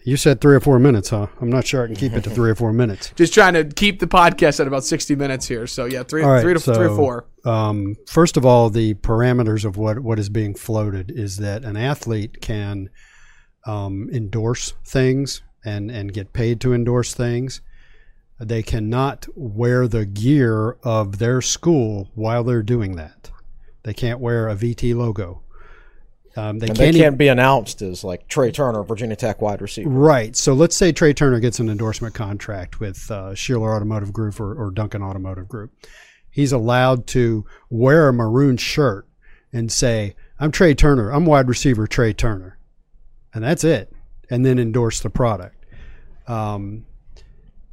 You 0.02 0.16
said 0.16 0.40
three 0.40 0.56
or 0.56 0.60
four 0.60 0.78
minutes, 0.78 1.10
huh? 1.10 1.26
I'm 1.40 1.50
not 1.50 1.66
sure 1.66 1.84
I 1.84 1.86
can 1.86 1.94
keep 1.94 2.14
it 2.14 2.24
to 2.24 2.30
three 2.30 2.50
or 2.50 2.54
four 2.54 2.72
minutes. 2.72 3.12
just 3.16 3.34
trying 3.34 3.54
to 3.54 3.64
keep 3.64 4.00
the 4.00 4.06
podcast 4.06 4.58
at 4.58 4.66
about 4.66 4.84
60 4.84 5.14
minutes 5.14 5.46
here. 5.46 5.66
So 5.66 5.84
yeah, 5.84 6.02
three, 6.04 6.22
right, 6.22 6.40
three 6.40 6.54
to 6.54 6.60
three 6.60 6.86
or 6.86 6.96
four. 6.96 7.26
Um, 7.44 7.96
first 8.06 8.36
of 8.36 8.46
all, 8.46 8.70
the 8.70 8.94
parameters 8.94 9.64
of 9.64 9.76
what, 9.76 9.98
what 10.00 10.18
is 10.18 10.30
being 10.30 10.54
floated 10.54 11.10
is 11.10 11.36
that 11.38 11.64
an 11.64 11.76
athlete 11.76 12.40
can 12.40 12.88
um, 13.66 14.08
endorse 14.12 14.72
things 14.84 15.42
and, 15.64 15.90
and 15.90 16.12
get 16.12 16.32
paid 16.32 16.60
to 16.60 16.74
endorse 16.74 17.14
things. 17.14 17.60
They 18.38 18.62
cannot 18.62 19.26
wear 19.34 19.86
the 19.86 20.06
gear 20.06 20.78
of 20.82 21.18
their 21.18 21.42
school 21.42 22.10
while 22.14 22.42
they're 22.42 22.62
doing 22.62 22.96
that. 22.96 23.30
They 23.82 23.92
can't 23.92 24.18
wear 24.20 24.48
a 24.48 24.56
VT 24.56 24.94
logo. 24.94 25.42
Um, 26.36 26.58
they 26.58 26.68
And 26.68 26.76
can't 26.76 26.92
they 26.94 26.98
can't 26.98 27.18
be 27.18 27.28
announced 27.28 27.82
as 27.82 28.04
like 28.04 28.28
Tre 28.28 28.52
Turner, 28.52 28.82
Virginia 28.82 29.16
Tech 29.16 29.42
wide 29.42 29.60
receiver. 29.60 29.90
Right. 29.90 30.36
So 30.36 30.54
let's 30.54 30.76
say 30.76 30.92
Tre 30.92 31.12
Turner 31.12 31.40
gets 31.40 31.58
an 31.58 31.68
endorsement 31.68 32.14
contract 32.14 32.80
with 32.80 33.10
uh, 33.10 33.34
Shelor 33.34 33.74
Automotive 33.74 34.12
Group 34.12 34.40
or, 34.40 34.54
or 34.54 34.70
Duncan 34.70 35.02
Automotive 35.02 35.48
Group. 35.48 35.72
He's 36.30 36.52
allowed 36.52 37.06
to 37.08 37.44
wear 37.68 38.08
a 38.08 38.12
maroon 38.12 38.56
shirt 38.56 39.08
and 39.52 39.72
say, 39.72 40.14
I'm 40.38 40.52
Tre 40.52 40.74
Turner. 40.74 41.10
I'm 41.10 41.26
wide 41.26 41.48
receiver 41.48 41.86
Tre 41.86 42.12
Turner. 42.12 42.56
And 43.34 43.44
that's 43.44 43.64
it. 43.64 43.92
And 44.30 44.44
then 44.44 44.58
endorse 44.58 45.00
the 45.00 45.10
product. 45.10 45.64
Um, 46.26 46.86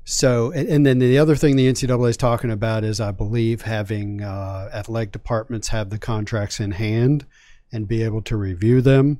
so, 0.03 0.51
and, 0.51 0.67
and 0.69 0.85
then 0.85 0.99
the 0.99 1.17
other 1.17 1.35
thing 1.35 1.55
the 1.55 1.71
NCAA 1.71 2.09
is 2.09 2.17
talking 2.17 2.51
about 2.51 2.83
is, 2.83 3.01
I 3.01 3.11
believe, 3.11 3.63
having 3.63 4.23
uh, 4.23 4.69
athletic 4.73 5.11
departments 5.11 5.67
have 5.69 5.89
the 5.89 5.99
contracts 5.99 6.59
in 6.59 6.71
hand 6.71 7.25
and 7.71 7.87
be 7.87 8.03
able 8.03 8.21
to 8.23 8.37
review 8.37 8.81
them 8.81 9.19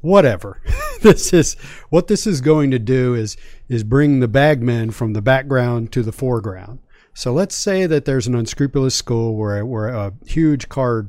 whatever. 0.00 0.60
this 1.02 1.32
is 1.32 1.54
what 1.90 2.06
this 2.06 2.26
is 2.26 2.40
going 2.40 2.70
to 2.70 2.78
do 2.78 3.14
is 3.14 3.36
is 3.68 3.84
bring 3.84 4.20
the 4.20 4.28
bagmen 4.28 4.90
from 4.90 5.12
the 5.12 5.22
background 5.22 5.92
to 5.92 6.02
the 6.02 6.12
foreground. 6.12 6.78
So 7.14 7.32
let's 7.32 7.54
say 7.54 7.86
that 7.86 8.04
there's 8.04 8.26
an 8.26 8.34
unscrupulous 8.34 8.94
school 8.94 9.36
where 9.36 9.64
where 9.64 9.88
a 9.88 10.12
huge 10.26 10.68
car 10.68 11.08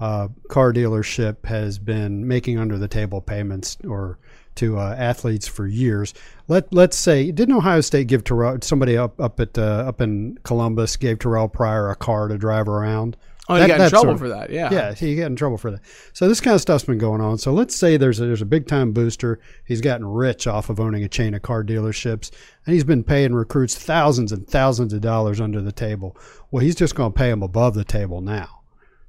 uh, 0.00 0.28
car 0.48 0.72
dealership 0.72 1.44
has 1.46 1.78
been 1.78 2.26
making 2.26 2.58
under 2.58 2.78
the 2.78 2.88
table 2.88 3.20
payments 3.20 3.76
or 3.86 4.18
to 4.56 4.78
uh, 4.78 4.94
athletes 4.98 5.46
for 5.48 5.66
years. 5.66 6.14
Let 6.48 6.72
let's 6.72 6.96
say 6.96 7.30
didn't 7.32 7.56
Ohio 7.56 7.80
State 7.80 8.06
give 8.06 8.22
Terrell 8.24 8.58
somebody 8.62 8.96
up 8.96 9.20
up 9.20 9.40
at 9.40 9.56
uh, 9.58 9.84
up 9.86 10.00
in 10.00 10.38
Columbus 10.44 10.96
gave 10.96 11.18
Terrell 11.18 11.48
Pryor 11.48 11.90
a 11.90 11.96
car 11.96 12.28
to 12.28 12.38
drive 12.38 12.68
around. 12.68 13.16
Oh, 13.48 13.56
That- 13.56 13.62
you 13.68 13.68
got 13.76 13.80
in 13.82 13.90
trouble 13.90 14.02
sort 14.04 14.14
of- 14.14 14.18
for 14.20 14.28
that. 14.30 14.50
Yeah. 14.50 14.72
Yeah, 14.72 14.94
he 14.94 15.16
got 15.16 15.26
in 15.26 15.36
trouble 15.36 15.58
for 15.58 15.70
that. 15.72 15.80
So 16.14 16.26
this 16.28 16.40
kind 16.40 16.54
of 16.54 16.62
stuff's 16.62 16.84
been 16.84 16.96
going 16.96 17.20
on. 17.20 17.36
So 17.36 17.52
let's 17.52 17.76
say 17.76 17.98
there's 17.98 18.18
a, 18.18 18.24
there's 18.24 18.40
a 18.40 18.46
big 18.46 18.66
time 18.66 18.92
booster. 18.92 19.38
He's 19.66 19.82
gotten 19.82 20.06
rich 20.06 20.46
off 20.46 20.70
of 20.70 20.80
owning 20.80 21.04
a 21.04 21.08
chain 21.08 21.34
of 21.34 21.42
car 21.42 21.62
dealerships, 21.62 22.30
and 22.64 22.72
he's 22.72 22.84
been 22.84 23.04
paying 23.04 23.34
recruits 23.34 23.74
thousands 23.74 24.32
and 24.32 24.48
thousands 24.48 24.94
of 24.94 25.02
dollars 25.02 25.42
under 25.42 25.60
the 25.60 25.72
table. 25.72 26.16
Well, 26.50 26.62
he's 26.64 26.74
just 26.74 26.94
going 26.94 27.12
to 27.12 27.18
pay 27.18 27.28
them 27.28 27.42
above 27.42 27.74
the 27.74 27.84
table 27.84 28.22
now. 28.22 28.53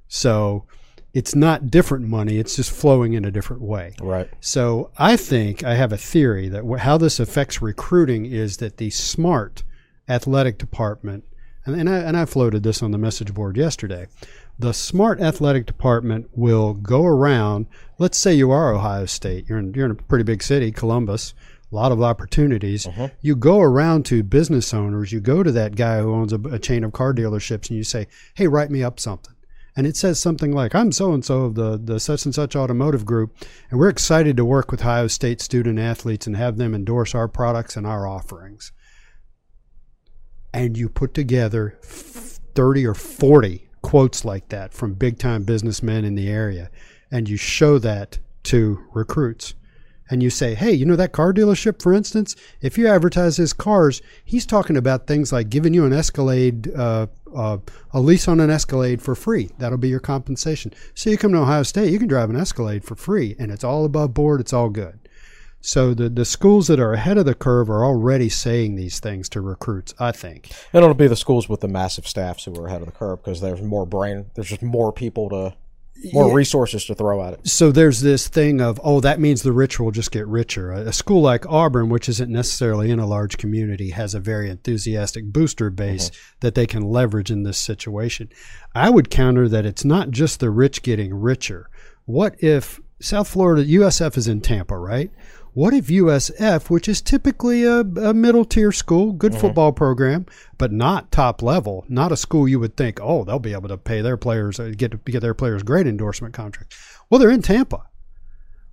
So 0.08 0.64
it's 1.14 1.34
not 1.34 1.70
different 1.70 2.06
money; 2.06 2.38
it's 2.38 2.56
just 2.56 2.70
flowing 2.70 3.14
in 3.14 3.24
a 3.24 3.30
different 3.30 3.62
way. 3.62 3.94
Right. 4.00 4.28
So 4.40 4.90
I 4.98 5.16
think 5.16 5.64
I 5.64 5.74
have 5.74 5.92
a 5.92 5.96
theory 5.96 6.48
that 6.48 6.64
how 6.80 6.98
this 6.98 7.18
affects 7.18 7.62
recruiting 7.62 8.26
is 8.26 8.58
that 8.58 8.76
the 8.76 8.90
smart 8.90 9.64
athletic 10.08 10.58
department, 10.58 11.24
and, 11.64 11.74
and, 11.74 11.88
I, 11.88 11.98
and 11.98 12.16
I 12.16 12.24
floated 12.26 12.62
this 12.62 12.82
on 12.82 12.90
the 12.90 12.98
message 12.98 13.34
board 13.34 13.56
yesterday. 13.56 14.06
The 14.58 14.72
smart 14.72 15.20
athletic 15.20 15.66
department 15.66 16.30
will 16.32 16.74
go 16.74 17.04
around. 17.04 17.66
Let's 17.98 18.16
say 18.16 18.34
you 18.34 18.50
are 18.50 18.72
Ohio 18.72 19.06
State. 19.06 19.48
You're 19.48 19.58
in, 19.58 19.74
you're 19.74 19.86
in 19.86 19.90
a 19.90 19.94
pretty 19.94 20.24
big 20.24 20.42
city, 20.42 20.72
Columbus. 20.72 21.34
A 21.72 21.74
lot 21.74 21.92
of 21.92 22.00
opportunities. 22.00 22.86
Uh-huh. 22.86 23.08
You 23.20 23.36
go 23.36 23.60
around 23.60 24.06
to 24.06 24.22
business 24.22 24.72
owners. 24.72 25.12
You 25.12 25.20
go 25.20 25.42
to 25.42 25.52
that 25.52 25.76
guy 25.76 26.00
who 26.00 26.14
owns 26.14 26.32
a, 26.32 26.40
a 26.40 26.58
chain 26.58 26.84
of 26.84 26.92
car 26.92 27.12
dealerships, 27.12 27.68
and 27.68 27.76
you 27.76 27.82
say, 27.82 28.06
"Hey, 28.34 28.46
write 28.46 28.70
me 28.70 28.84
up 28.84 29.00
something." 29.00 29.34
And 29.76 29.86
it 29.86 29.96
says 29.96 30.18
something 30.18 30.52
like, 30.52 30.74
"I'm 30.74 30.90
so 30.90 31.12
and 31.12 31.24
so 31.24 31.42
of 31.42 31.54
the 31.54 31.78
the 31.78 32.00
such 32.00 32.24
and 32.24 32.34
such 32.34 32.56
automotive 32.56 33.04
group, 33.04 33.36
and 33.70 33.78
we're 33.78 33.90
excited 33.90 34.36
to 34.38 34.44
work 34.44 34.70
with 34.70 34.80
Ohio 34.80 35.06
State 35.06 35.40
student 35.40 35.78
athletes 35.78 36.26
and 36.26 36.36
have 36.36 36.56
them 36.56 36.74
endorse 36.74 37.14
our 37.14 37.28
products 37.28 37.76
and 37.76 37.86
our 37.86 38.06
offerings." 38.06 38.72
And 40.54 40.78
you 40.78 40.88
put 40.88 41.12
together 41.12 41.78
thirty 41.82 42.86
or 42.86 42.94
forty 42.94 43.68
quotes 43.82 44.24
like 44.24 44.48
that 44.48 44.72
from 44.72 44.94
big 44.94 45.18
time 45.18 45.44
businessmen 45.44 46.04
in 46.04 46.14
the 46.14 46.28
area, 46.28 46.70
and 47.10 47.28
you 47.28 47.36
show 47.36 47.78
that 47.78 48.18
to 48.44 48.80
recruits. 48.94 49.54
And 50.08 50.22
you 50.22 50.30
say, 50.30 50.54
hey, 50.54 50.72
you 50.72 50.84
know 50.84 50.96
that 50.96 51.12
car 51.12 51.32
dealership, 51.32 51.82
for 51.82 51.92
instance? 51.92 52.36
If 52.60 52.78
you 52.78 52.86
advertise 52.86 53.36
his 53.36 53.52
cars, 53.52 54.02
he's 54.24 54.46
talking 54.46 54.76
about 54.76 55.06
things 55.06 55.32
like 55.32 55.50
giving 55.50 55.74
you 55.74 55.84
an 55.84 55.92
Escalade, 55.92 56.72
uh, 56.74 57.08
uh, 57.34 57.58
a 57.92 58.00
lease 58.00 58.28
on 58.28 58.38
an 58.40 58.50
Escalade 58.50 59.02
for 59.02 59.14
free. 59.14 59.50
That'll 59.58 59.78
be 59.78 59.88
your 59.88 60.00
compensation. 60.00 60.72
So 60.94 61.10
you 61.10 61.18
come 61.18 61.32
to 61.32 61.38
Ohio 61.38 61.64
State, 61.64 61.92
you 61.92 61.98
can 61.98 62.08
drive 62.08 62.30
an 62.30 62.36
Escalade 62.36 62.84
for 62.84 62.94
free, 62.94 63.34
and 63.38 63.50
it's 63.50 63.64
all 63.64 63.84
above 63.84 64.14
board. 64.14 64.40
It's 64.40 64.52
all 64.52 64.70
good. 64.70 65.00
So 65.66 65.94
the 65.94 66.08
the 66.08 66.24
schools 66.24 66.68
that 66.68 66.78
are 66.78 66.92
ahead 66.92 67.18
of 67.18 67.26
the 67.26 67.34
curve 67.34 67.68
are 67.68 67.84
already 67.84 68.28
saying 68.28 68.76
these 68.76 69.00
things 69.00 69.28
to 69.30 69.40
recruits. 69.40 69.94
I 69.98 70.12
think. 70.12 70.52
And 70.72 70.84
it'll 70.84 70.94
be 70.94 71.08
the 71.08 71.16
schools 71.16 71.48
with 71.48 71.60
the 71.60 71.66
massive 71.66 72.06
staffs 72.06 72.44
who 72.44 72.54
are 72.60 72.68
ahead 72.68 72.82
of 72.82 72.86
the 72.86 72.92
curve 72.92 73.20
because 73.20 73.40
there's 73.40 73.60
more 73.60 73.84
brain, 73.84 74.26
there's 74.34 74.48
just 74.48 74.62
more 74.62 74.92
people 74.92 75.28
to, 75.30 75.56
more 76.12 76.32
resources 76.32 76.84
to 76.84 76.94
throw 76.94 77.22
at 77.22 77.34
it. 77.34 77.48
so 77.48 77.72
there's 77.72 78.00
this 78.00 78.28
thing 78.28 78.60
of 78.60 78.80
oh 78.84 79.00
that 79.00 79.20
means 79.20 79.42
the 79.42 79.52
rich 79.52 79.80
will 79.80 79.90
just 79.90 80.10
get 80.10 80.26
richer. 80.26 80.72
A, 80.72 80.88
a 80.88 80.92
school 80.92 81.22
like 81.22 81.46
auburn 81.46 81.88
which 81.88 82.08
isn't 82.08 82.30
necessarily 82.30 82.90
in 82.90 82.98
a 82.98 83.06
large 83.06 83.38
community 83.38 83.90
has 83.90 84.14
a 84.14 84.20
very 84.20 84.50
enthusiastic 84.50 85.24
booster 85.32 85.70
base 85.70 86.10
mm-hmm. 86.10 86.36
that 86.40 86.54
they 86.54 86.66
can 86.66 86.82
leverage 86.82 87.30
in 87.30 87.42
this 87.42 87.58
situation. 87.58 88.28
I 88.74 88.90
would 88.90 89.10
counter 89.10 89.48
that 89.48 89.66
it's 89.66 89.84
not 89.84 90.10
just 90.10 90.40
the 90.40 90.50
rich 90.50 90.82
getting 90.82 91.14
richer. 91.14 91.68
What 92.04 92.36
if 92.42 92.80
south 92.98 93.28
florida 93.28 93.62
usf 93.62 94.16
is 94.16 94.26
in 94.26 94.40
tampa 94.40 94.76
right 94.76 95.10
what 95.56 95.72
if 95.72 95.86
USF, 95.86 96.68
which 96.68 96.86
is 96.86 97.00
typically 97.00 97.64
a, 97.64 97.80
a 97.80 98.12
middle 98.12 98.44
tier 98.44 98.70
school, 98.70 99.12
good 99.12 99.34
football 99.34 99.72
program, 99.72 100.26
but 100.58 100.70
not 100.70 101.10
top 101.10 101.40
level, 101.40 101.86
not 101.88 102.12
a 102.12 102.16
school 102.18 102.46
you 102.46 102.60
would 102.60 102.76
think, 102.76 103.00
oh, 103.00 103.24
they'll 103.24 103.38
be 103.38 103.54
able 103.54 103.68
to 103.68 103.78
pay 103.78 104.02
their 104.02 104.18
players, 104.18 104.60
uh, 104.60 104.74
get 104.76 105.02
get 105.06 105.20
their 105.20 105.32
players 105.32 105.62
great 105.62 105.86
endorsement 105.86 106.34
contracts. 106.34 106.76
Well, 107.08 107.18
they're 107.18 107.30
in 107.30 107.40
Tampa. 107.40 107.86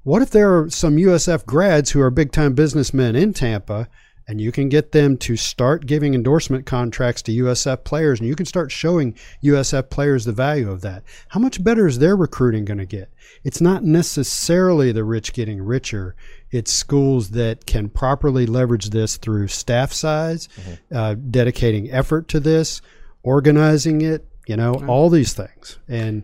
What 0.04 0.24
if 0.24 0.32
there 0.32 0.60
are 0.60 0.69
some 0.69 0.98
USF 0.98 1.46
grads 1.46 1.91
who 1.91 2.02
are 2.02 2.10
big 2.10 2.34
time 2.34 2.54
businessmen 2.54 3.15
in 3.15 3.32
Tampa 3.32 3.88
and 4.28 4.39
you 4.39 4.52
can 4.52 4.67
get 4.67 4.91
them 4.91 5.17
to 5.17 5.36
start 5.36 5.86
giving 5.86 6.13
endorsement 6.13 6.65
contracts 6.65 7.22
to 7.22 7.32
USF 7.32 7.84
players 7.84 8.19
and 8.19 8.28
you 8.28 8.36
can 8.36 8.46
start 8.46 8.72
showing 8.72 9.17
USF 9.43 9.89
players 9.89 10.26
the 10.26 10.32
value 10.32 10.69
of 10.69 10.82
that? 10.82 11.04
How 11.30 11.39
much 11.39 11.63
better 11.63 11.88
is 11.88 12.00
their 12.00 12.15
recruiting 12.15 12.65
going 12.65 12.78
to 12.78 12.86
get? 12.86 13.10
It's 13.43 13.62
not 13.62 13.84
necessarily 13.84 14.91
the 14.91 15.04
rich 15.04 15.34
getting 15.34 15.62
richer. 15.62 16.15
It's 16.53 16.71
schools 16.71 17.31
that 17.31 17.65
can 17.65 17.89
properly 17.89 18.45
leverage 18.45 18.91
this 18.91 19.17
through 19.17 19.47
staff 19.47 19.91
size, 19.91 20.47
uh, 20.93 21.15
dedicating 21.15 21.89
effort 21.91 22.27
to 22.29 22.39
this, 22.39 22.81
organizing 23.23 24.01
it, 24.01 24.27
you 24.47 24.55
know, 24.55 24.73
all 24.87 25.09
these 25.09 25.33
things. 25.33 25.79
And 25.87 26.23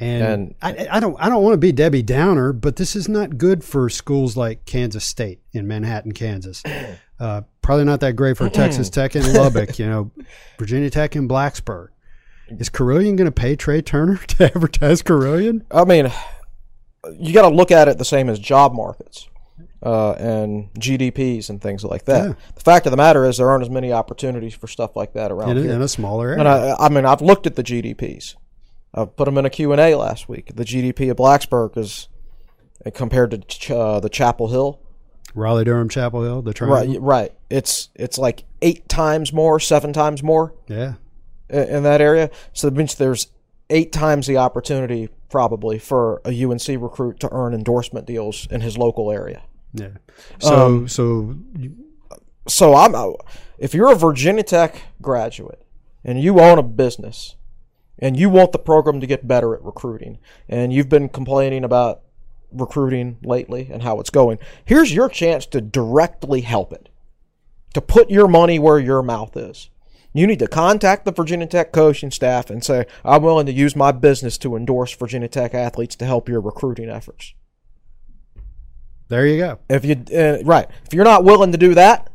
and, 0.00 0.22
And- 0.24 0.54
I, 0.60 0.96
I 0.96 1.00
don't 1.00 1.16
I 1.20 1.28
don't 1.28 1.44
want 1.44 1.54
to 1.54 1.58
be 1.58 1.70
Debbie 1.70 2.02
Downer, 2.02 2.52
but 2.52 2.74
this 2.74 2.96
is 2.96 3.08
not 3.08 3.38
good 3.38 3.62
for 3.62 3.88
schools 3.88 4.36
like 4.36 4.64
Kansas 4.64 5.04
State 5.04 5.40
in 5.52 5.66
Manhattan, 5.68 6.12
Kansas. 6.12 6.62
Uh, 7.20 7.42
probably 7.60 7.84
not 7.84 8.00
that 8.00 8.14
great 8.14 8.36
for 8.36 8.48
Texas 8.50 8.90
Tech 8.90 9.14
in 9.14 9.32
Lubbock. 9.32 9.78
You 9.78 9.86
know, 9.86 10.10
Virginia 10.58 10.90
Tech 10.90 11.14
in 11.14 11.28
Blacksburg. 11.28 11.90
Is 12.48 12.68
Carilion 12.68 13.14
going 13.14 13.26
to 13.26 13.30
pay 13.30 13.54
Tre 13.54 13.80
Turner 13.80 14.16
to 14.26 14.46
advertise 14.46 15.02
Carilion? 15.02 15.64
I 15.70 15.84
mean, 15.84 16.10
you 17.16 17.32
got 17.32 17.48
to 17.48 17.54
look 17.54 17.70
at 17.70 17.86
it 17.86 17.98
the 17.98 18.04
same 18.04 18.28
as 18.28 18.40
job 18.40 18.74
markets 18.74 19.28
uh, 19.82 20.12
and 20.12 20.72
GDPs 20.74 21.50
and 21.50 21.60
things 21.60 21.84
like 21.84 22.04
that. 22.04 22.28
Yeah. 22.28 22.34
The 22.54 22.60
fact 22.60 22.86
of 22.86 22.90
the 22.90 22.96
matter 22.96 23.24
is, 23.24 23.36
there 23.38 23.50
aren't 23.50 23.62
as 23.62 23.70
many 23.70 23.92
opportunities 23.92 24.54
for 24.54 24.66
stuff 24.68 24.94
like 24.96 25.12
that 25.14 25.30
around 25.32 25.50
In 25.50 25.58
a, 25.58 25.62
here. 25.62 25.72
in 25.72 25.82
a 25.82 25.88
smaller 25.88 26.28
area. 26.28 26.38
And 26.40 26.48
I, 26.48 26.76
I 26.78 26.88
mean, 26.88 27.04
I've 27.04 27.20
looked 27.22 27.46
at 27.46 27.56
the 27.56 27.62
GDPs. 27.64 28.36
I 28.94 29.04
put 29.06 29.24
them 29.24 29.38
in 29.38 29.44
a 29.46 29.50
Q&A 29.50 29.94
last 29.94 30.28
week. 30.28 30.54
The 30.54 30.64
GDP 30.64 31.10
of 31.10 31.16
Blacksburg 31.16 31.76
is 31.78 32.08
uh, 32.86 32.90
compared 32.90 33.30
to 33.32 33.38
Ch- 33.38 33.70
uh, 33.70 34.00
the 34.00 34.08
Chapel 34.10 34.48
Hill. 34.48 34.78
Raleigh 35.34 35.64
Durham 35.64 35.88
Chapel 35.88 36.22
Hill, 36.22 36.42
the 36.42 36.52
triangle. 36.52 37.00
Right, 37.00 37.00
right. 37.00 37.32
It's 37.48 37.88
it's 37.94 38.18
like 38.18 38.44
eight 38.60 38.86
times 38.88 39.32
more, 39.32 39.58
seven 39.58 39.94
times 39.94 40.22
more 40.22 40.52
Yeah. 40.68 40.94
i- 41.50 41.54
in 41.56 41.84
that 41.84 42.02
area. 42.02 42.30
So 42.52 42.68
that 42.68 42.76
means 42.76 42.94
there's 42.96 43.28
eight 43.70 43.92
times 43.92 44.26
the 44.26 44.36
opportunity 44.36 45.08
probably 45.30 45.78
for 45.78 46.20
a 46.26 46.44
UNC 46.44 46.68
recruit 46.78 47.18
to 47.20 47.30
earn 47.32 47.54
endorsement 47.54 48.06
deals 48.06 48.46
in 48.50 48.60
his 48.60 48.76
local 48.76 49.10
area. 49.10 49.42
Yeah. 49.72 49.88
So 50.38 50.66
Um, 50.66 50.88
so 50.88 51.36
So 52.48 52.74
I'm 52.74 52.94
if 53.58 53.74
you're 53.74 53.92
a 53.92 53.96
Virginia 53.96 54.42
Tech 54.42 54.82
graduate 55.00 55.64
and 56.04 56.20
you 56.20 56.40
own 56.40 56.58
a 56.58 56.62
business 56.62 57.36
and 57.98 58.16
you 58.16 58.28
want 58.28 58.52
the 58.52 58.58
program 58.58 59.00
to 59.00 59.06
get 59.06 59.28
better 59.28 59.54
at 59.54 59.62
recruiting 59.62 60.18
and 60.48 60.72
you've 60.72 60.88
been 60.88 61.08
complaining 61.08 61.64
about 61.64 62.02
recruiting 62.52 63.18
lately 63.22 63.68
and 63.72 63.82
how 63.82 64.00
it's 64.00 64.10
going, 64.10 64.38
here's 64.64 64.92
your 64.92 65.08
chance 65.08 65.46
to 65.46 65.60
directly 65.60 66.40
help 66.42 66.72
it. 66.72 66.88
To 67.74 67.80
put 67.80 68.10
your 68.10 68.28
money 68.28 68.58
where 68.58 68.78
your 68.78 69.02
mouth 69.02 69.36
is. 69.36 69.70
You 70.12 70.26
need 70.26 70.40
to 70.40 70.48
contact 70.48 71.06
the 71.06 71.12
Virginia 71.12 71.46
Tech 71.46 71.72
coaching 71.72 72.10
staff 72.10 72.50
and 72.50 72.62
say, 72.62 72.84
I'm 73.02 73.22
willing 73.22 73.46
to 73.46 73.52
use 73.52 73.74
my 73.74 73.92
business 73.92 74.36
to 74.38 74.56
endorse 74.56 74.94
Virginia 74.94 75.28
Tech 75.28 75.54
athletes 75.54 75.96
to 75.96 76.04
help 76.04 76.28
your 76.28 76.42
recruiting 76.42 76.90
efforts. 76.90 77.32
There 79.12 79.26
you 79.26 79.36
go. 79.36 79.58
If 79.68 79.84
you 79.84 80.02
uh, 80.16 80.42
right, 80.42 80.66
if 80.86 80.94
you're 80.94 81.04
not 81.04 81.22
willing 81.22 81.52
to 81.52 81.58
do 81.58 81.74
that, 81.74 82.10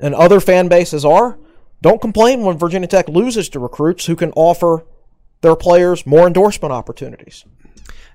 and 0.00 0.14
other 0.14 0.40
fan 0.40 0.66
bases 0.68 1.04
are, 1.04 1.38
don't 1.82 2.00
complain 2.00 2.40
when 2.40 2.56
Virginia 2.56 2.88
Tech 2.88 3.06
loses 3.06 3.50
to 3.50 3.58
recruits 3.60 4.06
who 4.06 4.16
can 4.16 4.32
offer 4.32 4.86
their 5.42 5.56
players 5.56 6.06
more 6.06 6.26
endorsement 6.26 6.72
opportunities. 6.72 7.44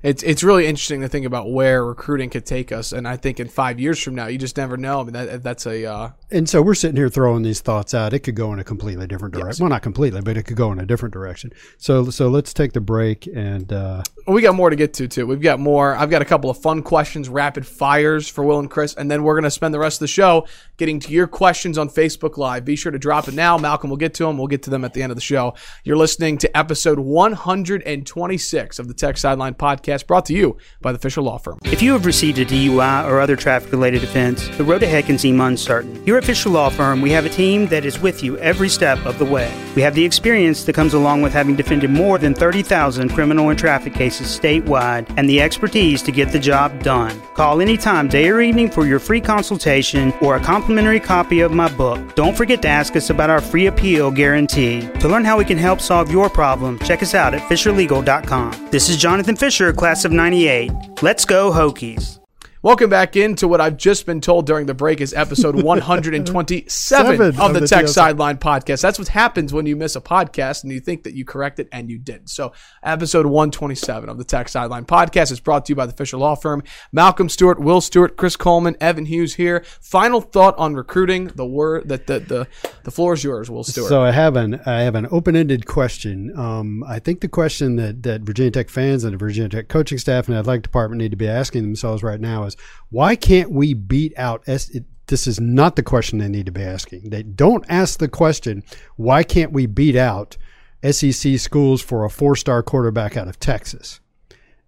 it's 0.02 0.24
it's 0.24 0.44
really 0.44 0.66
interesting 0.66 1.02
to 1.02 1.08
think 1.08 1.28
about 1.28 1.52
where 1.52 1.86
recruiting 1.86 2.32
could 2.32 2.46
take 2.46 2.72
us. 2.72 2.92
And 2.92 3.08
I 3.08 3.18
think 3.18 3.40
in 3.40 3.50
five 3.50 3.80
years 3.80 4.02
from 4.02 4.16
now, 4.16 4.26
you 4.26 4.40
just 4.40 4.58
never 4.58 4.78
know. 4.78 5.02
I 5.02 5.04
mean, 5.04 5.14
that, 5.14 5.44
that's 5.44 5.68
a 5.68 5.86
uh, 5.86 6.10
And 6.32 6.50
so 6.50 6.62
we're 6.64 6.74
sitting 6.74 6.98
here 6.98 7.10
throwing 7.10 7.44
these 7.44 7.62
thoughts 7.62 7.94
out. 7.94 8.14
It 8.14 8.20
could 8.20 8.36
go 8.36 8.52
in 8.52 8.58
a 8.58 8.64
completely 8.64 9.06
different 9.06 9.36
direction. 9.36 9.64
Well, 9.64 9.70
not 9.70 9.84
completely, 9.84 10.22
but 10.22 10.38
it 10.38 10.44
could 10.44 10.58
go 10.58 10.72
in 10.72 10.80
a 10.80 10.86
different 10.86 11.14
direction. 11.14 11.52
So 11.78 12.10
so 12.10 12.30
let's 12.30 12.52
take 12.54 12.74
the 12.74 12.82
break 12.82 13.28
and 13.28 13.72
uh, 13.72 14.02
we 14.28 14.42
got 14.42 14.56
more 14.56 14.70
to 14.70 14.76
get 14.76 14.94
to 14.96 15.08
too. 15.08 15.26
We've 15.26 15.42
got 15.42 15.58
more. 15.60 15.96
I've 15.96 16.10
got 16.10 16.22
a 16.22 16.26
couple 16.26 16.50
of 16.50 16.58
fun 16.58 16.84
questions, 16.84 17.30
rapid 17.30 17.66
fires 17.66 18.28
for 18.28 18.44
Will 18.44 18.60
and 18.60 18.70
Chris, 18.70 18.94
and 18.94 19.10
then 19.10 19.24
we're 19.24 19.36
going 19.36 19.46
to 19.46 19.52
spend 19.52 19.74
the 19.74 19.80
rest 19.80 19.98
of 19.98 20.00
the 20.02 20.08
show 20.08 20.46
getting 20.76 21.00
to 21.00 21.12
your 21.12 21.28
questions 21.28 21.78
on 21.78 21.90
Facebook 21.90 22.38
Live. 22.38 22.66
Be 22.66 22.76
sure 22.76 22.92
to 22.92 23.00
drop 23.00 23.30
it 23.30 23.34
now. 23.34 23.58
Malcolm 23.58 23.90
will 23.90 23.98
get 23.98 24.14
to 24.16 24.26
them. 24.26 24.38
We'll 24.38 24.48
get 24.48 24.64
to 24.64 24.70
them 24.70 24.84
at 24.84 24.94
the 24.94 25.02
end 25.02 25.12
of 25.12 25.16
the 25.16 25.22
show. 25.22 25.54
You're 25.86 25.96
listening 25.96 26.38
to 26.40 26.58
episode 26.58 27.00
126 27.00 28.80
of 28.80 28.88
the 28.90 28.94
Tech 28.94 29.18
Sideline 29.18 29.54
Podcast, 29.54 30.08
brought 30.08 30.26
to 30.26 30.34
you 30.34 30.58
by 30.82 30.92
the 30.92 31.00
Fisher 31.00 31.22
Law 31.22 31.38
Firm. 31.38 31.60
If 31.64 31.82
you 31.82 31.94
have 31.94 32.06
received 32.06 32.38
a 32.38 32.46
DUI 32.46 33.10
or 33.10 33.22
other 33.22 33.38
traffic 33.38 33.72
related 33.72 34.04
offense, 34.04 34.50
the 34.58 34.66
road 34.66 34.84
ahead 34.84 35.06
can 35.06 35.18
seem 35.18 35.40
uncertain. 35.40 36.04
Here 36.04 36.18
at 36.18 36.26
Fisher 36.26 36.50
Law 36.50 36.70
Firm, 36.70 37.02
we 37.02 37.12
have 37.12 37.26
a 37.26 37.30
team 37.30 37.68
that 37.68 37.86
is 37.86 37.98
with 38.00 38.22
you 38.24 38.38
every 38.40 38.68
step 38.68 39.04
of 39.06 39.18
the 39.20 39.26
way. 39.26 39.52
We 39.74 39.82
have 39.84 39.96
the 39.96 40.04
experience 40.04 40.66
that 40.66 40.74
comes 40.74 40.94
along 40.94 41.22
with 41.22 41.32
having 41.32 41.56
defended 41.56 41.92
more 41.92 42.18
than 42.18 42.34
30,000 42.34 43.10
criminal 43.10 43.50
and 43.50 43.58
traffic 43.58 43.94
cases 43.94 44.17
statewide 44.24 45.12
and 45.18 45.30
the 45.30 45.42
expertise 45.42 46.02
to 46.04 46.12
get 46.12 46.32
the 46.32 46.40
job 46.40 46.84
done. 46.84 47.22
Call 47.34 47.62
anytime, 47.62 48.08
day 48.08 48.30
or 48.30 48.42
evening, 48.42 48.70
for 48.70 48.86
your 48.86 49.00
free 49.00 49.22
consultation 49.22 50.14
or 50.22 50.36
a 50.36 50.40
complimentary 50.40 51.00
copy 51.00 51.42
of 51.42 51.52
my 51.52 51.70
book. 51.76 52.16
Don't 52.16 52.38
forget 52.38 52.62
to 52.64 52.68
ask 52.68 52.96
us 52.96 53.10
about 53.10 53.30
our 53.30 53.42
free 53.42 53.68
appeal 53.68 54.12
guarantee. 54.12 54.82
To 55.00 55.08
learn 55.08 55.26
how 55.26 55.38
we 55.38 55.46
can 55.46 55.58
help 55.58 55.82
solve 55.82 56.12
your 56.12 56.30
problem, 56.30 56.80
check 56.80 57.02
us 57.02 57.16
out 57.16 57.34
at 57.34 57.42
FisherLegal.com. 57.50 58.70
This 58.72 58.90
is 58.90 58.98
Jonathan 58.98 59.36
Fisher, 59.36 59.74
class 59.74 60.06
of 60.06 60.12
98. 60.12 60.72
Let's 61.02 61.26
go, 61.26 61.52
Hokies. 61.52 62.20
Welcome 62.68 62.90
back 62.90 63.16
into 63.16 63.48
what 63.48 63.62
I've 63.62 63.78
just 63.78 64.06
been 64.06 64.20
told 64.20 64.46
during 64.46 64.66
the 64.66 64.74
break 64.74 65.00
is 65.00 65.14
episode 65.14 65.56
127 65.64 67.22
of 67.22 67.40
of 67.40 67.54
the 67.54 67.62
the 67.62 67.66
Tech 67.66 67.86
TLC. 67.86 67.88
Sideline 67.88 68.38
Podcast. 68.40 68.82
That's 68.82 69.00
what 69.00 69.08
happens 69.08 69.54
when 69.54 69.66
you 69.66 69.78
miss 69.78 69.96
a 69.96 70.02
podcast 70.02 70.64
and 70.64 70.74
you 70.74 70.82
think 70.82 71.04
that 71.04 71.14
you 71.14 71.24
correct 71.24 71.60
it 71.60 71.70
and 71.72 71.90
you 71.90 71.98
didn't. 71.98 72.30
So, 72.30 72.52
episode 72.84 73.26
127 73.26 74.10
of 74.10 74.18
the 74.18 74.26
Tech 74.26 74.50
Sideline 74.50 74.84
Podcast 74.84 75.32
is 75.32 75.40
brought 75.40 75.64
to 75.68 75.72
you 75.72 75.76
by 75.78 75.86
the 75.86 75.94
Fisher 75.94 76.18
Law 76.18 76.36
Firm. 76.36 76.62
Malcolm 76.92 77.30
Stewart, 77.30 77.58
Will 77.58 77.80
Stewart, 77.80 78.18
Chris 78.18 78.36
Coleman, 78.36 78.76
Evan 78.82 79.06
Hughes 79.06 79.36
here. 79.36 79.64
Final 79.80 80.20
thought 80.20 80.58
on 80.58 80.74
recruiting. 80.74 81.28
The 81.28 81.46
word 81.46 81.88
that 81.88 82.08
the, 82.08 82.20
the 82.20 82.48
the 82.84 82.92
floor 82.92 83.14
is 83.14 83.24
yours, 83.24 83.50
Will 83.50 83.64
Stewart. 83.64 83.88
So 83.88 84.04
I 84.04 84.12
have 84.12 84.36
an 84.36 84.60
I 84.66 84.82
have 84.82 84.96
an 84.96 85.08
open 85.10 85.38
ended 85.38 85.68
question. 85.68 86.38
Um, 86.38 86.84
I 86.84 87.00
think 87.00 87.22
the 87.22 87.30
question 87.30 87.78
that 87.78 88.04
that 88.04 88.24
Virginia 88.24 88.52
Tech 88.52 88.68
fans 88.68 89.06
and 89.06 89.14
the 89.14 89.18
Virginia 89.18 89.48
Tech 89.48 89.70
coaching 89.70 90.00
staff 90.00 90.28
and 90.28 90.36
the 90.36 90.40
athletic 90.40 90.64
department 90.64 91.00
need 91.00 91.12
to 91.12 91.18
be 91.18 91.30
asking 91.30 91.64
themselves 91.64 92.04
right 92.04 92.20
now 92.20 92.44
is 92.44 92.57
why 92.90 93.16
can't 93.16 93.52
we 93.52 93.74
beat 93.74 94.14
out 94.18 94.44
S? 94.48 94.70
It, 94.70 94.86
this 95.08 95.28
is 95.28 95.40
not 95.40 95.76
the 95.76 95.84
question 95.84 96.20
they 96.20 96.28
need 96.28 96.48
to 96.48 96.52
be 96.52 96.64
asking. 96.64 97.10
They 97.10 97.24
don't 97.24 97.66
ask 97.70 98.00
the 98.00 98.10
question 98.10 98.64
why 98.96 99.24
can't 99.24 99.54
we 99.54 99.66
beat 99.66 99.96
out 99.96 100.38
SEC 100.84 101.40
schools 101.40 101.82
for 101.82 102.06
a 102.06 102.10
four 102.10 102.36
star 102.36 102.62
quarterback 102.64 103.18
out 103.18 103.28
of 103.28 103.40
Texas. 103.40 104.00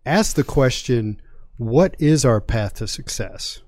Ask 0.06 0.36
the 0.36 0.44
question 0.44 1.22
what 1.58 1.96
is 2.00 2.24
our 2.26 2.42
path 2.42 2.76
to 2.76 2.88
success? 2.88 3.62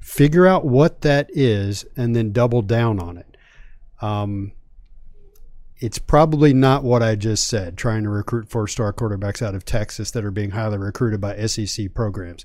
Figure 0.00 0.46
out 0.46 0.64
what 0.64 1.02
that 1.02 1.28
is 1.32 1.84
and 1.96 2.16
then 2.16 2.32
double 2.32 2.62
down 2.62 2.98
on 2.98 3.18
it. 3.18 3.36
Um, 4.00 4.52
it's 5.78 5.98
probably 5.98 6.54
not 6.54 6.82
what 6.82 7.02
I 7.02 7.16
just 7.16 7.46
said, 7.46 7.76
trying 7.76 8.04
to 8.04 8.08
recruit 8.08 8.48
four 8.48 8.66
star 8.66 8.92
quarterbacks 8.92 9.42
out 9.42 9.54
of 9.54 9.64
Texas 9.64 10.10
that 10.12 10.24
are 10.24 10.30
being 10.30 10.50
highly 10.50 10.78
recruited 10.78 11.20
by 11.20 11.46
SEC 11.46 11.92
programs. 11.94 12.44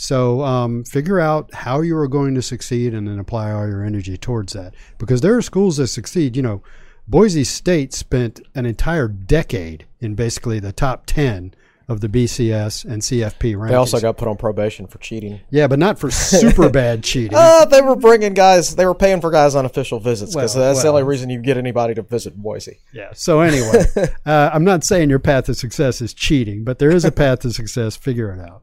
So 0.00 0.42
um, 0.42 0.84
figure 0.84 1.18
out 1.18 1.52
how 1.52 1.80
you 1.80 1.96
are 1.96 2.06
going 2.06 2.36
to 2.36 2.42
succeed 2.42 2.94
and 2.94 3.08
then 3.08 3.18
apply 3.18 3.50
all 3.50 3.66
your 3.66 3.82
energy 3.84 4.16
towards 4.16 4.52
that. 4.52 4.72
Because 4.96 5.22
there 5.22 5.36
are 5.36 5.42
schools 5.42 5.78
that 5.78 5.88
succeed. 5.88 6.36
You 6.36 6.42
know, 6.42 6.62
Boise 7.08 7.42
State 7.42 7.92
spent 7.92 8.40
an 8.54 8.64
entire 8.64 9.08
decade 9.08 9.86
in 9.98 10.14
basically 10.14 10.60
the 10.60 10.70
top 10.70 11.06
10 11.06 11.52
of 11.88 12.00
the 12.00 12.08
BCS 12.08 12.84
and 12.84 13.02
CFP 13.02 13.56
rankings. 13.56 13.70
They 13.70 13.74
also 13.74 13.98
got 13.98 14.16
put 14.18 14.28
on 14.28 14.36
probation 14.36 14.86
for 14.86 14.98
cheating. 14.98 15.40
yeah, 15.50 15.66
but 15.66 15.80
not 15.80 15.98
for 15.98 16.12
super 16.12 16.68
bad 16.70 17.02
cheating. 17.02 17.36
Uh, 17.36 17.64
they 17.64 17.80
were 17.80 17.96
bringing 17.96 18.34
guys. 18.34 18.76
They 18.76 18.86
were 18.86 18.94
paying 18.94 19.20
for 19.20 19.32
guys 19.32 19.56
on 19.56 19.64
official 19.64 19.98
visits 19.98 20.32
because 20.32 20.54
Well, 20.54 20.68
that's 20.68 20.82
the 20.82 20.90
only 20.90 21.02
reason 21.02 21.28
you 21.28 21.40
get 21.40 21.56
anybody 21.56 21.94
to 21.94 22.02
visit 22.02 22.36
Boise. 22.36 22.78
Yeah. 22.92 23.10
So 23.14 23.40
anyway, 23.40 23.84
uh, 24.26 24.50
I'm 24.52 24.64
not 24.64 24.84
saying 24.84 25.10
your 25.10 25.18
path 25.18 25.46
to 25.46 25.54
success 25.54 26.00
is 26.00 26.14
cheating, 26.14 26.62
but 26.62 26.78
there 26.78 26.90
is 26.90 27.04
a 27.04 27.10
path 27.10 27.40
to 27.40 27.52
success. 27.52 27.96
Figure 27.96 28.30
it 28.30 28.38
out. 28.38 28.62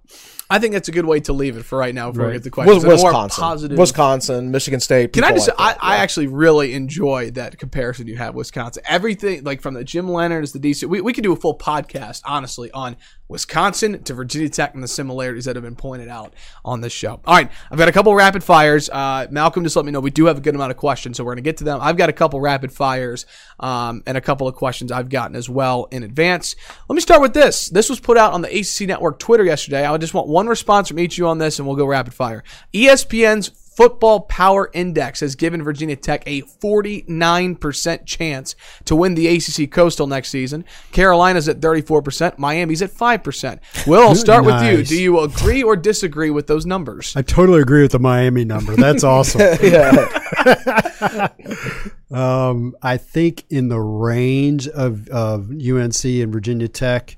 I 0.49 0.59
think 0.59 0.73
that's 0.73 0.87
a 0.87 0.91
good 0.91 1.05
way 1.05 1.19
to 1.21 1.33
leave 1.33 1.57
it 1.57 1.63
for 1.63 1.77
right 1.77 1.93
now 1.93 2.11
before 2.11 2.27
we 2.27 2.33
get 2.33 2.43
the 2.43 2.51
questions. 2.51 2.85
Wis- 2.85 3.01
more 3.01 3.09
Wisconsin, 3.11 3.41
positive- 3.41 3.77
Wisconsin, 3.77 4.51
Michigan 4.51 4.79
State. 4.79 5.13
Can 5.13 5.23
I 5.23 5.31
just? 5.31 5.47
like 5.47 5.57
that, 5.57 5.77
I, 5.81 5.93
I 5.93 5.95
yeah. 5.95 6.03
actually 6.03 6.27
really 6.27 6.73
enjoy 6.73 7.31
that 7.31 7.57
comparison 7.57 8.07
you 8.07 8.17
have, 8.17 8.35
Wisconsin. 8.35 8.83
Everything 8.87 9.43
like 9.43 9.61
from 9.61 9.73
the 9.73 9.83
Jim 9.83 10.07
Leonhard 10.07 10.45
to 10.45 10.59
the 10.59 10.71
DC. 10.71 10.87
We, 10.87 11.01
we 11.01 11.13
could 11.13 11.23
do 11.23 11.33
a 11.33 11.35
full 11.35 11.57
podcast, 11.57 12.21
honestly, 12.25 12.71
on 12.71 12.97
Wisconsin 13.27 14.03
to 14.03 14.13
Virginia 14.13 14.49
Tech 14.49 14.73
and 14.73 14.83
the 14.83 14.87
similarities 14.87 15.45
that 15.45 15.55
have 15.55 15.63
been 15.63 15.75
pointed 15.75 16.07
out 16.07 16.33
on 16.63 16.81
this 16.81 16.93
show. 16.93 17.19
All 17.25 17.35
right, 17.35 17.49
I've 17.71 17.77
got 17.77 17.87
a 17.87 17.91
couple 17.91 18.13
rapid 18.13 18.43
fires. 18.43 18.89
Uh, 18.89 19.27
Malcolm 19.31 19.63
just 19.63 19.75
let 19.75 19.85
me 19.85 19.91
know 19.91 19.99
we 19.99 20.11
do 20.11 20.25
have 20.25 20.37
a 20.37 20.41
good 20.41 20.55
amount 20.55 20.71
of 20.71 20.77
questions, 20.77 21.17
so 21.17 21.23
we're 21.23 21.31
going 21.31 21.43
to 21.43 21.47
get 21.47 21.57
to 21.57 21.63
them. 21.63 21.79
I've 21.81 21.97
got 21.97 22.09
a 22.09 22.13
couple 22.13 22.39
rapid 22.39 22.71
fires 22.71 23.25
um, 23.59 24.03
and 24.05 24.17
a 24.17 24.21
couple 24.21 24.47
of 24.47 24.55
questions 24.55 24.91
I've 24.91 25.09
gotten 25.09 25.35
as 25.35 25.49
well 25.49 25.87
in 25.91 26.03
advance. 26.03 26.55
Let 26.87 26.95
me 26.95 27.01
start 27.01 27.21
with 27.21 27.33
this. 27.33 27.69
This 27.69 27.89
was 27.89 27.99
put 27.99 28.17
out 28.17 28.33
on 28.33 28.41
the 28.41 28.59
ACC 28.59 28.87
Network 28.87 29.19
Twitter 29.19 29.43
yesterday. 29.43 29.85
I 29.85 29.97
just 29.97 30.13
want 30.13 30.27
one 30.27 30.47
response 30.47 30.87
from 30.87 30.99
each 30.99 31.15
of 31.15 31.17
you 31.19 31.27
on 31.27 31.39
this, 31.39 31.59
and 31.59 31.67
we'll 31.67 31.77
go 31.77 31.85
rapid 31.85 32.13
fire. 32.13 32.43
ESPN's 32.73 33.64
Football 33.75 34.21
Power 34.21 34.69
Index 34.73 35.19
has 35.19 35.35
given 35.35 35.61
Virginia 35.61 35.97
Tech 35.97 36.23
a 36.25 36.41
49% 36.41 38.05
chance 38.05 38.55
to 38.85 38.95
win 38.95 39.15
the 39.15 39.27
ACC 39.27 39.69
Coastal 39.69 40.07
next 40.07 40.29
season. 40.29 40.63
Carolina's 40.91 41.49
at 41.49 41.59
34%. 41.59 42.37
Miami's 42.37 42.81
at 42.81 42.91
5%. 42.91 43.59
Will, 43.85 44.01
I'll 44.01 44.15
start 44.15 44.45
with 44.45 44.63
you. 44.63 44.83
Do 44.83 45.01
you 45.01 45.19
agree 45.19 45.61
or 45.61 45.75
disagree 45.75 46.29
with 46.29 46.47
those 46.47 46.65
numbers? 46.65 47.13
I 47.15 47.21
totally 47.21 47.61
agree 47.61 47.81
with 47.81 47.91
the 47.91 47.99
Miami 47.99 48.45
number. 48.45 48.75
That's 48.75 49.03
awesome. 49.03 49.41
um, 52.11 52.75
I 52.81 52.97
think 52.97 53.43
in 53.49 53.67
the 53.67 53.79
range 53.79 54.69
of, 54.69 55.09
of 55.09 55.51
UNC 55.51 56.05
and 56.05 56.31
Virginia 56.31 56.69
Tech, 56.69 57.17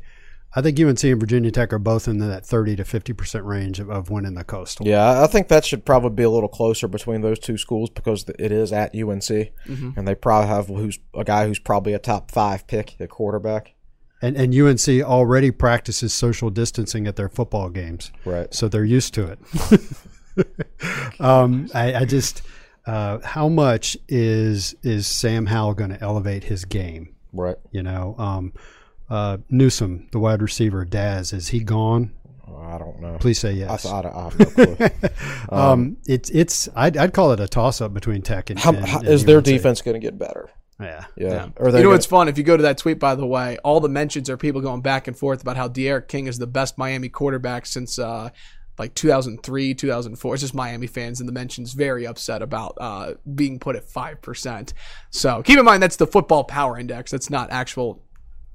I 0.57 0.61
think 0.63 0.79
UNC 0.79 1.03
and 1.03 1.19
Virginia 1.19 1.51
Tech 1.51 1.71
are 1.71 1.77
both 1.77 2.07
in 2.07 2.17
that 2.17 2.43
30 2.43 2.77
to 2.77 2.83
50% 2.83 3.45
range 3.45 3.79
of, 3.79 3.91
of 3.91 4.09
winning 4.09 4.33
the 4.33 4.43
Coastal. 4.43 4.87
Yeah, 4.87 5.21
I 5.21 5.27
think 5.27 5.49
that 5.49 5.63
should 5.63 5.85
probably 5.85 6.09
be 6.09 6.23
a 6.23 6.31
little 6.31 6.49
closer 6.49 6.87
between 6.87 7.21
those 7.21 7.37
two 7.37 7.59
schools 7.59 7.91
because 7.91 8.25
it 8.39 8.51
is 8.51 8.73
at 8.73 8.95
UNC, 8.95 9.21
Mm-hmm. 9.21 9.91
and 9.95 10.07
they 10.07 10.15
probably 10.15 10.47
have 10.47 10.65
who's 10.65 10.97
a 11.13 11.23
guy 11.23 11.45
who's 11.45 11.59
probably 11.59 11.93
a 11.93 11.99
top 11.99 12.31
five 12.31 12.65
pick 12.65 12.99
at 12.99 13.09
quarterback. 13.09 13.75
And, 14.19 14.35
and 14.35 14.51
UNC 14.55 14.87
already 15.03 15.51
practices 15.51 16.11
social 16.11 16.49
distancing 16.49 17.05
at 17.05 17.17
their 17.17 17.29
football 17.29 17.69
games. 17.69 18.11
Right. 18.25 18.51
So 18.51 18.67
they're 18.67 18.83
used 18.83 19.13
to 19.13 19.37
it. 20.37 21.19
um, 21.19 21.69
I, 21.75 21.93
I 21.93 22.05
just, 22.05 22.41
uh, 22.87 23.19
how 23.19 23.47
much 23.47 23.95
is 24.07 24.75
is 24.81 25.05
Sam 25.05 25.45
Howell 25.45 25.75
going 25.75 25.91
to 25.91 26.01
elevate 26.01 26.45
his 26.45 26.65
game? 26.65 27.13
Right. 27.31 27.57
You 27.71 27.83
know, 27.83 28.15
um, 28.17 28.53
uh, 29.09 29.37
Newsome, 29.49 30.07
the 30.11 30.19
wide 30.19 30.41
receiver, 30.41 30.85
Dazz, 30.85 31.33
is 31.33 31.49
he 31.49 31.59
gone? 31.61 32.11
Oh, 32.47 32.57
I 32.57 32.77
don't 32.77 32.99
know. 33.01 33.17
Please 33.19 33.39
say 33.39 33.49
I, 33.49 33.53
yes. 33.53 33.83
thought 33.83 34.05
I 34.05 34.23
have 34.23 34.39
no 34.39 34.45
clue. 34.45 34.77
um, 35.57 35.97
it's 36.07 36.29
it's 36.29 36.69
I'd, 36.75 36.97
I'd 36.97 37.13
call 37.13 37.31
it 37.31 37.39
a 37.39 37.47
toss 37.47 37.81
up 37.81 37.93
between 37.93 38.21
Tech 38.21 38.49
and, 38.49 38.59
How, 38.59 38.73
and- 38.73 38.85
how, 38.85 38.99
and 38.99 39.07
is 39.07 39.25
their 39.25 39.41
defense 39.41 39.81
going 39.81 39.99
to 39.99 40.05
get 40.05 40.17
better? 40.17 40.49
Yeah. 40.79 41.05
Yeah. 41.15 41.49
Or 41.55 41.67
You 41.67 41.71
know 41.73 41.79
gonna- 41.79 41.89
what's 41.89 42.05
fun? 42.05 42.27
If 42.27 42.37
you 42.37 42.43
go 42.43 42.55
to 42.55 42.63
that 42.63 42.77
tweet, 42.77 42.99
by 42.99 43.15
the 43.15 43.25
way, 43.25 43.57
all 43.63 43.79
the 43.79 43.89
mentions 43.89 44.29
are 44.29 44.37
people 44.37 44.61
going 44.61 44.81
back 44.81 45.07
and 45.07 45.17
forth 45.17 45.41
about 45.41 45.57
how 45.57 45.67
D'Eriq 45.67 46.07
King 46.07 46.27
is 46.27 46.37
the 46.37 46.45
best 46.47 46.77
Miami 46.77 47.09
quarterback 47.09 47.65
since 47.65 47.97
uh, 47.97 48.29
like 48.77 48.93
2003, 48.93 49.73
2004. 49.73 50.33
It's 50.35 50.41
just 50.41 50.53
Miami 50.53 50.85
fans, 50.85 51.19
and 51.19 51.27
the 51.27 51.33
mentions 51.33 51.73
very 51.73 52.05
upset 52.05 52.43
about 52.43 52.77
uh, 52.79 53.13
being 53.33 53.57
put 53.59 53.75
at 53.75 53.89
five 53.89 54.21
percent. 54.21 54.73
So 55.09 55.41
keep 55.41 55.57
in 55.57 55.65
mind 55.65 55.81
that's 55.81 55.95
the 55.95 56.05
football 56.05 56.43
power 56.43 56.77
index. 56.77 57.09
That's 57.09 57.31
not 57.31 57.49
actual 57.51 58.03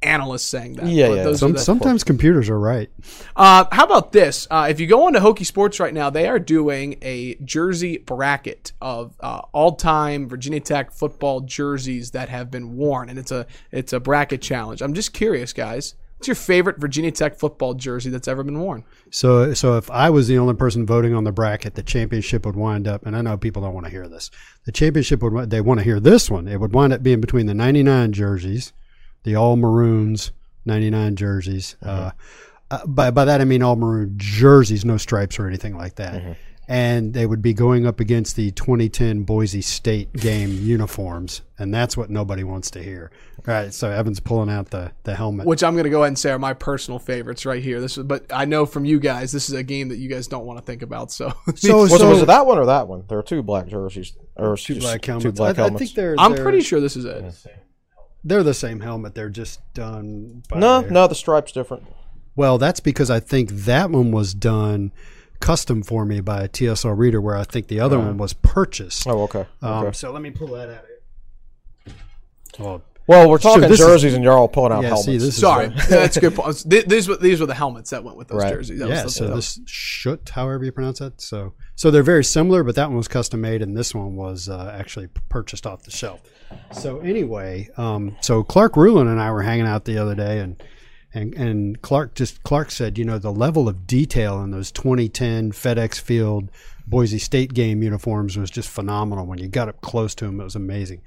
analysts 0.03 0.45
saying 0.45 0.75
that. 0.75 0.87
Yeah, 0.87 1.09
yeah. 1.15 1.33
Some, 1.35 1.53
the- 1.53 1.59
sometimes 1.59 2.05
computers 2.05 2.49
are 2.49 2.59
right. 2.59 2.91
uh, 3.37 3.65
how 3.73 3.85
about 3.85 4.13
this? 4.13 4.47
Uh, 4.51 4.67
if 4.71 4.81
you 4.81 4.87
go 4.87 5.07
on 5.07 5.13
to 5.15 5.21
Hokie 5.21 5.47
Sports 5.47 5.81
right 5.81 5.95
now, 5.95 6.11
they 6.11 6.29
are 6.29 6.39
doing 6.39 6.99
a 7.03 7.37
jersey 7.37 7.99
bracket 7.99 8.73
of 8.81 9.15
uh, 9.21 9.43
all-time 9.53 10.29
Virginia 10.29 10.61
Tech 10.61 10.93
football 10.93 11.41
jerseys 11.41 12.11
that 12.13 12.29
have 12.29 12.51
been 12.51 12.77
worn, 12.77 13.09
and 13.09 13.19
it's 13.19 13.31
a 13.33 13.47
it's 13.71 13.93
a 13.93 14.01
bracket 14.01 14.43
challenge. 14.43 14.83
I'm 14.83 14.95
just 14.95 15.13
curious, 15.13 15.53
guys. 15.53 15.95
What's 16.17 16.29
your 16.29 16.35
favorite 16.37 16.79
Virginia 16.79 17.11
Tech 17.11 17.37
football 17.37 17.75
jersey 17.75 18.09
that's 18.09 18.29
ever 18.29 18.45
been 18.45 18.61
worn? 18.61 18.85
So 19.11 19.55
so 19.55 19.77
if 19.77 19.91
I 19.91 20.09
was 20.11 20.29
the 20.29 20.39
only 20.39 20.55
person 20.55 20.87
voting 20.87 21.15
on 21.15 21.25
the 21.25 21.33
bracket, 21.33 21.75
the 21.75 21.83
championship 21.83 22.47
would 22.47 22.55
wind 22.55 22.87
up. 22.87 23.05
And 23.05 23.17
I 23.17 23.23
know 23.23 23.37
people 23.37 23.61
don't 23.63 23.75
want 23.75 23.87
to 23.87 23.91
hear 23.91 24.07
this. 24.09 24.31
The 24.65 24.71
championship 24.71 25.21
would 25.23 25.51
they 25.51 25.61
want 25.61 25.81
to 25.81 25.85
hear 25.85 25.99
this 25.99 26.31
one. 26.31 26.47
It 26.47 26.61
would 26.61 26.73
wind 26.73 26.93
up 26.93 27.03
being 27.03 27.21
between 27.21 27.47
the 27.47 27.55
'99 27.55 28.13
jerseys, 28.13 28.73
the 29.25 29.37
all 29.37 29.57
maroons 29.57 30.33
'99 30.65 31.17
jerseys. 31.17 31.77
Uh, 31.83 32.11
uh, 32.71 32.87
by 32.87 33.11
by 33.11 33.25
that 33.25 33.41
I 33.41 33.45
mean 33.45 33.63
all 33.63 33.77
maroon 33.77 34.15
jerseys, 34.17 34.85
no 34.85 34.97
stripes 34.97 35.39
or 35.39 35.47
anything 35.47 35.77
like 35.77 35.97
that. 35.97 36.15
Mm-hmm. 36.15 36.33
And 36.69 37.13
they 37.13 37.27
would 37.27 37.43
be 37.43 37.53
going 37.53 37.87
up 37.87 37.99
against 37.99 38.37
the 38.37 38.53
2010 38.53 39.25
Boise 39.25 39.61
State 39.61 40.13
game 40.13 40.51
uniforms, 40.63 41.43
and 41.59 41.75
that's 41.75 41.97
what 41.97 42.09
nobody 42.09 42.45
wants 42.45 42.71
to 42.71 42.83
hear. 42.83 43.11
All 43.47 43.53
right, 43.53 43.75
so 43.75 43.91
Evan's 43.91 44.21
pulling 44.21 44.49
out 44.49 44.71
the 44.71 44.93
the 45.03 45.15
helmet. 45.17 45.45
which 45.45 45.65
I'm 45.65 45.75
going 45.75 45.85
to 45.85 45.91
go 45.91 45.99
ahead 46.03 46.09
and 46.09 46.19
say 46.19 46.31
are 46.31 46.39
my 46.39 46.55
personal 46.55 47.01
favorites 47.01 47.45
right 47.45 47.63
here. 47.63 47.81
This 47.81 47.99
is, 47.99 48.05
but 48.05 48.25
I 48.33 48.45
know 48.45 48.65
from 48.65 48.85
you 48.85 49.01
guys, 49.01 49.33
this 49.33 49.49
is 49.49 49.57
a 49.57 49.65
game 49.65 49.89
that 49.89 49.97
you 49.99 50.09
guys 50.09 50.29
don't 50.29 50.47
want 50.47 50.61
to 50.61 50.65
think 50.65 50.83
about. 50.83 51.11
So, 51.11 51.33
so, 51.57 51.79
Was, 51.79 51.91
so 51.91 52.07
it, 52.07 52.11
was 52.11 52.23
it 52.23 52.27
that 52.27 52.47
one 52.47 52.59
or 52.59 52.67
that 52.67 52.87
one? 52.87 53.05
There 53.09 53.19
are 53.19 53.23
two 53.25 53.43
black 53.43 53.67
jerseys 53.67 54.17
or 54.37 54.57
two 54.57 54.79
black 54.79 55.05
helmets. 55.05 55.25
Two 55.25 55.33
black 55.33 55.59
I, 55.59 55.67
I 55.67 55.71
think 55.71 55.93
they're. 55.95 56.15
I'm 56.17 56.35
they're- 56.35 56.45
pretty 56.45 56.61
sure 56.61 56.81
this 56.81 56.97
is 56.97 57.05
it. 57.05 57.35
They're 58.25 58.43
the 58.43 58.55
same 58.55 58.81
helmet. 58.81 59.15
They're 59.15 59.29
just 59.31 59.61
done. 59.75 60.43
By 60.49 60.59
no, 60.59 60.81
their- 60.83 60.91
no, 60.91 61.07
the 61.07 61.15
stripe's 61.15 61.53
different. 61.53 61.85
Well, 62.37 62.57
that's 62.59 62.81
because 62.81 63.11
I 63.11 63.21
think 63.21 63.51
that 63.51 63.91
one 63.91 64.11
was 64.11 64.33
done 64.35 64.93
custom 65.41 65.83
for 65.83 66.05
me 66.07 66.21
by 66.21 66.43
a 66.45 66.49
TSL 66.49 66.97
reader, 66.97 67.21
where 67.21 67.37
I 67.37 67.45
think 67.45 67.67
the 67.69 67.81
other 67.81 67.99
one 67.99 68.17
was 68.17 68.33
purchased. 68.33 69.07
Oh, 69.07 69.23
okay. 69.25 69.45
Um, 69.61 69.85
okay. 69.87 69.93
So 69.93 70.13
let 70.13 70.23
me 70.23 70.31
pull 70.31 70.47
that 70.49 70.71
out. 70.71 70.85
Well, 72.59 72.83
Well, 73.07 73.29
we're 73.29 73.39
talking 73.39 73.63
this 73.63 73.73
is- 73.73 73.79
jerseys, 73.87 74.15
and 74.15 74.23
you're 74.23 74.33
all 74.37 74.47
pulling 74.49 74.73
out 74.73 74.83
Yeah, 74.83 74.89
helmets. 74.91 75.07
see, 75.07 75.15
this 75.19 75.25
is- 75.35 75.37
Sorry, 75.41 75.69
that's 75.89 76.17
a 76.17 76.21
good. 76.21 76.35
point. 76.37 76.57
Th- 76.71 76.85
These 76.87 77.09
were 77.09 77.17
these 77.17 77.41
were 77.41 77.47
the 77.47 77.55
helmets 77.55 77.91
that 77.91 78.05
went 78.05 78.17
with 78.17 78.29
those 78.29 78.43
Right. 78.43 78.53
jerseys. 78.55 78.79
That 78.79 78.89
yeah, 78.89 79.05
was 79.05 79.15
the, 79.17 79.27
so 79.29 79.35
this 79.35 79.61
shoot, 79.67 80.29
however 80.31 80.65
you 80.65 80.71
pronounce 80.73 81.01
that. 81.01 81.21
So, 81.21 81.55
so 81.75 81.91
they're 81.91 82.03
very 82.03 82.23
similar, 82.25 82.63
but 82.63 82.77
that 82.77 82.89
one 82.89 82.97
was 82.97 83.09
custom 83.09 83.41
made, 83.41 83.61
and 83.63 83.77
this 83.77 83.95
one 83.95 84.15
was 84.17 84.49
uh, 84.49 84.73
actually 84.79 85.09
purchased 85.29 85.67
off 85.67 85.83
the 85.83 85.91
shelf. 85.91 86.21
So 86.73 87.01
anyway, 87.01 87.69
um, 87.77 88.17
so 88.21 88.43
Clark 88.43 88.77
Rulin 88.77 89.09
and 89.09 89.21
I 89.21 89.31
were 89.31 89.43
hanging 89.43 89.67
out 89.67 89.85
the 89.85 89.99
other 89.99 90.15
day, 90.15 90.41
and 90.41 90.63
and 91.15 91.35
and 91.35 91.83
Clark 91.83 92.15
just 92.15 92.43
Clark 92.43 92.71
said, 92.71 92.99
you 92.99 93.05
know, 93.05 93.19
the 93.19 93.33
level 93.33 93.69
of 93.69 93.87
detail 93.87 94.43
in 94.43 94.51
those 94.51 94.71
2010 94.73 95.53
FedEx 95.53 96.01
Field 96.01 96.51
Boise 96.87 97.19
State 97.19 97.55
game 97.55 97.83
uniforms 97.83 98.37
was 98.37 98.51
just 98.51 98.69
phenomenal. 98.69 99.27
When 99.27 99.39
you 99.39 99.49
got 99.49 99.69
up 99.69 99.81
close 99.81 100.15
to 100.17 100.27
them, 100.27 100.41
it 100.41 100.45
was 100.45 100.57
amazing. 100.57 101.03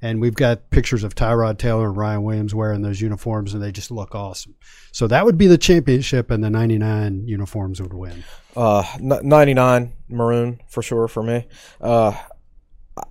And 0.00 0.20
we've 0.20 0.34
got 0.34 0.70
pictures 0.70 1.02
of 1.02 1.16
Tyrod 1.16 1.58
Taylor 1.58 1.88
and 1.88 1.96
Ryan 1.96 2.22
Williams 2.22 2.54
wearing 2.54 2.82
those 2.82 3.00
uniforms, 3.00 3.52
and 3.52 3.60
they 3.60 3.72
just 3.72 3.90
look 3.90 4.14
awesome. 4.14 4.54
So 4.92 5.08
that 5.08 5.24
would 5.24 5.36
be 5.36 5.48
the 5.48 5.58
championship, 5.58 6.30
and 6.30 6.42
the 6.42 6.50
'99 6.50 7.26
uniforms 7.26 7.82
would 7.82 7.92
win. 7.92 8.22
Uh, 8.56 8.84
99 9.00 9.92
maroon 10.08 10.60
for 10.68 10.82
sure 10.82 11.08
for 11.08 11.24
me. 11.24 11.46
Uh, 11.80 12.16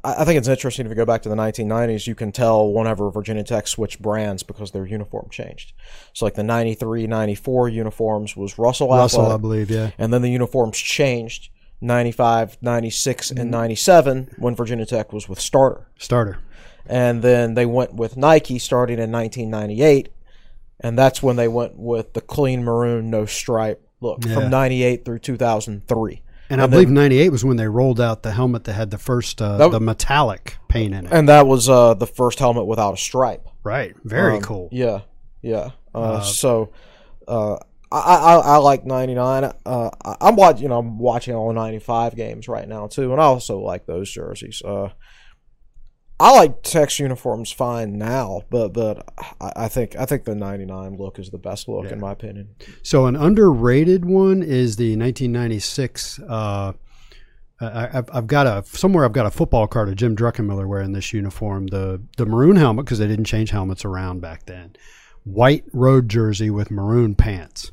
I, 0.04 0.26
think 0.26 0.38
it's 0.38 0.48
interesting 0.48 0.86
if 0.86 0.90
you 0.90 0.96
go 0.96 1.06
back 1.06 1.22
to 1.24 1.30
the 1.30 1.36
1990s, 1.36 2.08
you 2.08 2.16
can 2.16 2.32
tell 2.32 2.72
whenever 2.72 3.10
Virginia 3.12 3.44
Tech 3.44 3.68
switched 3.68 4.02
brands 4.02 4.44
because 4.44 4.72
their 4.72 4.86
uniform 4.86 5.30
changed. 5.30 5.74
So 6.14 6.26
like 6.26 6.36
the 6.36 6.44
93, 6.44 7.08
94 7.08 7.70
uniforms 7.70 8.36
was 8.36 8.58
Russell, 8.58 8.90
Russell, 8.90 9.32
I 9.32 9.38
believe, 9.38 9.70
yeah. 9.70 9.92
and 9.98 10.14
then 10.14 10.22
the 10.22 10.30
uniforms 10.30 10.78
changed 10.78 11.50
95, 11.82 12.58
96, 12.62 13.32
and 13.32 13.52
97 13.52 14.36
when 14.38 14.56
Virginia 14.56 14.86
Tech 14.86 15.14
was 15.14 15.30
with 15.30 15.40
Starter. 15.40 15.88
Starter. 15.98 16.40
and 16.86 17.22
then 17.22 17.54
they 17.54 17.66
went 17.66 17.94
with 17.94 18.18
Nike 18.18 18.60
starting 18.60 19.00
in 19.00 19.12
1998, 19.12 20.10
and 20.80 20.98
that's 20.98 21.22
when 21.22 21.36
they 21.36 21.48
went 21.48 21.78
with 21.78 22.14
the 22.14 22.22
clean 22.22 22.64
maroon, 22.64 23.10
no 23.10 23.26
stripe 23.26 23.88
look 24.02 24.26
Yeah. 24.26 24.34
from 24.36 24.50
98 24.50 25.06
through 25.06 25.20
2003. 25.20 26.22
And, 26.50 26.62
I 26.62 26.68
believe 26.68 26.90
'98 26.90 27.30
was 27.30 27.44
when 27.44 27.58
they 27.58 27.68
rolled 27.68 28.00
out 28.00 28.24
the 28.24 28.32
helmet 28.32 28.64
that 28.66 28.74
had 28.74 28.90
the 28.92 28.98
first 28.98 29.42
uh, 29.42 29.58
That- 29.58 29.72
the 29.72 29.80
metallic 29.80 30.56
paint 30.70 30.94
in 30.94 31.06
it. 31.06 31.12
And 31.12 31.28
that 31.30 31.46
was 31.48 31.68
uh, 31.70 31.94
the 31.94 32.08
first 32.08 32.40
helmet 32.40 32.66
without 32.66 32.94
a 32.94 32.98
stripe. 32.98 33.48
right, 33.64 33.96
very 34.04 34.36
Um, 34.38 34.42
cool. 34.42 34.70
Yeah, 34.72 35.02
yeah. 35.42 35.72
Uh, 35.94 36.22
so 36.22 36.72
uh, 37.28 37.56
I, 37.92 37.98
I 38.00 38.36
I 38.36 38.58
like 38.58 38.86
99. 38.86 39.52
Uh, 39.66 39.90
I'm 40.22 40.36
watching 40.36 40.64
you 40.64 40.70
know 40.70 40.78
I'm 40.80 41.00
watching 41.00 41.36
all 41.36 41.52
95 41.54 42.16
games 42.16 42.48
right 42.48 42.68
now 42.68 42.88
too, 42.88 43.12
and 43.12 43.20
I 43.22 43.26
also 43.26 43.60
like 43.60 43.86
those 43.86 44.10
jerseys. 44.12 44.62
Uh, 44.64 44.90
I 46.20 46.32
like 46.36 46.64
Tech's 46.64 46.98
uniforms 46.98 47.52
fine 47.52 47.98
now, 47.98 48.42
but 48.50 48.74
but 48.74 49.08
I, 49.40 49.54
I 49.56 49.68
think 49.68 49.96
I 49.96 50.06
think 50.06 50.24
the 50.26 50.34
99 50.36 50.98
look 50.98 51.20
is 51.20 51.30
the 51.30 51.38
best 51.38 51.68
look 51.68 51.86
in 51.92 52.00
my 52.00 52.12
opinion. 52.12 52.56
So 52.82 53.06
an 53.06 53.16
underrated 53.16 54.04
one 54.06 54.42
is 54.42 54.78
the 54.78 54.98
1996. 54.98 56.20
Uh, 56.28 56.74
I, 57.60 57.98
I've, 57.98 58.10
I've 58.14 58.28
got 58.28 58.48
a 58.48 58.64
somewhere. 58.68 59.06
I've 59.06 59.14
got 59.14 59.26
a 59.28 59.32
football 59.32 59.68
card 59.68 59.90
of 59.90 59.96
Jim 59.96 60.16
Druckenmiller 60.16 60.68
wearing 60.68 60.92
this 60.94 61.14
uniform. 61.14 61.68
The 61.68 62.02
the 62.18 62.26
maroon 62.26 62.56
helmet 62.56 62.86
because 62.86 63.00
they 63.00 63.08
didn't 63.08 63.26
change 63.26 63.52
helmets 63.52 63.86
around 63.86 64.22
back 64.22 64.46
then. 64.46 64.76
White 65.24 65.66
road 65.72 66.10
jersey 66.10 66.50
with 66.50 66.72
maroon 66.72 67.14
pants. 67.14 67.72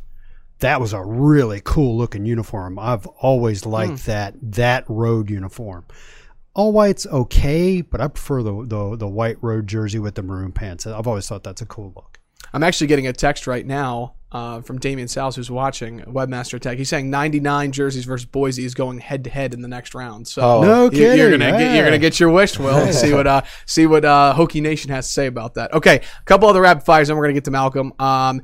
That 0.59 0.81
was 0.81 0.93
a 0.93 1.03
really 1.03 1.61
cool 1.65 1.97
looking 1.97 2.27
uniform. 2.27 2.79
I've 2.79 3.07
always 3.07 3.67
liked 3.67 4.07
that 4.07 4.35
that 4.43 4.85
road 4.89 5.31
uniform. 5.31 5.85
All 6.55 6.73
white's 6.73 7.07
okay, 7.07 7.81
but 7.83 8.01
I 8.01 8.09
prefer 8.09 8.43
the, 8.43 8.65
the 8.67 8.97
the 8.97 9.09
white 9.09 9.39
road 9.43 9.67
jersey 9.67 9.99
with 9.99 10.15
the 10.15 10.23
maroon 10.23 10.53
pants. 10.53 10.87
I've 10.87 11.07
always 11.09 11.27
thought 11.29 11.43
that's 11.43 11.63
a 11.63 11.67
cool 11.67 11.93
look. 11.97 12.21
I'm 12.53 12.63
actually 12.63 12.87
getting 12.87 13.09
a 13.09 13.13
text 13.13 13.49
right 13.49 13.67
now 13.67 14.15
uh, 14.31 14.61
from 14.61 14.79
Damian 14.79 15.09
Sals, 15.09 15.35
who's 15.35 15.51
watching 15.51 16.01
Webmaster 16.03 16.61
Tech. 16.61 16.79
He's 16.79 16.89
saying 16.89 17.11
99 17.11 17.73
jerseys 17.73 18.05
versus 18.05 18.27
Boise 18.27 18.65
is 18.65 18.75
going 18.75 18.99
head 18.99 19.25
to 19.25 19.31
head 19.31 19.53
in 19.55 19.63
the 19.63 19.67
next 19.69 19.95
round. 19.97 20.29
So 20.29 20.43
Oh. 20.43 20.63
No 20.63 20.85
you- 20.85 20.91
kidding. 20.93 21.19
you're 21.19 21.31
gonna 21.33 21.51
get, 21.59 21.75
you're 21.75 21.85
gonna 21.85 21.99
get 21.99 22.21
your 22.21 22.31
wish, 22.31 22.57
Will. 22.57 22.93
see 22.93 23.13
what 23.13 23.27
uh, 23.27 23.43
see 23.67 23.87
what 23.89 24.05
uh, 24.05 24.35
Hokie 24.37 24.63
Nation 24.63 24.91
has 24.93 25.09
to 25.09 25.13
say 25.13 25.27
about 25.27 25.55
that. 25.55 25.73
Okay, 25.73 25.97
a 25.97 26.25
couple 26.25 26.49
other 26.49 26.61
rapid 26.61 26.85
fires, 26.85 27.09
and 27.09 27.19
we're 27.19 27.25
gonna 27.25 27.35
get 27.35 27.47
to 27.47 27.51
Malcolm. 27.51 27.93
Um, 27.99 28.43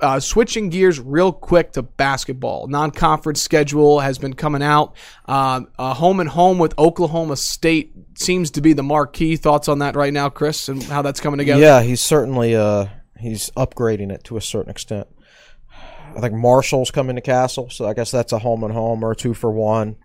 uh, 0.00 0.18
switching 0.20 0.68
gears 0.70 0.98
real 1.00 1.32
quick 1.32 1.72
to 1.72 1.82
basketball. 1.82 2.66
Non-conference 2.66 3.40
schedule 3.40 4.00
has 4.00 4.18
been 4.18 4.34
coming 4.34 4.62
out. 4.62 4.96
Uh, 5.26 5.62
home 5.78 6.20
and 6.20 6.28
home 6.28 6.58
with 6.58 6.76
Oklahoma 6.78 7.36
State 7.36 7.92
seems 8.18 8.50
to 8.52 8.60
be 8.60 8.72
the 8.72 8.82
marquee. 8.82 9.36
Thoughts 9.36 9.68
on 9.68 9.78
that 9.78 9.94
right 9.96 10.12
now, 10.12 10.28
Chris, 10.28 10.68
and 10.68 10.82
how 10.82 11.02
that's 11.02 11.20
coming 11.20 11.38
together? 11.38 11.62
Yeah, 11.62 11.82
he's 11.82 12.00
certainly 12.00 12.56
uh 12.56 12.86
he's 13.18 13.50
upgrading 13.50 14.10
it 14.10 14.24
to 14.24 14.36
a 14.36 14.40
certain 14.40 14.70
extent. 14.70 15.06
I 16.14 16.20
think 16.20 16.34
Marshall's 16.34 16.90
coming 16.90 17.16
to 17.16 17.22
Cassell, 17.22 17.70
so 17.70 17.86
I 17.86 17.94
guess 17.94 18.10
that's 18.10 18.32
a 18.32 18.38
home 18.38 18.64
and 18.64 18.72
home 18.72 19.02
or 19.02 19.12
a 19.12 19.16
two 19.16 19.32
for 19.32 19.50
one. 19.50 19.96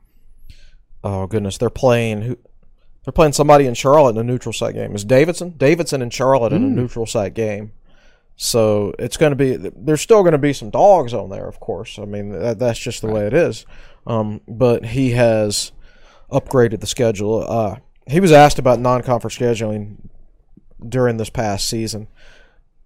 Oh 1.03 1.27
goodness, 1.27 1.57
they're 1.57 1.69
playing 1.69 2.21
who? 2.21 2.37
They're 3.03 3.11
playing 3.13 3.33
somebody 3.33 3.65
in 3.65 3.73
Charlotte 3.73 4.11
in 4.11 4.17
a 4.17 4.23
neutral 4.23 4.53
site 4.53 4.75
game. 4.75 4.93
Is 4.93 5.05
Davidson? 5.05 5.51
Davidson 5.57 6.01
and 6.01 6.13
Charlotte 6.13 6.51
in 6.51 6.63
a 6.63 6.67
neutral 6.67 7.05
site 7.05 7.33
game. 7.33 7.71
So 8.37 8.93
it's 8.99 9.17
going 9.17 9.31
to 9.31 9.35
be. 9.35 9.57
There's 9.57 10.01
still 10.01 10.21
going 10.21 10.33
to 10.33 10.37
be 10.37 10.53
some 10.53 10.69
dogs 10.69 11.13
on 11.13 11.29
there, 11.29 11.47
of 11.47 11.59
course. 11.59 11.97
I 11.99 12.05
mean, 12.05 12.29
that, 12.29 12.59
that's 12.59 12.79
just 12.79 13.01
the 13.01 13.07
way 13.07 13.25
it 13.25 13.33
is. 13.33 13.65
Um, 14.05 14.41
but 14.47 14.85
he 14.85 15.11
has 15.11 15.71
upgraded 16.31 16.79
the 16.79 16.87
schedule. 16.87 17.43
Uh, 17.49 17.77
he 18.07 18.19
was 18.19 18.31
asked 18.31 18.59
about 18.59 18.79
non-conference 18.79 19.35
scheduling 19.37 19.97
during 20.87 21.17
this 21.17 21.31
past 21.31 21.67
season 21.67 22.07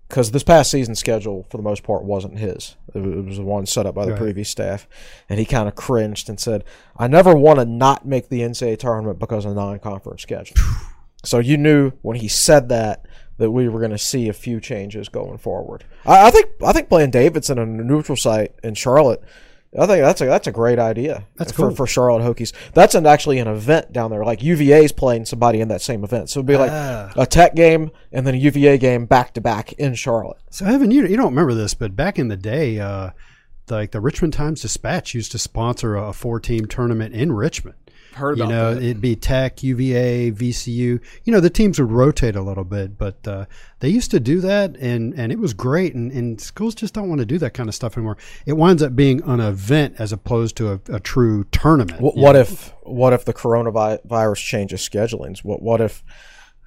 because 0.07 0.31
this 0.31 0.43
past 0.43 0.71
season 0.71 0.95
schedule 0.95 1.45
for 1.49 1.57
the 1.57 1.63
most 1.63 1.83
part 1.83 2.03
wasn't 2.05 2.37
his 2.39 2.77
it 2.95 2.99
it 2.99 3.25
was 3.25 3.35
the 3.37 3.43
one 3.43 3.65
set 3.65 3.85
up 3.85 3.93
by 3.93 4.05
the 4.05 4.11
Right. 4.13 4.21
previous 4.21 4.49
staff 4.49 4.87
and 5.27 5.37
he 5.39 5.45
kind 5.45 5.67
of 5.67 5.75
cringed 5.75 6.29
and 6.29 6.39
said 6.39 6.63
i 6.97 7.07
never 7.07 7.35
want 7.35 7.59
to 7.59 7.65
not 7.65 8.05
make 8.05 8.29
the 8.29 8.39
ncaa 8.41 8.77
tournament 8.79 9.19
because 9.19 9.43
of 9.43 9.55
non-conference 9.55 10.21
schedule 10.21 10.55
so 11.25 11.39
you 11.39 11.57
knew 11.57 11.91
when 12.01 12.15
he 12.15 12.29
said 12.29 12.69
that 12.69 13.05
that 13.41 13.51
we 13.51 13.67
were 13.67 13.79
going 13.79 13.91
to 13.91 13.97
see 13.97 14.29
a 14.29 14.33
few 14.33 14.61
changes 14.61 15.09
going 15.09 15.37
forward 15.37 15.83
I, 16.05 16.27
I 16.27 16.31
think 16.31 16.49
i 16.63 16.71
think 16.71 16.87
playing 16.87 17.11
davidson 17.11 17.59
on 17.59 17.79
a 17.79 17.83
neutral 17.83 18.15
site 18.15 18.53
in 18.63 18.75
charlotte 18.75 19.21
I 19.77 19.85
think 19.87 20.01
that's 20.01 20.19
a 20.19 20.25
that's 20.25 20.47
a 20.47 20.51
great 20.51 20.79
idea. 20.79 21.25
That's 21.37 21.53
for, 21.53 21.67
cool. 21.67 21.75
for 21.75 21.87
Charlotte 21.87 22.23
Hokies. 22.23 22.51
That's 22.73 22.93
an, 22.93 23.05
actually 23.05 23.39
an 23.39 23.47
event 23.47 23.93
down 23.93 24.11
there. 24.11 24.25
Like 24.25 24.43
UVA's 24.43 24.91
playing 24.91 25.23
somebody 25.23 25.61
in 25.61 25.69
that 25.69 25.81
same 25.81 26.03
event, 26.03 26.29
so 26.29 26.39
it'd 26.39 26.47
be 26.47 26.57
like 26.57 26.71
Ah. 26.71 27.13
a 27.15 27.25
Tech 27.25 27.55
game 27.55 27.89
and 28.11 28.27
then 28.27 28.35
a 28.35 28.37
UVA 28.37 28.77
game 28.77 29.05
back 29.05 29.33
to 29.35 29.39
back 29.41 29.71
in 29.73 29.95
Charlotte. 29.95 30.39
So 30.49 30.65
Evan, 30.65 30.91
you 30.91 31.07
you 31.07 31.15
don't 31.15 31.27
remember 31.29 31.53
this, 31.53 31.73
but 31.73 31.95
back 31.95 32.19
in 32.19 32.27
the 32.27 32.35
day, 32.35 32.81
uh, 32.81 33.11
like 33.69 33.91
the 33.91 34.01
Richmond 34.01 34.33
Times 34.33 34.61
Dispatch 34.61 35.13
used 35.13 35.31
to 35.31 35.39
sponsor 35.39 35.95
a 35.95 36.11
four 36.11 36.41
team 36.41 36.65
tournament 36.65 37.15
in 37.15 37.31
Richmond. 37.31 37.77
Heard 38.13 38.37
You 38.37 38.47
know, 38.47 38.73
that. 38.75 38.83
it'd 38.83 39.01
be 39.01 39.15
Tech, 39.15 39.63
UVA, 39.63 40.31
VCU. 40.31 40.99
You 41.23 41.33
know, 41.33 41.39
the 41.39 41.49
teams 41.49 41.79
would 41.79 41.91
rotate 41.91 42.35
a 42.35 42.41
little 42.41 42.63
bit, 42.65 42.97
but 42.97 43.25
uh, 43.25 43.45
they 43.79 43.87
used 43.89 44.11
to 44.11 44.19
do 44.19 44.41
that, 44.41 44.75
and, 44.77 45.13
and 45.13 45.31
it 45.31 45.39
was 45.39 45.53
great. 45.53 45.95
And, 45.95 46.11
and 46.11 46.39
schools 46.41 46.75
just 46.75 46.93
don't 46.93 47.07
want 47.07 47.19
to 47.19 47.25
do 47.25 47.37
that 47.37 47.53
kind 47.53 47.69
of 47.69 47.75
stuff 47.75 47.95
anymore. 47.97 48.17
It 48.45 48.53
winds 48.53 48.83
up 48.83 48.95
being 48.95 49.21
an 49.23 49.39
event 49.39 49.95
as 49.97 50.11
opposed 50.11 50.57
to 50.57 50.73
a, 50.73 50.79
a 50.95 50.99
true 50.99 51.45
tournament. 51.45 52.01
What, 52.01 52.17
what 52.17 52.35
if 52.35 52.73
what 52.83 53.13
if 53.13 53.23
the 53.23 53.33
coronavirus 53.33 54.37
changes 54.45 54.81
schedulings? 54.81 55.39
What 55.43 55.61
what 55.61 55.79
if 55.79 56.03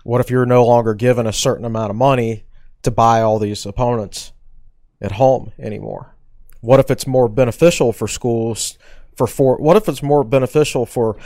what 0.02 0.20
if 0.20 0.30
you're 0.30 0.46
no 0.46 0.64
longer 0.64 0.94
given 0.94 1.26
a 1.26 1.32
certain 1.32 1.64
amount 1.64 1.90
of 1.90 1.96
money 1.96 2.44
to 2.82 2.90
buy 2.90 3.20
all 3.20 3.38
these 3.38 3.66
opponents 3.66 4.32
at 5.00 5.12
home 5.12 5.52
anymore? 5.58 6.14
What 6.60 6.80
if 6.80 6.90
it's 6.90 7.06
more 7.06 7.28
beneficial 7.28 7.92
for 7.92 8.08
schools 8.08 8.78
for 9.16 9.26
for 9.26 9.56
what 9.58 9.76
if 9.76 9.88
it's 9.88 10.02
more 10.02 10.24
beneficial 10.24 10.86
for 10.86 11.16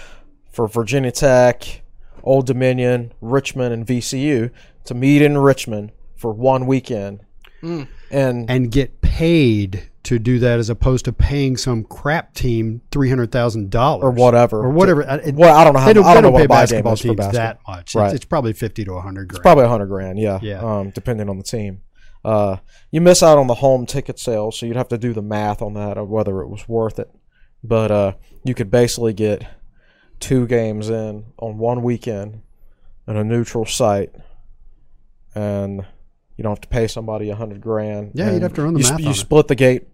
for 0.51 0.67
Virginia 0.69 1.11
Tech, 1.13 1.83
Old 2.23 2.47
Dominion, 2.47 3.13
Richmond, 3.21 3.73
and 3.73 3.87
VCU 3.87 4.51
to 4.85 4.95
meet 4.95 5.23
in 5.23 5.39
Richmond 5.39 5.93
for 6.17 6.33
one 6.33 6.67
weekend 6.67 7.21
and 7.63 7.87
and 8.51 8.71
get 8.71 9.01
paid 9.01 9.91
to 10.05 10.19
do 10.19 10.39
that 10.39 10.59
as 10.59 10.71
opposed 10.71 11.05
to 11.05 11.13
paying 11.13 11.57
some 11.57 11.85
crap 11.85 12.33
team 12.35 12.81
three 12.91 13.09
hundred 13.11 13.31
thousand 13.31 13.71
dollars 13.71 14.05
Or 14.05 14.11
whatever. 14.11 14.61
or 14.65 14.71
whatever. 14.71 15.03
It- 15.03 15.35
Well, 15.35 15.55
I 15.55 15.65
don't 15.65 15.75
know 15.75 15.81
how- 15.81 15.87
They 15.87 15.93
don't, 15.93 16.05
I 16.07 16.15
don't 16.15 16.23
they 16.23 16.29
know 16.29 16.33
what 16.33 16.39
pay 16.39 16.45
a 16.45 16.49
basketball 16.49 16.97
teams 16.97 17.17
basketball. 17.17 17.33
that 17.33 17.59
much. 17.69 17.95
Right. 17.95 18.07
It's, 18.07 18.15
it's 18.17 18.25
probably 18.25 18.53
fifty 18.55 18.85
to 18.85 18.99
hundred 19.01 19.29
grand. 19.29 19.43
Probably 19.43 19.65
a 19.65 19.69
hundred 19.69 19.87
grand, 19.87 20.19
yeah. 20.19 20.39
Yeah. 20.41 20.61
Um, 20.61 20.91
depending 20.91 21.29
on 21.29 21.37
the 21.37 21.45
team. 21.45 21.83
Uh, 22.25 22.57
you 22.91 23.01
miss 23.01 23.23
out 23.23 23.39
on 23.39 23.47
the 23.49 23.55
home 23.55 23.87
ticket 23.87 24.19
sales, 24.19 24.59
so 24.59 24.67
you'd 24.67 24.77
have 24.77 24.89
to 24.89 24.99
do 24.99 25.13
the 25.13 25.23
math 25.23 25.61
on 25.63 25.75
that 25.75 25.97
of 25.99 26.09
whether 26.09 26.41
it 26.41 26.49
was 26.49 26.69
worth 26.69 26.99
it. 26.99 27.11
But 27.63 27.91
uh, 27.91 28.13
you 28.45 28.55
could 28.55 28.71
basically 28.71 29.13
get 29.13 29.45
two 30.21 30.47
games 30.47 30.89
in 30.91 31.25
on 31.39 31.59
one 31.59 31.83
weekend 31.83 32.43
in 33.07 33.17
a 33.17 33.25
neutral 33.25 33.65
site, 33.67 34.15
and 35.35 35.85
you 36.37 36.43
don't 36.43 36.53
have 36.53 36.61
to 36.61 36.69
pay 36.69 36.87
somebody 36.87 37.31
a 37.31 37.37
hundred 37.37 37.61
grand. 37.61 38.13
Yeah, 38.15 38.33
you'd 38.33 38.43
have 38.43 38.55
to 38.55 38.63
run 38.63 38.75
the 38.75 38.81
you, 38.81 38.89
math 38.91 39.01
You 39.01 39.07
on 39.07 39.13
it. 39.13 39.17
split 39.17 39.49
the 39.49 39.55
gate, 39.55 39.89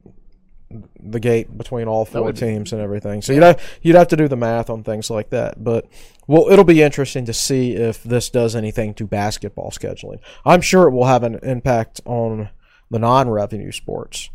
the 1.01 1.21
gate 1.21 1.57
between 1.57 1.89
all 1.89 2.05
four 2.05 2.25
would- 2.25 2.37
teams 2.37 2.73
and 2.73 2.81
everything. 2.83 3.23
So 3.23 3.33
you'd 3.33 3.43
have, 3.43 3.79
you'd 3.83 3.97
have 3.97 4.09
to 4.09 4.17
do 4.17 4.29
the 4.29 4.37
math 4.37 4.69
on 4.71 4.83
things 4.83 5.11
like 5.11 5.31
that. 5.31 5.62
But 5.62 5.87
well, 6.27 6.49
it'll 6.51 6.65
be 6.65 6.83
interesting 6.83 7.25
to 7.27 7.33
see 7.33 7.75
if 7.75 8.03
this 8.03 8.31
does 8.31 8.55
anything 8.57 8.95
to 8.95 9.07
basketball 9.07 9.71
scheduling. 9.71 10.19
I'm 10.45 10.61
sure 10.61 10.87
it 10.89 10.93
will 10.93 11.07
have 11.07 11.23
an 11.23 11.39
impact 11.43 12.01
on 12.05 12.51
the 12.91 12.99
non-revenue 12.99 13.73
sports. 13.73 14.31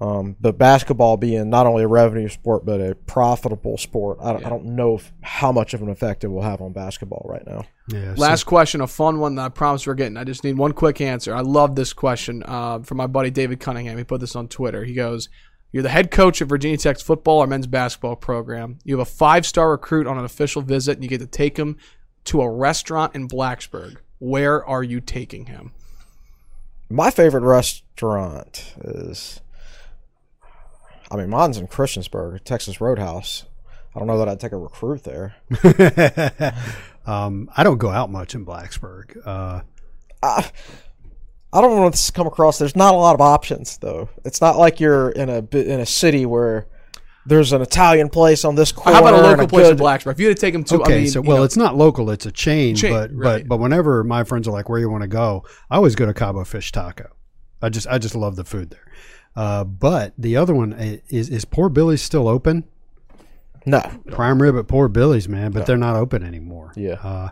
Um, 0.00 0.36
but 0.40 0.56
basketball 0.58 1.16
being 1.16 1.50
not 1.50 1.66
only 1.66 1.82
a 1.82 1.88
revenue 1.88 2.28
sport 2.28 2.64
but 2.64 2.80
a 2.80 2.94
profitable 2.94 3.76
sport, 3.76 4.18
I 4.22 4.32
don't, 4.32 4.46
I 4.46 4.48
don't 4.48 4.64
know 4.64 4.94
if, 4.94 5.12
how 5.22 5.50
much 5.50 5.74
of 5.74 5.82
an 5.82 5.88
effect 5.88 6.22
it 6.22 6.28
will 6.28 6.42
have 6.42 6.60
on 6.60 6.72
basketball 6.72 7.26
right 7.28 7.44
now. 7.44 7.64
Yeah, 7.88 8.14
so- 8.14 8.20
Last 8.20 8.44
question, 8.44 8.80
a 8.80 8.86
fun 8.86 9.18
one 9.18 9.34
that 9.34 9.42
I 9.42 9.48
promise 9.48 9.86
we're 9.88 9.94
getting. 9.94 10.16
I 10.16 10.22
just 10.22 10.44
need 10.44 10.56
one 10.56 10.72
quick 10.72 11.00
answer. 11.00 11.34
I 11.34 11.40
love 11.40 11.74
this 11.74 11.92
question 11.92 12.44
uh, 12.46 12.78
from 12.80 12.96
my 12.98 13.08
buddy 13.08 13.30
David 13.30 13.58
Cunningham. 13.58 13.98
He 13.98 14.04
put 14.04 14.20
this 14.20 14.36
on 14.36 14.46
Twitter. 14.46 14.84
He 14.84 14.94
goes, 14.94 15.28
You're 15.72 15.82
the 15.82 15.88
head 15.88 16.12
coach 16.12 16.40
of 16.40 16.48
Virginia 16.48 16.76
Tech's 16.78 17.02
football 17.02 17.38
or 17.38 17.48
men's 17.48 17.66
basketball 17.66 18.14
program. 18.14 18.78
You 18.84 18.96
have 18.98 19.06
a 19.08 19.10
five 19.10 19.44
star 19.46 19.72
recruit 19.72 20.06
on 20.06 20.16
an 20.16 20.24
official 20.24 20.62
visit, 20.62 20.92
and 20.96 21.02
you 21.02 21.08
get 21.08 21.18
to 21.20 21.26
take 21.26 21.56
him 21.56 21.76
to 22.26 22.40
a 22.42 22.48
restaurant 22.48 23.16
in 23.16 23.26
Blacksburg. 23.26 23.96
Where 24.20 24.64
are 24.64 24.84
you 24.84 25.00
taking 25.00 25.46
him? 25.46 25.72
My 26.88 27.10
favorite 27.10 27.42
restaurant 27.42 28.74
is, 28.82 29.40
I 31.10 31.16
mean, 31.16 31.30
mine's 31.30 31.58
in 31.58 31.68
Christiansburg, 31.68 32.44
Texas 32.44 32.80
Roadhouse. 32.80 33.44
I 33.94 33.98
don't 33.98 34.08
know 34.08 34.18
that 34.18 34.28
I'd 34.28 34.40
take 34.40 34.52
a 34.52 34.58
recruit 34.58 35.04
there. 35.04 35.36
um, 37.06 37.50
I 37.56 37.64
don't 37.64 37.78
go 37.78 37.90
out 37.90 38.10
much 38.10 38.34
in 38.34 38.44
Blacksburg. 38.44 39.16
Uh, 39.26 39.62
I, 40.22 40.50
I 41.52 41.60
don't 41.60 41.76
know 41.76 41.86
if 41.86 41.92
this 41.92 42.06
has 42.06 42.10
come 42.10 42.26
across. 42.26 42.58
There's 42.58 42.76
not 42.76 42.94
a 42.94 42.98
lot 42.98 43.14
of 43.14 43.20
options 43.20 43.78
though. 43.78 44.10
It's 44.24 44.40
not 44.40 44.58
like 44.58 44.80
you're 44.80 45.10
in 45.10 45.30
a 45.30 45.38
in 45.56 45.80
a 45.80 45.86
city 45.86 46.26
where 46.26 46.66
there's 47.24 47.52
an 47.52 47.62
Italian 47.62 48.10
place 48.10 48.44
on 48.44 48.54
this 48.54 48.72
corner. 48.72 48.94
How 48.94 49.00
about 49.00 49.14
a 49.14 49.16
and 49.16 49.26
local 49.26 49.48
place 49.48 49.68
in 49.68 49.76
Blacksburg? 49.76 50.12
If 50.12 50.20
you 50.20 50.28
had 50.28 50.36
to 50.36 50.40
take 50.40 50.52
them 50.52 50.64
to, 50.64 50.80
okay, 50.82 50.94
I 50.94 50.98
mean, 50.98 51.08
so 51.08 51.22
you 51.22 51.28
well, 51.28 51.38
know, 51.38 51.42
it's 51.44 51.56
not 51.56 51.76
local; 51.76 52.10
it's 52.10 52.26
a 52.26 52.32
chain. 52.32 52.76
Chain, 52.76 52.92
but 52.92 53.10
right. 53.14 53.42
but 53.42 53.48
but 53.48 53.56
whenever 53.58 54.04
my 54.04 54.24
friends 54.24 54.46
are 54.46 54.50
like, 54.50 54.68
"Where 54.68 54.78
you 54.78 54.90
want 54.90 55.02
to 55.02 55.08
go?" 55.08 55.44
I 55.70 55.76
always 55.76 55.94
go 55.94 56.04
to 56.04 56.14
Cabo 56.14 56.44
Fish 56.44 56.70
Taco. 56.72 57.10
I 57.62 57.70
just 57.70 57.86
I 57.86 57.98
just 57.98 58.14
love 58.14 58.36
the 58.36 58.44
food 58.44 58.70
there. 58.70 58.92
Uh, 59.38 59.62
but 59.62 60.12
the 60.18 60.36
other 60.36 60.52
one 60.52 60.72
is 60.72 61.28
is 61.28 61.44
Poor 61.44 61.68
Billy's 61.68 62.02
still 62.02 62.26
open? 62.26 62.64
No, 63.64 63.80
Prime 64.10 64.42
rib 64.42 64.56
at 64.56 64.66
Poor 64.66 64.88
Billy's, 64.88 65.28
man, 65.28 65.52
but 65.52 65.64
they're 65.64 65.76
not 65.76 65.94
open 65.94 66.24
anymore. 66.24 66.72
Yeah. 66.74 66.94
Uh, 66.94 67.28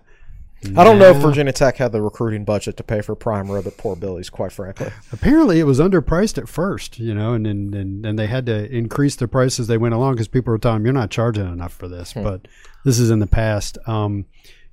I 0.76 0.84
don't 0.84 1.00
know 1.00 1.10
if. 1.10 1.16
Virginia 1.16 1.52
Tech 1.52 1.78
had 1.78 1.90
the 1.90 2.00
recruiting 2.00 2.44
budget 2.44 2.76
to 2.76 2.84
pay 2.84 3.00
for 3.00 3.16
prime 3.16 3.50
rib 3.50 3.66
at 3.66 3.76
Poor 3.76 3.96
Billy's. 3.96 4.30
Quite 4.30 4.52
frankly, 4.52 4.92
Apparently, 5.12 5.58
it 5.58 5.64
was 5.64 5.80
underpriced 5.80 6.38
at 6.38 6.48
first, 6.48 7.00
you 7.00 7.12
know, 7.12 7.32
and 7.32 7.44
and, 7.44 7.74
and, 7.74 8.06
and 8.06 8.16
they 8.16 8.28
had 8.28 8.46
to 8.46 8.72
increase 8.72 9.16
the 9.16 9.26
price 9.26 9.58
as 9.58 9.66
they 9.66 9.76
went 9.76 9.92
along 9.92 10.14
because 10.14 10.28
people 10.28 10.52
were 10.52 10.58
telling 10.58 10.78
them 10.78 10.86
you're 10.86 10.92
not 10.92 11.10
charging 11.10 11.52
enough 11.52 11.72
for 11.72 11.88
this. 11.88 12.12
Hmm. 12.12 12.22
But 12.22 12.46
this 12.84 13.00
is 13.00 13.10
in 13.10 13.18
the 13.18 13.26
past. 13.26 13.78
Um, 13.88 14.26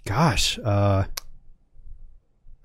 gosh, 0.05 0.59
uh, 0.63 1.05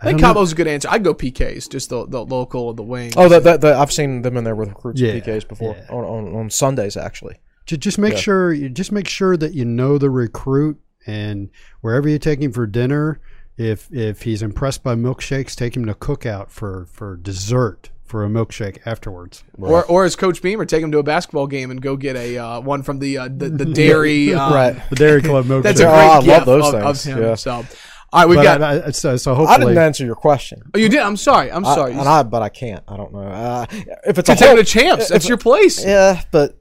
I 0.01 0.05
think 0.07 0.21
don't 0.21 0.29
know. 0.29 0.35
Cabo's 0.35 0.53
a 0.53 0.55
good 0.55 0.69
answer. 0.69 0.89
I'd 0.91 1.03
go 1.03 1.13
PKs, 1.15 1.69
just 1.69 1.89
the, 1.91 2.07
the 2.07 2.25
local, 2.25 2.73
the 2.73 2.83
wings. 2.85 3.15
oh, 3.17 3.29
that, 3.29 3.43
that, 3.45 3.61
that 3.63 3.75
I've 3.77 3.93
seen 3.93 4.23
them 4.23 4.37
in 4.37 4.45
there 4.45 4.55
with 4.55 4.69
recruits 4.69 5.01
Yeah, 5.01 5.15
PKs 5.15 5.49
before 5.49 5.75
yeah. 5.77 5.87
on, 5.95 6.05
on 6.05 6.35
on 6.37 6.51
Sundays 6.51 6.97
actually. 6.97 7.37
Ju- 7.67 7.77
just 7.77 7.99
make 7.99 8.13
Yeah. 8.15 8.19
sure 8.21 8.53
you 8.53 8.69
just 8.69 8.93
make 8.93 9.09
sure 9.09 9.37
that 9.37 9.55
you 9.55 9.65
know 9.65 9.99
the 9.99 10.09
recruit 10.11 10.79
and 11.07 11.51
wherever 11.81 12.09
you 12.09 12.19
take 12.19 12.41
him 12.41 12.53
for 12.53 12.67
dinner 12.67 13.21
if 13.57 13.89
if 13.93 14.23
he's 14.23 14.41
impressed 14.43 14.83
by 14.85 14.95
milkshakes 14.95 15.57
take 15.57 15.77
him 15.77 15.85
to 15.87 15.95
cookout 15.95 16.49
for 16.51 16.87
for 16.93 17.17
dessert 17.17 17.91
for 18.05 18.25
a 18.25 18.29
milkshake 18.29 18.79
afterwards 18.87 19.43
Or, 19.59 19.85
or 19.85 20.05
as 20.05 20.17
Coach 20.17 20.41
Beamer, 20.41 20.65
take 20.65 20.83
him 20.83 20.91
to 20.93 20.99
a 20.99 21.03
basketball 21.03 21.47
game 21.47 21.71
and 21.71 21.83
go 21.83 21.95
get 21.97 22.17
a 22.17 22.39
uh, 22.39 22.61
one 22.61 22.83
from 22.83 23.01
the 23.01 23.19
uh, 23.19 23.29
the, 23.29 23.51
the 23.51 23.65
dairy. 23.83 24.33
Um, 24.35 24.53
Right. 24.55 24.91
the 24.91 24.97
dairy 24.97 25.21
club 25.31 25.45
milkshake 25.47 25.63
That's 25.65 25.81
a 25.81 25.85
great 25.85 25.93
oh, 25.93 26.11
I 26.11 26.19
love 26.21 26.47
those 26.47 26.73
of, 26.73 26.81
things, 26.81 27.07
of 27.07 27.13
him. 27.17 27.23
yeah. 27.23 27.35
So, 27.35 27.67
all 28.13 28.21
right, 28.21 28.29
we've 28.29 28.37
but 28.39 28.43
got. 28.43 28.63
I, 28.63 28.87
I, 28.87 28.91
so, 28.91 29.17
so 29.17 29.47
I 29.47 29.59
didn't 29.59 29.77
answer 29.79 30.05
your 30.05 30.15
question. 30.15 30.63
oh, 30.75 30.79
you 30.79 30.89
did. 30.89 31.01
I'm 31.01 31.17
sorry. 31.17 31.51
I'm 31.53 31.65
I- 31.65 31.75
sorry. 31.75 31.93
and 31.93 32.01
I, 32.09 32.23
but 32.23 32.43
I 32.43 32.49
can't. 32.49 32.83
I 32.89 32.97
don't 32.97 33.13
know. 33.13 33.21
Uh, 33.21 33.67
if 34.07 34.19
it's 34.19 34.29
you 34.29 34.35
a 34.35 34.37
take 34.37 34.41
him 34.41 34.47
whole, 34.49 34.57
to 34.57 34.65
champs. 34.65 35.09
That's 35.09 35.29
your 35.29 35.37
place. 35.39 35.85
Yeah, 35.85 36.23
but 36.31 36.59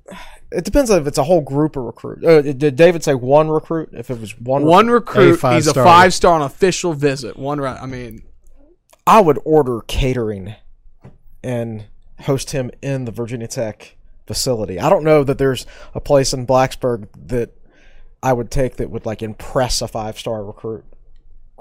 it 0.51 0.63
depends 0.65 0.89
on 0.91 0.99
if 1.01 1.07
it's 1.07 1.17
a 1.17 1.23
whole 1.23 1.41
group 1.41 1.75
of 1.77 1.83
recruits. 1.83 2.25
Uh, 2.25 2.41
did 2.41 2.75
David 2.75 3.03
say 3.03 3.13
one 3.15 3.49
recruit? 3.49 3.89
If 3.93 4.09
it 4.09 4.19
was 4.19 4.37
one, 4.39 4.63
One 4.65 4.87
recruit. 4.89 5.41
A 5.43 5.53
He's 5.55 5.67
a 5.67 5.73
five-star. 5.73 6.33
on 6.33 6.41
official 6.41 6.93
visit. 6.93 7.37
One. 7.37 7.59
Ra- 7.61 7.77
I 7.81 7.85
mean, 7.85 8.23
I 9.05 9.21
would 9.21 9.39
order 9.45 9.81
catering 9.87 10.55
and 11.43 11.85
host 12.21 12.51
him 12.51 12.71
in 12.81 13.05
the 13.05 13.11
Virginia 13.11 13.47
Tech 13.47 13.95
facility. 14.25 14.79
I 14.79 14.89
don't 14.89 15.03
know 15.05 15.23
that 15.23 15.37
there's 15.37 15.65
a 15.95 16.01
place 16.01 16.33
in 16.33 16.45
Blacksburg 16.45 17.07
that 17.27 17.51
I 18.21 18.33
would 18.33 18.51
take 18.51 18.75
that 18.77 18.89
would 18.89 19.05
like 19.05 19.21
impress 19.21 19.81
a 19.81 19.87
five 19.87 20.19
star 20.19 20.43
recruit. 20.43 20.83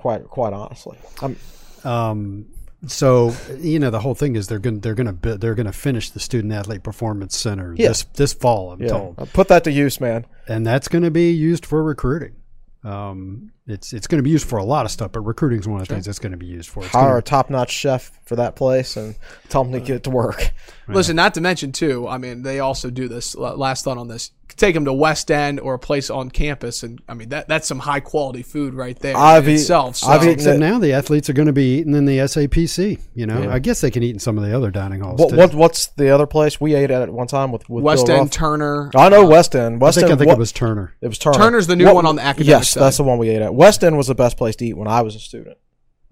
Quite, 0.06 0.28
quite 0.28 0.52
honestly, 0.52 0.96
I'm, 1.20 1.36
um 1.82 2.46
so 2.86 3.34
you 3.58 3.80
know 3.80 3.90
the 3.90 3.98
whole 3.98 4.14
thing 4.14 4.36
is 4.36 4.46
they're 4.46 4.60
going 4.60 4.76
to 4.76 4.80
they're 4.80 4.94
going 4.94 5.18
to 5.18 5.36
they're 5.38 5.56
going 5.56 5.66
to 5.66 5.72
finish 5.72 6.10
the 6.10 6.20
student 6.20 6.52
athlete 6.52 6.84
performance 6.84 7.36
center 7.36 7.74
Yeah. 7.76 7.88
this 7.88 8.04
this 8.14 8.32
fall 8.32 8.70
I'm 8.70 8.80
yeah, 8.82 8.88
told 8.88 9.16
I'll 9.18 9.26
put 9.26 9.48
that 9.48 9.64
to 9.64 9.72
use, 9.72 10.00
man. 10.00 10.24
and 10.46 10.64
that's 10.64 10.86
going 10.86 11.02
to 11.02 11.10
be 11.10 11.32
used 11.32 11.66
for 11.66 11.82
recruiting 11.82 12.36
um 12.84 13.50
it's 13.66 13.92
it's 13.92 14.06
going 14.06 14.18
to 14.18 14.22
be 14.22 14.30
used 14.30 14.46
for 14.48 14.58
a 14.60 14.64
lot 14.64 14.84
of 14.84 14.92
stuff 14.92 15.10
but 15.10 15.20
recruiting 15.22 15.58
is 15.58 15.66
one 15.66 15.80
of 15.80 15.88
the 15.88 15.92
things 15.94 16.06
that's 16.06 16.20
going 16.20 16.30
to 16.30 16.38
be 16.38 16.46
used 16.46 16.68
for 16.68 16.84
it's 16.84 16.92
gonna- 16.92 17.08
Hire 17.08 17.18
a 17.18 17.22
top 17.22 17.50
notch 17.50 17.72
chef 17.72 18.12
for 18.26 18.36
that 18.36 18.54
place 18.54 18.96
and 18.96 19.16
tell 19.48 19.64
him 19.64 19.72
to 19.72 19.80
get 19.80 20.04
to 20.04 20.10
work. 20.10 20.52
listen. 20.88 21.16
Not 21.16 21.34
to 21.34 21.40
mention 21.40 21.72
too. 21.72 22.06
I 22.06 22.18
mean, 22.18 22.42
they 22.42 22.60
also 22.60 22.90
do 22.90 23.08
this. 23.08 23.34
Last 23.34 23.82
thought 23.84 23.98
on 23.98 24.06
this. 24.06 24.30
Take 24.56 24.74
them 24.74 24.86
to 24.86 24.92
West 24.92 25.30
End 25.30 25.60
or 25.60 25.74
a 25.74 25.78
place 25.78 26.08
on 26.08 26.30
campus, 26.30 26.82
and 26.82 26.98
I 27.08 27.12
mean 27.14 27.28
that 27.28 27.46
that's 27.46 27.68
some 27.68 27.78
high 27.80 28.00
quality 28.00 28.42
food 28.42 28.72
right 28.72 28.98
there 28.98 29.14
I've 29.16 29.46
in 29.46 29.54
eat- 29.54 29.60
itself. 29.60 29.96
So. 29.96 30.06
I've 30.08 30.22
eaten 30.22 30.32
Except 30.34 30.56
it- 30.56 30.60
now 30.60 30.78
the 30.78 30.92
athletes 30.94 31.28
are 31.28 31.34
going 31.34 31.46
to 31.46 31.52
be 31.52 31.78
eating 31.78 31.94
in 31.94 32.06
the 32.06 32.18
SAPC. 32.18 32.98
You 33.14 33.26
know, 33.26 33.50
I 33.50 33.58
guess 33.58 33.80
they 33.82 33.90
can 33.90 34.02
eat 34.02 34.10
in 34.14 34.18
some 34.18 34.38
of 34.38 34.44
the 34.44 34.56
other 34.56 34.70
dining 34.70 35.00
halls. 35.02 35.20
What, 35.20 35.32
what 35.34 35.54
what's 35.54 35.88
the 35.88 36.08
other 36.08 36.26
place 36.26 36.58
we 36.60 36.74
ate 36.74 36.90
at 36.90 37.02
at 37.02 37.10
one 37.12 37.26
time 37.26 37.52
with, 37.52 37.68
with 37.68 37.84
West 37.84 38.06
Bill 38.06 38.16
End, 38.16 38.24
Ruff? 38.24 38.30
Turner. 38.30 38.90
I 38.96 39.08
know 39.10 39.26
West 39.26 39.54
End. 39.54 39.74
I 39.76 39.78
West 39.84 39.98
think, 39.98 40.08
I 40.08 40.10
End. 40.12 40.18
think 40.20 40.28
what- 40.28 40.36
it 40.36 40.38
was 40.38 40.52
Turner. 40.52 40.94
It 41.02 41.08
was 41.08 41.18
Turner. 41.18 41.36
Turner's 41.38 41.66
the 41.66 41.76
new 41.76 41.92
one 41.92 42.06
on 42.06 42.16
the 42.16 42.22
academic 42.22 42.48
Yes, 42.48 42.70
side. 42.70 42.82
that's 42.82 42.96
the 42.96 43.02
one 43.04 43.18
we 43.18 43.28
ate 43.28 43.42
at. 43.42 43.54
West 43.54 43.84
End 43.84 43.96
was 43.98 44.06
the 44.06 44.14
best 44.14 44.36
place 44.38 44.56
to 44.56 44.64
eat 44.66 44.76
when 44.76 44.88
I 44.88 45.02
was 45.02 45.14
a 45.14 45.20
student. 45.20 45.58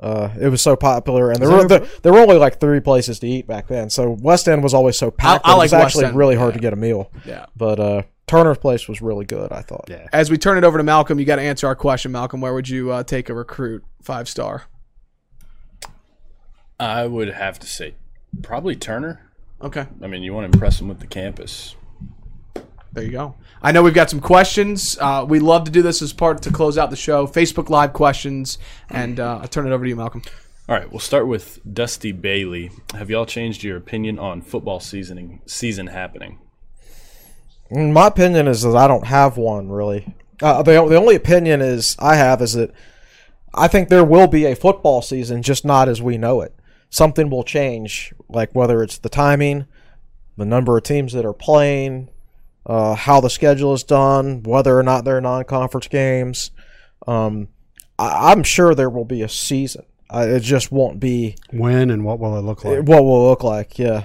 Uh, 0.01 0.29
it 0.39 0.49
was 0.49 0.61
so 0.61 0.77
popular, 0.77 1.31
and 1.31 1.41
there 1.41 1.49
Is 1.51 1.63
were 1.63 1.69
there, 1.69 1.87
there 2.03 2.13
were 2.13 2.19
only 2.19 2.37
like 2.37 2.61
three 2.61 2.81
places 2.81 3.21
to 3.21 3.27
eat 3.27 3.47
back 3.47 3.69
then. 3.69 3.89
So 3.89 4.11
West 4.21 4.49
End 4.49 4.63
was 4.63 4.75
always 4.75 4.99
so 4.99 5.11
packed. 5.11 5.47
I 5.47 5.53
that 5.53 5.57
like 5.57 5.59
it 5.59 5.63
was 5.67 5.73
West 5.73 5.85
actually 5.85 6.05
End, 6.07 6.17
really 6.17 6.37
hard 6.37 6.51
yeah. 6.53 6.57
to 6.59 6.61
get 6.61 6.73
a 6.75 6.77
meal. 6.77 7.11
Yeah. 7.25 7.47
But 7.57 7.81
uh, 7.81 8.03
Turner's 8.27 8.59
place 8.59 8.89
was 8.89 9.03
really 9.03 9.25
good. 9.25 9.53
I 9.53 9.61
thought. 9.63 9.87
Yeah. 9.89 10.07
As 10.13 10.31
we 10.31 10.39
turn 10.39 10.57
it 10.59 10.65
over 10.65 10.79
to 10.79 10.85
Malcolm, 10.85 11.19
you 11.19 11.25
got 11.25 11.37
to 11.37 11.43
answer 11.43 11.67
our 11.67 11.77
question, 11.77 12.13
Malcolm. 12.13 12.41
Where 12.41 12.55
would 12.55 12.69
you 12.69 12.91
uh, 12.91 13.03
take 13.03 13.29
a 13.29 13.35
recruit 13.35 13.85
five 14.03 14.29
star? 14.29 14.65
I 16.81 17.07
would 17.07 17.29
have 17.29 17.59
to 17.61 17.67
say 17.67 17.95
probably 18.43 18.77
Turner. 18.77 19.31
Okay, 19.63 19.87
I 20.03 20.07
mean, 20.07 20.23
you 20.23 20.33
want 20.35 20.51
to 20.51 20.57
impress 20.57 20.81
him 20.81 20.89
with 20.89 21.01
the 21.01 21.07
campus. 21.07 21.77
there 22.93 23.05
you 23.05 23.13
go. 23.13 23.37
I 23.63 23.73
know 23.73 23.83
we've 23.83 23.95
got 23.95 24.11
some 24.11 24.21
questions. 24.21 24.99
Uh, 25.01 25.25
we 25.27 25.39
love 25.39 25.65
to 25.65 25.71
do 25.71 25.81
this 25.83 26.03
as 26.03 26.13
part 26.13 26.43
to 26.43 26.51
close 26.51 26.77
out 26.77 26.91
the 26.91 26.97
show. 26.97 27.27
Facebook 27.27 27.69
Live 27.71 27.93
questions, 27.93 28.59
and 28.91 29.21
uh, 29.21 29.41
I 29.43 29.47
turn 29.47 29.67
it 29.67 29.73
over 29.73 29.85
to 29.85 29.89
you, 29.89 29.97
Malcolm. 29.97 30.23
All 30.69 30.75
right, 30.75 30.91
we'll 30.91 30.99
start 31.01 31.27
with 31.29 31.61
Dusty 31.73 32.13
Bailey. 32.13 32.71
Have 32.95 33.11
y'all 33.11 33.27
changed 33.27 33.63
your 33.63 33.77
opinion 33.77 34.19
on 34.19 34.41
football 34.43 34.81
seasoning 34.81 35.41
season 35.47 35.89
happening? 35.89 36.39
My 37.75 38.07
opinion 38.07 38.47
is 38.49 38.63
that 38.63 38.77
I 38.77 38.87
don't 38.87 39.07
have 39.07 39.37
one 39.37 39.69
really. 39.69 40.15
Uh, 40.43 40.63
the 40.63 40.73
the 40.87 40.97
only 40.97 41.17
opinion 41.17 41.61
is 41.61 41.97
I 41.99 42.17
have 42.17 42.41
is 42.41 42.55
that 42.55 42.73
I 43.53 43.69
think 43.69 43.89
there 43.89 44.05
will 44.05 44.27
be 44.27 44.45
a 44.47 44.57
football 44.57 45.03
season, 45.03 45.43
just 45.43 45.65
not 45.65 45.89
as 45.89 46.03
we 46.03 46.19
know 46.19 46.41
it. 46.41 46.55
Something 46.91 47.31
will 47.31 47.45
change, 47.45 48.13
like 48.29 48.55
whether 48.55 48.83
it's 48.83 48.99
the 48.99 49.09
timing, 49.09 49.67
the 50.37 50.45
number 50.45 50.77
of 50.77 50.85
teams 50.85 51.13
that 51.13 51.25
are 51.25 51.33
playing, 51.33 52.11
uh, 52.67 52.95
how 52.95 53.21
the 53.21 53.31
schedule 53.31 53.75
is 53.75 53.83
done, 53.83 54.43
whether 54.43 54.79
or 54.79 54.83
not 54.83 55.05
they're 55.05 55.21
non-conference 55.21 55.89
games. 55.89 56.51
Um, 57.07 57.49
I, 57.99 58.33
I'm 58.33 58.43
sure 58.43 58.75
there 58.75 58.91
will 58.91 59.05
be 59.05 59.23
a 59.23 59.29
season. 59.29 59.85
Uh, 60.13 60.27
it 60.29 60.41
just 60.41 60.71
won't 60.71 61.01
be 61.01 61.37
When 61.51 61.91
and 61.91 62.05
what 62.05 62.21
will 62.21 62.37
it 62.39 62.43
look 62.43 62.65
like? 62.65 62.87
what 62.87 63.05
will 63.05 63.27
it 63.27 63.29
look 63.31 63.43
like. 63.45 63.79
Yeah, 63.79 64.05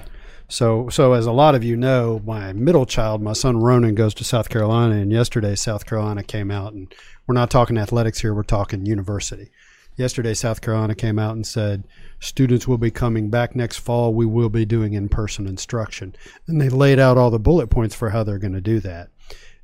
So, 0.49 0.89
so 0.89 1.13
as 1.13 1.27
a 1.27 1.31
lot 1.31 1.53
of 1.53 1.63
you 1.63 1.77
know, 1.77 2.21
my 2.25 2.53
middle 2.53 2.87
child, 2.87 3.21
my 3.21 3.33
son 3.33 3.57
Ronan, 3.57 3.93
goes 3.93 4.15
to 4.15 4.23
South 4.23 4.49
Carolina, 4.49 4.95
and 4.95 5.11
yesterday 5.11 5.53
South 5.53 5.85
Carolina 5.85 6.23
came 6.23 6.49
out, 6.49 6.73
and 6.73 6.93
we're 7.27 7.35
not 7.35 7.51
talking 7.51 7.77
athletics 7.77 8.21
here; 8.21 8.33
we're 8.33 8.41
talking 8.41 8.87
university. 8.87 9.51
Yesterday, 9.95 10.33
South 10.33 10.61
Carolina 10.61 10.95
came 10.95 11.19
out 11.19 11.35
and 11.35 11.45
said 11.45 11.83
students 12.19 12.67
will 12.67 12.79
be 12.79 12.89
coming 12.89 13.29
back 13.29 13.55
next 13.55 13.77
fall. 13.77 14.11
We 14.11 14.25
will 14.25 14.49
be 14.49 14.65
doing 14.65 14.93
in-person 14.93 15.45
instruction, 15.45 16.15
and 16.47 16.59
they 16.59 16.69
laid 16.69 16.97
out 16.97 17.17
all 17.17 17.29
the 17.29 17.37
bullet 17.37 17.67
points 17.67 17.93
for 17.93 18.09
how 18.09 18.23
they're 18.23 18.39
going 18.39 18.53
to 18.53 18.61
do 18.61 18.79
that. 18.79 19.09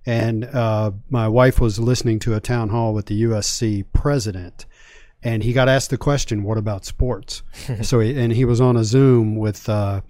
And 0.06 0.46
uh, 0.46 0.92
my 1.10 1.28
wife 1.28 1.60
was 1.60 1.80
listening 1.80 2.20
to 2.20 2.36
a 2.36 2.40
town 2.40 2.70
hall 2.70 2.94
with 2.94 3.08
the 3.08 3.24
USC 3.24 3.86
president, 3.92 4.68
and 5.24 5.42
he 5.42 5.52
got 5.52 5.68
asked 5.68 5.90
the 5.90 5.98
question, 5.98 6.44
"What 6.44 6.60
about 6.60 6.86
sports?" 6.86 7.42
so, 7.82 8.02
he, 8.02 8.16
and 8.16 8.34
he 8.34 8.46
was 8.46 8.62
on 8.62 8.78
a 8.78 8.84
Zoom 8.84 9.36
with. 9.36 9.68
Uh, 9.68 10.02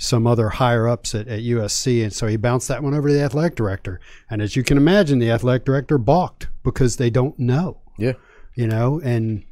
some 0.00 0.26
other 0.26 0.48
higher 0.48 0.88
ups 0.88 1.14
at, 1.14 1.28
at 1.28 1.40
USC. 1.40 2.02
And 2.02 2.12
so 2.12 2.26
he 2.26 2.36
bounced 2.36 2.68
that 2.68 2.82
one 2.82 2.94
over 2.94 3.08
to 3.08 3.14
the 3.14 3.22
athletic 3.22 3.54
director. 3.54 4.00
And 4.30 4.40
as 4.42 4.56
you 4.56 4.62
can 4.64 4.76
imagine, 4.76 5.18
the 5.18 5.30
athletic 5.30 5.64
director 5.64 5.98
balked 5.98 6.48
because 6.62 6.96
they 6.96 7.10
don't 7.10 7.38
know, 7.38 7.78
Yeah. 7.98 8.12
you 8.54 8.66
know, 8.66 9.00
and 9.04 9.44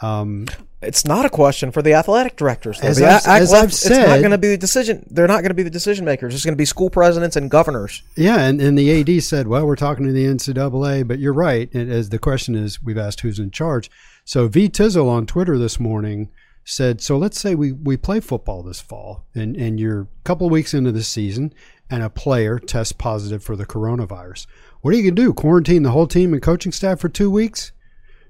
um, 0.00 0.46
It's 0.80 1.04
not 1.04 1.24
a 1.26 1.28
question 1.30 1.72
for 1.72 1.82
the 1.82 1.94
athletic 1.94 2.36
directors. 2.36 2.78
though. 2.80 2.86
As 2.86 3.02
I've- 3.02 3.06
a- 3.06 3.14
as 3.16 3.52
athletic- 3.52 3.54
I've 3.54 3.68
it's 3.70 3.88
not 4.08 4.18
going 4.20 4.30
to 4.30 4.38
be 4.38 4.48
the 4.50 4.56
decision. 4.56 5.04
They're 5.10 5.26
not 5.26 5.40
going 5.40 5.48
to 5.50 5.54
be 5.54 5.64
the 5.64 5.70
decision 5.70 6.04
makers. 6.04 6.32
It's 6.34 6.44
going 6.44 6.54
to 6.54 6.56
be 6.58 6.64
school 6.64 6.88
presidents 6.90 7.34
and 7.34 7.50
governors. 7.50 8.02
yeah, 8.16 8.38
and, 8.42 8.60
and 8.60 8.78
the 8.78 9.00
AD 9.00 9.20
said, 9.24 9.48
well, 9.48 9.66
we're 9.66 9.74
talking 9.74 10.06
to 10.06 10.12
the 10.12 10.26
NCAA, 10.26 11.02
but 11.08 11.18
you're 11.18 11.32
right. 11.32 11.68
And 11.74 11.90
as 11.90 12.10
the 12.10 12.20
question 12.20 12.54
is, 12.54 12.80
we've 12.80 12.96
asked 12.98 13.22
who's 13.22 13.40
in 13.40 13.50
charge. 13.50 13.90
So 14.24 14.46
V 14.46 14.68
Tizzle 14.68 15.08
on 15.08 15.26
Twitter 15.26 15.58
this 15.58 15.80
morning 15.80 16.28
said, 16.68 17.00
so 17.00 17.16
let's 17.16 17.40
say 17.40 17.54
we, 17.54 17.72
we 17.72 17.96
play 17.96 18.20
football 18.20 18.62
this 18.62 18.80
fall 18.80 19.24
and, 19.34 19.56
and 19.56 19.80
you're 19.80 20.02
a 20.02 20.08
couple 20.24 20.46
of 20.46 20.52
weeks 20.52 20.74
into 20.74 20.92
the 20.92 21.02
season 21.02 21.52
and 21.88 22.02
a 22.02 22.10
player 22.10 22.58
tests 22.58 22.92
positive 22.92 23.42
for 23.42 23.56
the 23.56 23.64
coronavirus. 23.64 24.46
What 24.82 24.92
are 24.92 24.96
you 24.98 25.04
going 25.04 25.16
to 25.16 25.22
do? 25.22 25.32
Quarantine 25.32 25.82
the 25.82 25.92
whole 25.92 26.06
team 26.06 26.32
and 26.34 26.42
coaching 26.42 26.72
staff 26.72 27.00
for 27.00 27.08
two 27.08 27.30
weeks? 27.30 27.72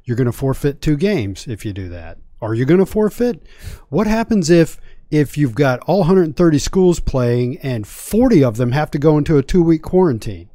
You're 0.04 0.16
going 0.16 0.26
to 0.26 0.32
forfeit 0.32 0.80
two 0.80 0.96
games 0.96 1.46
if 1.48 1.64
you 1.64 1.72
do 1.72 1.88
that. 1.88 2.18
Are 2.40 2.54
you 2.54 2.64
going 2.64 2.78
to 2.78 2.86
forfeit? 2.86 3.42
What 3.88 4.06
happens 4.06 4.50
if 4.50 4.80
if 5.10 5.36
you've 5.36 5.54
got 5.54 5.80
all 5.80 6.00
130 6.00 6.58
schools 6.58 7.00
playing 7.00 7.58
and 7.58 7.86
40 7.86 8.44
of 8.44 8.56
them 8.56 8.72
have 8.72 8.90
to 8.92 8.98
go 8.98 9.18
into 9.18 9.38
a 9.38 9.42
two 9.42 9.62
week 9.62 9.82
quarantine 9.82 10.48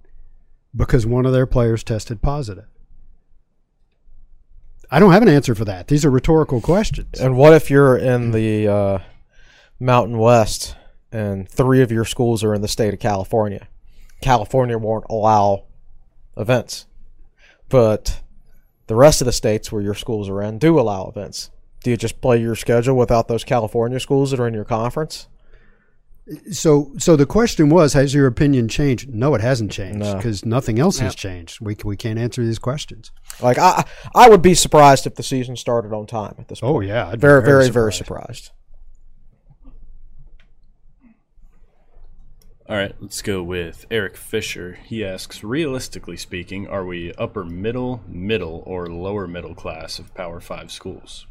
because 0.75 1.05
one 1.05 1.25
of 1.25 1.34
their 1.34 1.45
players 1.45 1.84
tested 1.84 2.21
positive? 2.21 2.65
I 4.93 4.99
don't 4.99 5.11
have 5.11 5.23
an 5.23 5.27
answer 5.27 5.55
for 5.55 5.65
that. 5.65 5.87
These 5.87 6.05
are 6.05 6.11
rhetorical 6.11 6.61
questions. 6.61 7.19
And 7.19 7.35
what 7.35 7.51
if 7.51 7.71
you're 7.71 7.97
in 7.97 8.29
the 8.29 8.67
uh, 8.67 8.99
Mountain 9.79 10.19
West 10.19 10.75
and 11.11 11.49
three 11.49 11.81
of 11.81 11.91
your 11.91 12.05
schools 12.05 12.43
are 12.43 12.53
in 12.53 12.61
the 12.61 12.67
state 12.67 12.93
of 12.93 12.99
California? 12.99 13.67
California 14.21 14.77
won't 14.77 15.05
allow 15.09 15.63
events, 16.37 16.85
but 17.69 18.21
the 18.85 18.93
rest 18.93 19.19
of 19.19 19.25
the 19.25 19.31
states 19.31 19.71
where 19.71 19.81
your 19.81 19.95
schools 19.95 20.29
are 20.29 20.43
in 20.43 20.59
do 20.59 20.79
allow 20.79 21.07
events. 21.07 21.49
Do 21.83 21.89
you 21.89 21.97
just 21.97 22.21
play 22.21 22.39
your 22.39 22.53
schedule 22.53 22.95
without 22.95 23.27
those 23.27 23.43
California 23.43 23.99
schools 23.99 24.29
that 24.29 24.39
are 24.39 24.47
in 24.47 24.53
your 24.53 24.63
conference? 24.63 25.27
So, 26.51 26.93
so 26.97 27.17
the 27.17 27.26
question 27.26 27.67
was, 27.69 27.93
has 27.93 28.13
your 28.13 28.28
opinion 28.28 28.69
changed? 28.69 29.13
No, 29.13 29.36
it 29.36 29.41
hasn't 29.41 29.71
changed 29.71 29.99
No. 29.99 30.15
because 30.15 30.45
nothing 30.45 30.80
else 30.80 30.99
has 30.99 31.15
changed. 31.15 31.59
We 31.59 31.76
we 31.84 31.97
can't 31.97 32.17
answer 32.17 32.43
these 32.43 32.59
questions. 32.59 33.11
Like 33.41 33.57
I, 33.57 33.84
I 34.15 34.30
would 34.30 34.41
be 34.41 34.53
surprised 34.53 35.05
if 35.05 35.15
the 35.15 35.24
season 35.24 35.57
started 35.57 35.91
on 35.91 36.05
time 36.05 36.36
at 36.39 36.47
this 36.47 36.59
oh, 36.63 36.74
point. 36.74 36.86
Oh 36.86 36.88
yeah, 36.88 37.07
I'd 37.07 37.13
be 37.13 37.17
very, 37.17 37.43
very, 37.43 37.69
very 37.69 37.91
surprised. 37.91 38.51
All 42.69 42.78
right, 42.78 42.95
let's 43.01 43.21
go 43.21 43.43
with 43.43 43.86
Eric 43.91 44.15
Fisher. 44.15 44.80
He 44.86 45.03
asks, 45.03 45.43
realistically 45.43 46.15
speaking, 46.15 46.65
are 46.65 46.86
we 46.86 47.13
upper 47.15 47.43
middle, 47.43 48.01
middle, 48.07 48.63
or 48.65 48.88
lower 48.88 49.28
middle 49.28 49.53
class 49.53 49.99
of 49.99 50.13
Power 50.15 50.39
Five 50.39 50.71
schools? 50.71 51.28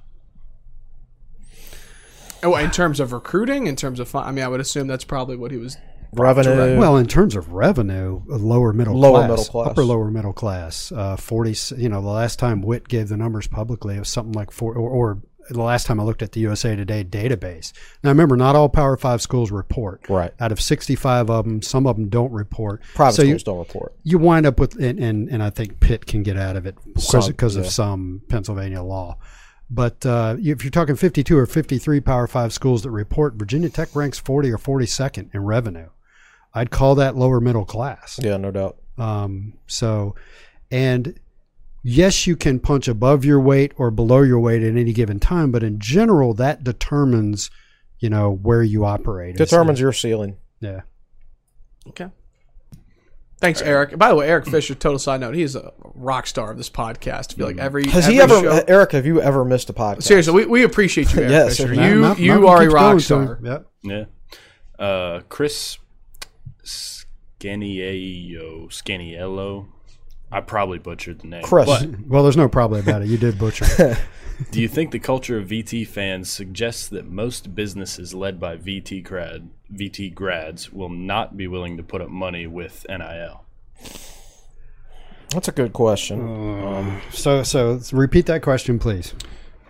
Oh, 2.43 2.57
in 2.57 2.71
terms 2.71 2.99
of 3.01 3.13
recruiting, 3.13 3.67
in 3.67 3.77
terms 3.77 4.01
of, 4.01 4.09
fi- 4.09 4.25
I 4.25 4.33
mean, 4.33 4.45
I 4.45 4.49
would 4.49 4.61
assume 4.61 4.87
that's 4.89 5.05
probably 5.05 5.37
what 5.37 5.51
he 5.51 5.57
was. 5.57 5.77
Revenue. 6.15 6.79
Well, 6.79 6.99
in 6.99 7.07
terms 7.07 7.37
of 7.37 7.53
revenue, 7.53 8.21
lower 8.27 8.73
middle 8.75 8.99
Lower 8.99 9.21
class, 9.21 9.31
middle 9.31 9.45
class. 9.45 9.67
upper 9.71 9.85
lower 9.85 10.11
middle 10.11 10.35
class, 10.35 10.93
uh, 10.93 11.17
forty. 11.17 11.55
You 11.77 11.89
know, 11.89 12.03
the 12.03 12.09
last 12.09 12.39
time 12.39 12.61
Whit 12.61 12.87
gave 12.87 13.09
the 13.09 13.17
numbers 13.17 13.47
publicly, 13.47 13.97
it 13.97 14.01
was 14.01 14.11
something 14.11 14.35
like 14.35 14.51
four, 14.51 14.75
or, 14.75 14.91
or 14.91 15.23
the 15.49 15.63
last 15.63 15.87
time 15.87 15.99
I 15.99 16.03
looked 16.03 16.21
at 16.21 16.33
the 16.33 16.41
USA 16.41 16.77
Today 16.77 17.03
database. 17.03 17.73
Now, 18.05 18.11
remember, 18.11 18.37
not 18.37 18.55
all 18.57 18.69
Power 18.69 18.99
Five 18.99 19.23
schools 19.23 19.51
report. 19.51 20.05
Right. 20.11 20.35
Out 20.39 20.53
of 20.53 20.61
sixty-five 20.61 21.31
of 21.31 21.47
them, 21.47 21.63
some 21.63 21.87
of 21.87 21.97
them 21.97 22.11
don't 22.11 22.31
report. 22.31 22.83
private 22.95 23.15
so 23.17 23.23
you, 23.23 23.39
schools 23.39 23.43
don't 23.45 23.59
report. 23.61 23.95
you 24.03 24.19
wind 24.19 24.45
up 24.45 24.61
with, 24.61 24.75
and, 24.79 24.99
and, 24.99 25.31
and 25.31 25.43
I 25.43 25.49
think 25.49 25.81
Pitt 25.81 26.05
can 26.05 26.23
get 26.23 26.37
out 26.37 26.57
of 26.57 26.67
it 26.67 26.77
because, 26.85 27.09
Some, 27.09 27.27
because 27.29 27.57
of 27.57 27.67
some 27.69 28.21
Pennsylvania 28.29 28.83
law. 28.83 29.17
But 29.75 30.05
uh, 30.05 30.37
if 30.39 30.63
you're 30.65 30.71
talking 30.71 30.97
52 30.97 31.37
or 31.39 31.47
53 31.47 32.01
Power 32.01 32.27
Five 32.27 32.53
schools 32.53 32.83
that 32.83 32.91
report, 32.91 33.35
Virginia 33.37 33.71
Tech 33.71 33.97
ranks 33.97 34.19
40 34.19 34.51
or 34.53 34.59
42nd 34.59 35.35
in 35.35 35.45
revenue. 35.45 35.89
I'd 36.53 36.71
call 36.71 36.95
that 36.97 37.17
lower 37.17 37.41
middle 37.41 37.65
class. 37.65 38.21
Yeah, 38.23 38.37
no 38.37 38.51
doubt. 38.51 38.77
Um, 38.99 39.55
so, 39.67 40.15
and 40.71 41.19
yes, 41.83 42.27
you 42.27 42.37
can 42.37 42.61
punch 42.61 42.87
above 42.87 43.25
your 43.25 43.41
weight 43.41 43.73
or 43.79 43.91
below 43.91 44.21
your 44.21 44.39
weight 44.41 44.63
at 44.63 44.77
any 44.77 44.93
given 44.93 45.19
time, 45.19 45.51
but 45.51 45.63
in 45.63 45.79
general, 45.79 46.35
that 46.35 46.63
determines, 46.63 47.51
you 47.99 48.11
know, 48.11 48.31
where 48.31 48.63
you 48.63 48.85
operate. 48.85 49.37
It's- 49.37 49.49
Determines 49.49 49.81
your 49.81 49.95
ceiling. 49.95 50.37
Yeah. 50.61 50.83
Okay. 51.89 52.09
Thanks, 53.43 53.61
Eric. 53.61 53.99
By 53.99 54.09
the 54.09 54.15
way, 54.15 54.29
Eric 54.29 54.47
Fisher, 54.47 54.75
total 54.75 55.01
side 55.01 55.21
note, 55.21 55.35
he's 55.35 55.57
a 55.57 55.73
rock 55.83 56.29
star 56.29 56.53
of 56.53 56.57
this 56.57 56.71
podcast. 56.71 57.35
I 57.35 57.37
feel 57.37 57.47
like 57.49 57.59
every 57.59 57.89
Has 57.91 58.05
every 58.05 58.15
he 58.15 58.21
ever, 58.21 58.41
show- 58.41 58.65
Eric? 58.69 58.93
Have 58.93 59.05
you 59.05 59.21
ever 59.21 59.45
missed 59.45 59.69
a 59.69 59.73
podcast? 59.73 60.05
Seriously, 60.05 60.33
we, 60.33 60.47
we 60.47 60.63
appreciate 60.63 61.13
you, 61.13 61.19
Eric 61.23 61.31
Yes, 61.33 61.57
Fisher. 61.59 61.75
man. 61.75 61.91
You 61.91 62.01
Mal- 62.01 62.19
you 62.19 62.29
Malcolm 62.41 62.49
are 62.49 62.63
a 62.63 62.71
rock 62.71 62.83
going 62.93 63.01
star. 63.01 63.35
him. 63.37 63.45
Yep. 63.47 63.67
Yeah. 63.83 64.05
Uh, 64.85 65.21
Chris 65.29 65.79
Scaniello, 66.65 68.69
Scaniello. 68.69 69.67
I 70.31 70.41
probably 70.41 70.79
butchered 70.79 71.21
the 71.21 71.27
name. 71.27 71.43
Chris. 71.43 71.67
But 71.67 72.07
Well, 72.07 72.23
there's 72.23 72.37
no 72.37 72.49
probably 72.49 72.81
about 72.81 73.03
it. 73.03 73.09
You 73.09 73.19
did 73.19 73.39
butcher 73.39 73.67
it. 73.79 73.99
do 74.51 74.61
you 74.61 74.69
think 74.69 74.91
the 74.91 74.99
culture 74.99 75.39
of 75.39 75.49
VT 75.49 75.87
fans 75.87 76.31
suggests 76.31 76.89
that 76.89 77.07
most 77.07 77.55
businesses 77.55 78.15
led 78.15 78.41
by 78.41 78.57
VT 78.57 79.03
grad 79.05 79.49
VT 79.73 80.15
grads 80.15 80.73
will 80.73 80.91
not 80.91 81.37
be 81.37 81.47
willing 81.47 81.77
to 81.77 81.83
put 81.83 82.01
up 82.01 82.09
money 82.09 82.47
with 82.47 82.85
NIL? 82.89 83.45
That's 85.31 85.49
a 85.49 85.53
good 85.53 85.73
question. 85.73 86.21
Um, 86.21 87.01
so, 87.11 87.43
so 87.43 87.81
repeat 87.93 88.27
that 88.27 88.43
question, 88.43 88.79
please. 88.79 89.15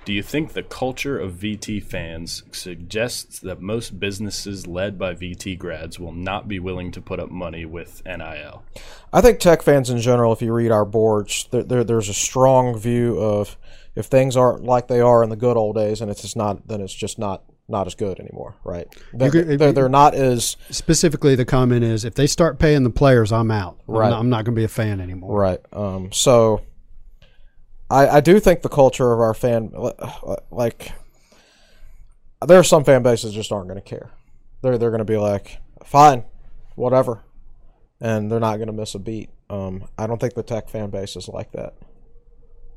Do 0.04 0.12
you 0.12 0.22
think 0.24 0.52
the 0.52 0.64
culture 0.64 1.16
of 1.16 1.34
VT 1.34 1.80
fans 1.80 2.42
suggests 2.50 3.38
that 3.38 3.60
most 3.60 4.00
businesses 4.00 4.66
led 4.66 4.98
by 4.98 5.14
VT 5.14 5.56
grads 5.56 6.00
will 6.00 6.12
not 6.12 6.48
be 6.48 6.58
willing 6.58 6.90
to 6.90 7.00
put 7.00 7.20
up 7.20 7.30
money 7.30 7.64
with 7.64 8.02
NIL? 8.04 8.64
I 9.12 9.20
think 9.20 9.38
tech 9.38 9.62
fans 9.62 9.88
in 9.90 9.98
general, 10.00 10.32
if 10.32 10.42
you 10.42 10.52
read 10.52 10.72
our 10.72 10.84
boards, 10.84 11.46
there, 11.52 11.62
there, 11.62 11.84
there's 11.84 12.08
a 12.08 12.14
strong 12.14 12.76
view 12.76 13.16
of 13.20 13.56
if 13.94 14.06
things 14.06 14.36
aren't 14.36 14.64
like 14.64 14.88
they 14.88 15.00
are 15.00 15.22
in 15.22 15.30
the 15.30 15.36
good 15.36 15.56
old 15.56 15.76
days, 15.76 16.00
and 16.00 16.10
it's 16.10 16.22
just 16.22 16.36
not, 16.36 16.66
then 16.68 16.80
it's 16.80 16.94
just 16.94 17.18
not 17.18 17.44
not 17.68 17.86
as 17.86 17.94
good 17.94 18.18
anymore, 18.18 18.54
right? 18.64 18.86
They, 19.14 19.30
could- 19.30 19.58
they're, 19.58 19.72
they're 19.72 19.88
not 19.88 20.14
as 20.14 20.56
Specifically, 20.70 21.34
the 21.36 21.44
comment 21.44 21.84
is 21.84 22.04
if 22.04 22.14
they 22.14 22.26
start 22.26 22.58
paying 22.58 22.82
the 22.82 22.90
players, 22.90 23.32
I'm 23.32 23.50
out. 23.50 23.78
I'm 23.88 23.94
Right. 23.94 24.10
not, 24.10 24.18
I'm 24.18 24.28
not 24.28 24.44
going 24.44 24.54
to 24.54 24.60
be 24.60 24.64
a 24.64 24.68
fan 24.68 25.00
anymore. 25.00 25.38
Right. 25.38 25.60
Um, 25.72 26.10
so 26.12 26.62
I, 27.88 28.08
I 28.08 28.20
do 28.20 28.40
think 28.40 28.62
the 28.62 28.68
culture 28.68 29.12
of 29.12 29.20
our 29.20 29.32
fan, 29.32 29.72
like, 30.50 30.92
there 32.46 32.58
are 32.58 32.64
some 32.64 32.84
fan 32.84 33.02
bases 33.02 33.32
just 33.32 33.52
aren't 33.52 33.68
going 33.68 33.80
to 33.80 33.88
care. 33.88 34.10
They're 34.62 34.76
they're 34.76 34.90
going 34.90 34.98
to 34.98 35.04
be 35.04 35.16
like, 35.16 35.58
fine, 35.84 36.24
whatever, 36.74 37.22
and 38.00 38.30
they're 38.30 38.40
not 38.40 38.56
going 38.56 38.66
to 38.68 38.72
miss 38.72 38.94
a 38.94 38.98
beat. 38.98 39.30
Um, 39.48 39.84
I 39.96 40.06
don't 40.06 40.20
think 40.20 40.34
the 40.34 40.42
tech 40.42 40.68
fan 40.68 40.90
base 40.90 41.14
is 41.16 41.28
like 41.28 41.52
that. 41.52 41.74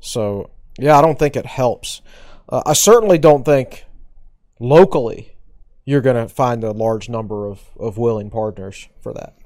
So 0.00 0.50
yeah, 0.78 0.98
I 0.98 1.02
don't 1.02 1.18
think 1.18 1.36
it 1.36 1.46
helps. 1.46 2.02
Uh, 2.48 2.62
I 2.66 2.72
certainly 2.74 3.18
don't 3.18 3.44
think 3.44 3.84
locally 4.60 5.36
you're 5.84 6.00
going 6.00 6.16
to 6.16 6.32
find 6.32 6.64
a 6.64 6.72
large 6.72 7.08
number 7.08 7.46
of, 7.46 7.60
of 7.78 7.96
willing 7.98 8.30
partners 8.30 8.88
for 9.00 9.12
that, 9.12 9.36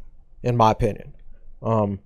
in 0.42 0.56
my 0.56 0.70
opinion. 0.70 1.14
Um, 1.62 2.00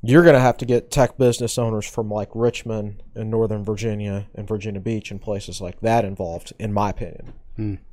you're 0.00 0.22
going 0.22 0.34
to 0.34 0.40
have 0.40 0.56
to 0.58 0.64
get 0.64 0.90
tech 0.90 1.18
business 1.18 1.58
owners 1.58 1.86
from 1.86 2.08
like 2.08 2.28
Richmond 2.34 3.02
and 3.14 3.30
Northern 3.30 3.64
Virginia 3.64 4.28
and 4.34 4.46
Virginia 4.46 4.80
Beach 4.80 5.10
and 5.10 5.20
places 5.20 5.60
like 5.60 5.80
that 5.80 6.04
involved, 6.04 6.52
in 6.58 6.72
my 6.72 6.90
opinion. 6.90 7.32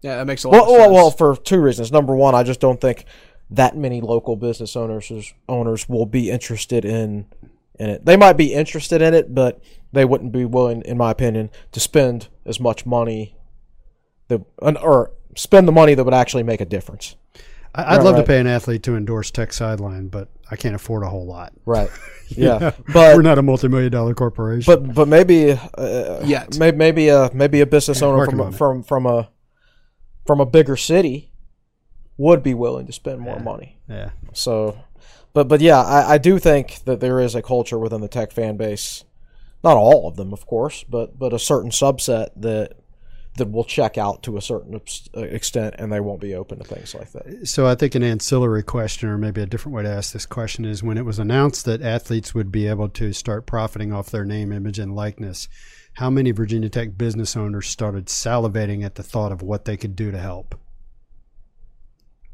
Yeah, 0.03 0.17
that 0.17 0.27
makes 0.27 0.43
a 0.43 0.49
lot 0.49 0.53
Well, 0.53 0.63
of 0.63 0.69
well, 0.69 1.09
sense. 1.09 1.19
well, 1.19 1.33
for 1.35 1.41
two 1.41 1.59
reasons. 1.59 1.91
Number 1.91 2.15
one, 2.15 2.35
I 2.35 2.43
just 2.43 2.59
don't 2.59 2.79
think 2.79 3.05
that 3.49 3.75
many 3.75 3.99
local 4.01 4.35
business 4.35 4.75
owners 4.75 5.33
owners 5.49 5.89
will 5.89 6.05
be 6.05 6.29
interested 6.29 6.85
in 6.85 7.25
in 7.79 7.89
it. 7.89 8.05
They 8.05 8.15
might 8.15 8.33
be 8.37 8.53
interested 8.53 9.01
in 9.01 9.15
it, 9.15 9.33
but 9.33 9.59
they 9.95 10.05
wouldn't 10.05 10.31
be 10.31 10.45
willing, 10.45 10.81
in 10.83 10.97
my 10.97 11.09
opinion, 11.11 11.49
to 11.71 11.79
spend 11.79 12.27
as 12.45 12.59
much 12.59 12.85
money 12.85 13.35
that 14.27 14.41
or 14.81 15.11
spend 15.35 15.67
the 15.67 15.71
money 15.71 15.95
that 15.95 16.03
would 16.03 16.13
actually 16.13 16.43
make 16.43 16.61
a 16.61 16.65
difference. 16.65 17.15
I- 17.73 17.83
I'd 17.83 17.97
Right, 17.97 18.03
love 18.05 18.15
right. 18.15 18.21
to 18.21 18.27
pay 18.27 18.39
an 18.39 18.47
athlete 18.47 18.83
to 18.83 18.95
endorse 18.95 19.31
Tech 19.31 19.51
Sideline, 19.51 20.07
but 20.07 20.29
I 20.49 20.55
can't 20.55 20.75
afford 20.75 21.03
a 21.03 21.09
whole 21.09 21.25
lot. 21.25 21.53
Right. 21.65 21.89
Yeah. 22.29 22.71
But 22.91 23.15
We're 23.15 23.21
not 23.21 23.37
a 23.37 23.43
multi-million 23.43 23.91
dollar 23.91 24.15
corporation. 24.15 24.65
but 24.73 24.95
but 24.95 25.07
maybe 25.07 25.51
uh, 25.51 26.21
Yet. 26.25 26.57
maybe 26.57 26.75
maybe 26.75 27.09
a 27.09 27.29
maybe 27.35 27.61
a 27.61 27.67
business 27.67 28.01
owner 28.01 28.17
working 28.17 28.37
from 28.37 28.41
on 28.41 28.47
a, 28.47 28.49
it. 28.49 28.57
from 28.57 28.83
from 28.83 29.05
a 29.05 29.29
from 30.25 30.39
a 30.39 30.45
bigger 30.47 30.75
city 30.75 31.31
would 32.17 32.41
be 32.41 32.55
willing 32.55 32.87
to 32.87 32.93
spend 32.93 33.19
more 33.19 33.39
money. 33.39 33.77
yeah. 33.87 34.09
So, 34.33 34.75
but 35.33 35.47
but 35.47 35.61
yeah, 35.61 35.79
I, 35.83 36.13
I 36.13 36.17
do 36.17 36.39
think 36.39 36.79
that 36.85 36.99
there 36.99 37.19
is 37.19 37.35
a 37.35 37.43
culture 37.43 37.77
within 37.77 38.01
the 38.01 38.07
tech 38.07 38.31
fan 38.31 38.57
base, 38.57 39.03
not 39.65 39.77
all 39.77 40.07
of 40.07 40.15
them, 40.15 40.31
of 40.31 40.45
course, 40.45 40.85
but 40.87 41.17
but 41.19 41.33
a 41.33 41.39
certain 41.39 41.71
subset 41.71 42.29
that 42.37 42.77
that 43.37 43.51
will 43.51 43.65
check 43.65 43.97
out 43.97 44.23
to 44.23 44.37
a 44.37 44.41
certain 44.41 44.79
extent, 45.13 45.75
and 45.77 45.91
they 45.91 45.99
won't 45.99 46.21
be 46.21 46.35
open 46.35 46.57
to 46.57 46.63
things 46.63 46.95
like 46.95 47.11
that. 47.11 47.45
So 47.47 47.67
I 47.67 47.75
think 47.75 47.93
an 47.93 48.03
ancillary 48.03 48.63
question, 48.63 49.09
or 49.09 49.17
maybe 49.17 49.41
a 49.41 49.45
different 49.45 49.75
way 49.75 49.83
to 49.83 49.89
ask 49.89 50.13
this 50.13 50.25
question, 50.25 50.63
is 50.63 50.81
when 50.81 50.97
it 50.97 51.03
was 51.03 51.19
announced 51.19 51.65
that 51.65 51.81
athletes 51.81 52.33
would 52.33 52.49
be 52.49 52.67
able 52.67 52.87
to 52.89 53.11
start 53.11 53.45
profiting 53.45 53.91
off 53.91 54.09
their 54.09 54.23
name, 54.23 54.53
image, 54.53 54.79
and 54.79 54.95
likeness, 54.95 55.49
how 55.95 56.09
many 56.09 56.31
Virginia 56.31 56.69
Tech 56.69 56.97
business 56.97 57.35
owners 57.35 57.67
started 57.67 58.05
salivating 58.05 58.85
at 58.85 58.95
the 58.95 59.03
thought 59.03 59.33
of 59.33 59.41
what 59.41 59.65
they 59.65 59.75
could 59.75 59.97
do 59.97 60.11
to 60.11 60.17
help? 60.17 60.55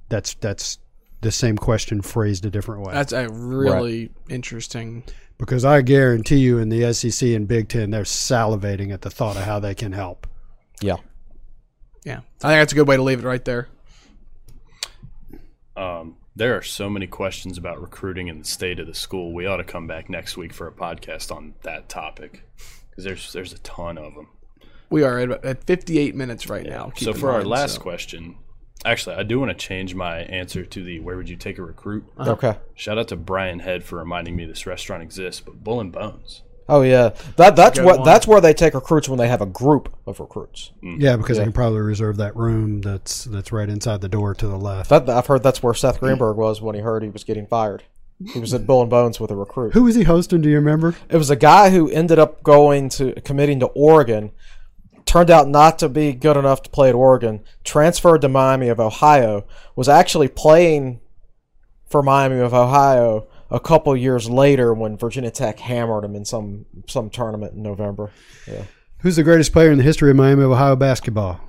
That's 0.10 0.36
that's 0.36 0.78
the 1.22 1.32
same 1.32 1.58
question 1.58 2.02
phrased 2.02 2.46
a 2.46 2.50
different 2.50 2.86
way. 2.86 2.94
That's 2.94 3.14
a 3.14 3.30
really 3.30 4.12
interesting. 4.30 5.04
because 5.38 5.64
I 5.66 5.82
guarantee 5.82 6.38
you, 6.38 6.58
in 6.58 6.70
the 6.70 6.94
SEC 6.94 7.30
and 7.30 7.48
Big 7.48 7.70
Ten, 7.70 7.92
they're 7.92 8.04
salivating 8.04 8.92
at 8.92 9.02
the 9.02 9.10
thought 9.10 9.38
of 9.38 9.44
how 9.44 9.60
they 9.60 9.76
can 9.76 9.92
help. 9.92 10.28
Yeah, 10.82 10.98
Yeah, 12.04 12.22
I 12.44 12.50
think 12.50 12.62
that's 12.62 12.74
a 12.74 12.76
good 12.76 12.88
way 12.88 12.98
to 12.98 13.04
leave 13.04 13.20
it 13.20 13.28
right 13.28 13.46
there. 13.46 13.70
Um, 15.78 16.18
there 16.36 16.58
are 16.58 16.62
so 16.62 16.90
many 16.90 17.08
questions 17.08 17.58
about 17.58 17.82
recruiting 17.82 18.28
in 18.28 18.40
the 18.40 18.46
state 18.46 18.80
of 18.80 18.88
the 18.88 18.94
school. 18.94 19.34
We 19.34 19.46
ought 19.46 19.58
to 19.58 19.64
come 19.64 19.88
back 19.88 20.10
next 20.10 20.38
week 20.38 20.54
for 20.54 20.68
a 20.68 20.72
podcast 20.72 21.36
on 21.36 21.56
that 21.64 21.90
topic 21.90 22.44
because 22.90 23.04
there's 23.04 23.34
there's 23.34 23.54
a 23.54 23.60
ton 23.60 23.98
of 23.98 24.16
them. 24.16 24.28
We 24.90 25.04
are 25.04 25.20
at, 25.20 25.46
at 25.46 25.64
58 25.64 26.16
minutes 26.16 26.50
right 26.50 26.66
now. 26.66 26.92
So 26.98 27.12
in 27.12 27.18
for 27.18 27.32
our 27.32 27.44
last 27.44 27.76
so. 27.76 27.82
question, 27.82 28.38
actually, 28.86 29.16
I 29.16 29.24
do 29.24 29.40
want 29.40 29.50
to 29.50 29.56
change 29.56 29.96
my 29.96 30.20
answer 30.20 30.66
to 30.66 30.84
the 30.84 31.00
where 31.00 31.18
would 31.18 31.30
you 31.30 31.36
take 31.36 31.58
a 31.58 31.64
recruit? 31.64 32.06
Uh-huh. 32.18 32.32
okay. 32.32 32.58
Shout 32.76 32.98
out 32.98 33.08
to 33.10 33.16
Brian 33.16 33.60
Head 33.60 33.84
for 33.84 33.98
reminding 33.98 34.36
me 34.36 34.46
this 34.46 34.66
restaurant 34.66 35.04
exists, 35.04 35.42
but 35.42 35.64
Bull 35.64 35.80
and 35.80 35.92
Bones. 35.92 36.44
Oh 36.70 36.84
yeah, 36.84 37.10
that 37.36 37.58
that's 37.58 37.80
Good 37.80 37.86
what 37.86 37.98
one. 37.98 38.06
that's 38.06 38.26
where 38.26 38.40
they 38.40 38.54
take 38.54 38.74
recruits 38.74 39.10
when 39.10 39.18
they 39.20 39.28
have 39.28 39.42
a 39.42 39.46
group 39.46 39.94
of 40.06 40.22
recruits. 40.22 40.72
Yeah, 40.82 41.18
because 41.18 41.38
they 41.38 41.44
can 41.44 41.52
probably 41.52 41.82
reserve 41.82 42.18
that 42.18 42.36
room 42.38 42.80
that's 42.80 43.26
that's 43.26 43.52
right 43.52 43.68
inside 43.68 44.00
the 44.00 44.08
door 44.08 44.34
to 44.36 44.48
the 44.48 44.58
left. 44.58 44.90
That 44.90 45.10
I've 45.10 45.28
heard 45.28 45.44
that's 45.44 45.62
where 45.62 45.74
Seth 45.74 46.00
Greenberg 46.00 46.38
was 46.38 46.62
when 46.62 46.76
he 46.76 46.82
heard 46.82 47.04
he 47.04 47.10
was 47.10 47.26
getting 47.26 47.46
fired. 47.46 47.84
He 48.34 48.40
was 48.40 48.54
at 48.54 48.68
Bull 48.68 48.82
and 48.82 48.90
Bones 48.90 49.20
with 49.20 49.32
a 49.32 49.36
recruit. 49.36 49.74
Who 49.74 49.84
was 49.84 49.96
he 49.96 50.04
hosting? 50.04 50.42
Do 50.42 50.50
you 50.50 50.56
remember? 50.56 50.96
It 51.10 51.18
was 51.18 51.30
a 51.30 51.36
guy 51.36 51.72
who 51.72 51.90
ended 51.90 52.20
up 52.20 52.44
going 52.44 52.90
to 52.90 53.20
committing 53.22 53.60
to 53.62 53.66
Oregon. 53.68 54.32
Turned 55.06 55.30
out 55.30 55.48
not 55.48 55.80
to 55.80 55.90
be 55.90 56.14
good 56.14 56.38
enough 56.38 56.62
to 56.64 56.70
play 56.70 56.90
at 56.90 56.96
Oregon. 56.96 57.44
Transferred 57.64 58.22
to 58.22 58.30
Miami 58.30 58.70
of 58.70 58.80
Ohio. 58.80 59.46
Was 59.76 59.90
actually 59.90 60.28
playing 60.28 61.02
for 61.90 62.02
Miami 62.02 62.40
of 62.40 62.54
Ohio 62.54 63.28
a 63.50 63.60
couple 63.60 63.96
years 63.98 64.30
later 64.30 64.74
when 64.74 64.98
Virginia 64.98 65.32
Tech 65.32 65.60
hammered 65.60 66.06
him 66.06 66.16
in 66.16 66.24
some 66.24 66.66
some 66.88 67.10
tournament 67.10 67.54
in 67.54 67.62
November. 67.62 68.12
Yeah. 68.48 68.64
Who's 69.00 69.16
the 69.16 69.24
greatest 69.24 69.52
player 69.52 69.72
in 69.72 69.78
the 69.78 69.84
history 69.84 70.10
of 70.12 70.16
Miami 70.16 70.44
of 70.44 70.52
Ohio 70.52 70.76
basketball? 70.76 71.42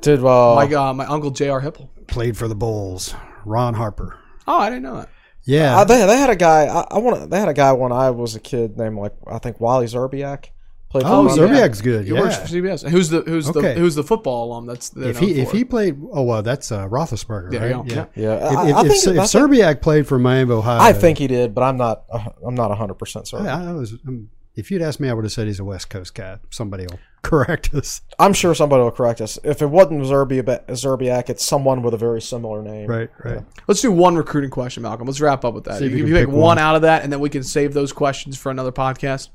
Did 0.00 0.20
uh, 0.20 0.54
My 0.54 0.72
uh, 0.72 0.92
my 0.92 1.06
uncle 1.06 1.30
J.R. 1.30 1.62
Hipple. 1.62 1.88
Played 2.06 2.36
for 2.36 2.46
the 2.46 2.54
Bulls. 2.54 3.14
Ron 3.44 3.74
Harper. 3.74 4.18
Oh, 4.46 4.58
I 4.58 4.68
didn't 4.68 4.82
know 4.82 4.96
that. 4.96 5.08
Yeah. 5.44 5.78
uh, 5.78 5.84
they, 5.84 6.06
they 6.06 6.16
had 6.16 6.30
a 6.30 6.36
guy. 6.36 6.66
I, 6.66 6.86
I 6.90 6.98
want. 6.98 7.30
They 7.30 7.38
had 7.40 7.48
a 7.48 7.54
guy 7.54 7.72
when 7.72 7.92
I 7.92 8.10
was 8.10 8.34
a 8.34 8.40
kid 8.40 8.76
named 8.76 8.96
like 8.98 9.14
I 9.26 9.38
think 9.38 9.60
Wally 9.60 9.86
Szczerbiak. 9.86 10.46
Played 10.94 11.06
oh, 11.08 11.24
Miami. 11.24 11.40
Szczerbiak's 11.40 11.80
good. 11.80 12.04
He 12.06 12.12
works 12.12 12.36
for 12.36 12.46
CBS. 12.46 12.88
Who's 12.88 13.08
the 13.08 13.22
who's 13.22 13.48
Okay. 13.50 13.74
the 13.74 13.80
who's 13.80 13.96
the 13.96 14.04
football 14.04 14.44
alum? 14.52 14.66
That's 14.66 14.90
they're 14.90 15.10
If 15.10 15.18
he 15.18 15.40
if 15.40 15.50
he 15.50 15.64
played, 15.64 16.00
oh 16.12 16.22
well, 16.22 16.40
that's 16.40 16.70
uh, 16.70 16.86
Roethlisberger, 16.86 17.50
There 17.50 17.60
right? 17.74 17.84
you 17.84 17.94
go. 17.96 18.06
Yeah. 18.14 18.22
Yeah, 18.22 18.36
If, 18.36 18.42
I, 18.58 18.68
if, 18.68 18.76
I 18.76 18.80
if, 18.82 18.86
think, 18.86 19.06
if 19.16 19.18
I 19.18 19.24
Szczerbiak 19.24 19.82
played 19.82 20.06
for 20.06 20.20
Miami 20.20 20.52
Ohio, 20.52 20.78
I 20.80 20.92
think 20.92 21.18
he 21.18 21.26
did, 21.26 21.52
but 21.52 21.62
I'm 21.64 21.76
not. 21.76 22.04
Uh, 22.08 22.26
I'm 22.46 22.54
not 22.54 22.68
100 22.68 22.94
percent 22.94 23.26
certain. 23.26 23.48
I, 23.48 23.70
I 23.70 23.72
was. 23.72 23.94
um, 24.06 24.28
if 24.54 24.70
you'd 24.70 24.82
asked 24.82 25.00
me, 25.00 25.08
I 25.08 25.12
would 25.14 25.24
have 25.24 25.32
said 25.32 25.48
he's 25.48 25.58
a 25.58 25.64
West 25.64 25.90
Coast 25.90 26.14
guy. 26.14 26.38
Somebody 26.50 26.86
will 26.86 27.00
correct 27.22 27.74
us. 27.74 28.00
I'm 28.20 28.32
sure 28.32 28.54
somebody 28.54 28.84
will 28.84 28.92
correct 28.92 29.20
us. 29.20 29.36
If 29.42 29.62
it 29.62 29.66
wasn't 29.66 30.02
Szczerbiak, 30.02 30.68
Szczerbiak 30.68 31.28
it's 31.28 31.44
someone 31.44 31.82
with 31.82 31.94
a 31.94 31.98
very 31.98 32.22
similar 32.22 32.62
name. 32.62 32.86
Right, 32.86 33.10
right. 33.24 33.40
Let's 33.66 33.82
do 33.82 33.90
one 33.90 34.14
recruiting 34.14 34.50
question, 34.50 34.84
Malcolm. 34.84 35.08
Let's 35.08 35.20
wrap 35.20 35.44
up 35.44 35.54
with 35.54 35.64
that. 35.64 35.80
See 35.80 35.86
if 35.86 35.90
you 35.90 35.96
you 35.98 36.04
can 36.04 36.12
can 36.12 36.22
pick 36.22 36.28
pick 36.28 36.34
one 36.36 36.40
one. 36.42 36.58
out 36.60 36.76
of 36.76 36.82
that, 36.82 37.02
and 37.02 37.12
then 37.12 37.18
we 37.18 37.30
can 37.30 37.42
save 37.42 37.74
those 37.74 37.92
questions 37.92 38.38
for 38.38 38.52
another 38.52 38.70
podcast. 38.70 39.30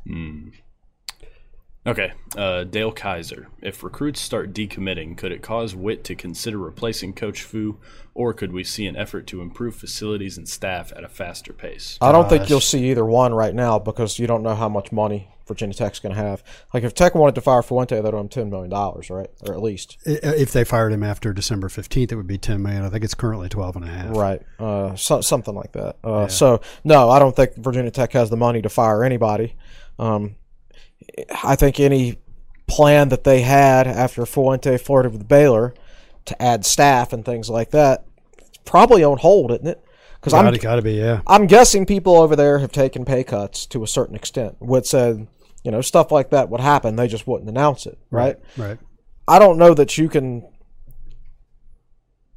Okay, 1.88 2.12
uh, 2.38 2.66
Dale 2.66 2.92
Kaiser. 2.92 3.48
If 3.62 3.84
recruits 3.84 4.20
start 4.20 4.54
decommitting, 4.54 5.16
could 5.18 5.32
it 5.32 5.42
cause 5.42 5.74
Whit 5.76 6.04
to 6.06 6.16
consider 6.16 6.58
replacing 6.58 7.14
Coach 7.14 7.42
Fu, 7.42 7.78
or 8.14 8.34
could 8.34 8.52
we 8.52 8.66
see 8.66 8.86
an 8.86 8.98
effort 8.98 9.28
to 9.28 9.42
improve 9.42 9.76
facilities 9.76 10.38
and 10.38 10.48
staff 10.48 10.92
at 10.96 11.06
a 11.06 11.08
faster 11.08 11.54
pace? 11.54 11.98
I 12.02 12.12
don't 12.12 12.28
think 12.28 12.50
you'll 12.50 12.60
see 12.60 12.92
either 12.92 13.06
one 13.06 13.34
right 13.34 13.56
now 13.56 13.80
because 13.80 14.20
you 14.20 14.28
don't 14.28 14.44
know 14.44 14.56
how 14.56 14.68
much 14.68 14.92
money 14.92 15.30
Virginia 15.48 15.74
Tech's 15.74 16.00
going 16.00 16.14
to 16.14 16.22
have. 16.22 16.44
Like 16.74 16.84
if 16.84 16.94
Tech 16.94 17.16
wanted 17.16 17.36
to 17.36 17.42
fire 17.42 17.64
Fuente, 17.64 18.00
they'd 18.00 18.14
owe 18.14 18.20
him 18.20 18.28
10 18.28 18.50
million 18.50 18.70
dollars, 18.70 19.10
right? 19.10 19.30
Or 19.48 19.54
at 19.54 19.62
least. 19.62 19.98
If 20.06 20.52
they 20.52 20.66
fired 20.66 20.92
him 20.92 21.02
after 21.02 21.32
December 21.34 21.70
fifteenth, 21.70 22.12
it 22.12 22.18
would 22.18 22.28
be 22.28 22.38
ten 22.38 22.62
million. 22.62 22.84
I 22.84 22.90
think 22.90 23.06
it's 23.06 23.16
currently 23.16 23.48
twelve 23.48 23.78
and 23.78 23.86
a 23.86 23.88
half. 23.88 24.16
Right. 24.16 24.42
Uh, 24.60 24.96
so, 24.96 25.22
something 25.22 25.56
like 25.56 25.72
that. 25.72 25.96
Uh, 26.04 26.28
So, 26.28 26.60
no, 26.84 27.10
I 27.10 27.20
don't 27.20 27.36
think 27.36 27.56
Virginia 27.56 27.90
Tech 27.90 28.12
has 28.14 28.30
the 28.30 28.38
money 28.38 28.62
to 28.62 28.70
fire 28.70 29.04
anybody. 29.04 29.56
Um, 29.98 30.36
I 31.44 31.56
think 31.56 31.80
any 31.80 32.18
plan 32.68 33.10
that 33.10 33.24
they 33.24 33.42
had 33.42 33.88
after 33.88 34.26
Fuente 34.26 34.78
flirted 34.78 35.14
with 35.14 35.28
Baylor 35.28 35.74
to 36.26 36.42
add 36.42 36.66
staff 36.66 37.14
and 37.14 37.26
things 37.26 37.50
like 37.50 37.72
that, 37.72 38.06
it's 38.38 38.60
probably 38.66 39.04
on 39.04 39.18
hold, 39.18 39.52
isn't 39.52 39.68
it? 39.68 39.84
Because 40.20 40.34
I'm, 40.34 40.54
Gotta, 40.54 40.82
be, 40.82 40.94
yeah. 40.94 41.22
I'm 41.28 41.48
guessing 41.48 41.86
people 41.86 42.18
over 42.18 42.36
there 42.36 42.60
have 42.60 42.72
taken 42.72 43.06
pay 43.06 43.24
cuts 43.24 43.66
to 43.68 43.84
a 43.84 43.88
certain 43.88 44.16
extent. 44.16 44.56
What 44.60 44.86
said, 44.86 45.22
uh, 45.22 45.26
you 45.64 45.72
know, 45.72 45.82
stuff 45.82 46.12
like 46.12 46.30
that 46.32 46.50
would 46.50 46.60
happen. 46.62 46.96
They 46.96 47.08
just 47.08 47.26
wouldn't 47.26 47.50
announce 47.50 47.86
it, 47.86 47.98
right? 48.12 48.38
Right. 48.58 48.78
I 49.28 49.40
don't 49.40 49.58
know 49.58 49.74
that 49.74 49.98
you 49.98 50.10
can. 50.10 50.46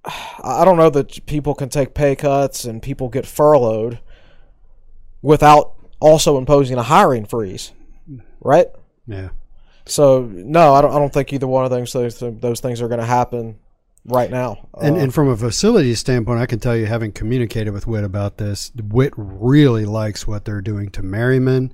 I 0.44 0.64
don't 0.64 0.76
know 0.76 0.90
that 0.90 1.26
people 1.26 1.54
can 1.54 1.68
take 1.68 1.94
pay 1.94 2.14
cuts 2.14 2.64
and 2.64 2.82
people 2.82 3.08
get 3.08 3.26
furloughed 3.26 4.00
without 5.20 5.74
also 6.00 6.36
imposing 6.38 6.78
a 6.78 6.82
hiring 6.82 7.24
freeze, 7.24 7.72
right? 8.40 8.66
Yeah. 9.06 9.30
So 9.86 10.22
no, 10.22 10.74
I 10.74 10.80
don't. 10.80 10.92
I 10.92 10.98
don't 10.98 11.12
think 11.12 11.32
either 11.32 11.46
one 11.46 11.64
of 11.64 11.70
those 11.70 11.92
those, 11.92 12.18
those 12.18 12.60
things 12.60 12.80
are 12.80 12.88
going 12.88 13.00
to 13.00 13.06
happen 13.06 13.58
right 14.04 14.30
now. 14.30 14.68
And, 14.80 14.96
Uh, 14.96 15.00
and 15.00 15.14
from 15.14 15.28
a 15.28 15.36
facility 15.36 15.94
standpoint, 15.94 16.40
I 16.40 16.46
can 16.46 16.60
tell 16.60 16.76
you, 16.76 16.86
having 16.86 17.12
communicated 17.12 17.72
with 17.72 17.86
Whit 17.86 18.04
about 18.04 18.38
this, 18.38 18.70
Whit 18.76 19.12
really 19.16 19.84
likes 19.84 20.26
what 20.26 20.44
they're 20.44 20.60
doing 20.60 20.90
to 20.90 21.02
Merryman, 21.02 21.72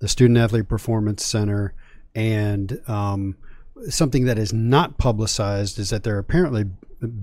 the 0.00 0.08
Student 0.08 0.38
Athlete 0.38 0.68
Performance 0.68 1.24
Center, 1.24 1.74
and 2.14 2.80
um, 2.88 3.36
something 3.88 4.24
that 4.26 4.38
is 4.38 4.52
not 4.52 4.98
publicized 4.98 5.78
is 5.78 5.90
that 5.90 6.02
they're 6.02 6.18
apparently 6.18 6.64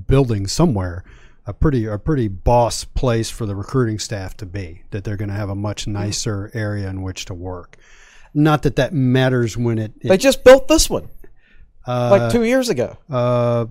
building 0.08 0.48
somewhere 0.48 1.04
a 1.46 1.54
pretty 1.54 1.86
a 1.86 1.98
pretty 1.98 2.28
boss 2.28 2.84
place 2.84 3.30
for 3.30 3.46
the 3.46 3.56
recruiting 3.56 4.00
staff 4.00 4.36
to 4.38 4.46
be. 4.46 4.84
That 4.92 5.04
they're 5.04 5.16
going 5.16 5.30
to 5.30 5.36
have 5.36 5.50
a 5.50 5.56
much 5.56 5.88
nicer 5.88 6.52
area 6.54 6.90
in 6.90 7.02
which 7.04 7.26
to 7.26 7.34
work. 7.34 7.78
Not 8.38 8.62
that 8.64 8.76
that 8.76 8.94
matters 8.94 9.58
when 9.58 9.80
it. 9.80 9.94
it 10.02 10.10
they 10.10 10.18
just 10.18 10.44
built 10.44 10.68
this 10.68 10.90
one 10.90 11.10
uh, 11.88 12.10
like 12.12 12.32
two 12.32 12.44
years 12.44 12.70
ago. 12.70 12.96
uh, 13.10 13.66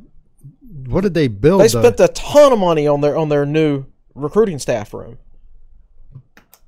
what 0.87 1.03
did 1.03 1.14
they 1.14 1.29
build? 1.29 1.61
They 1.61 1.69
spent 1.69 2.01
a 2.01 2.09
ton 2.09 2.53
of 2.53 2.59
money 2.59 2.87
on 2.89 3.01
their 3.01 3.17
on 3.17 3.29
their 3.29 3.47
new 3.47 3.85
recruiting 4.14 4.59
staff 4.59 4.93
room. 4.93 5.19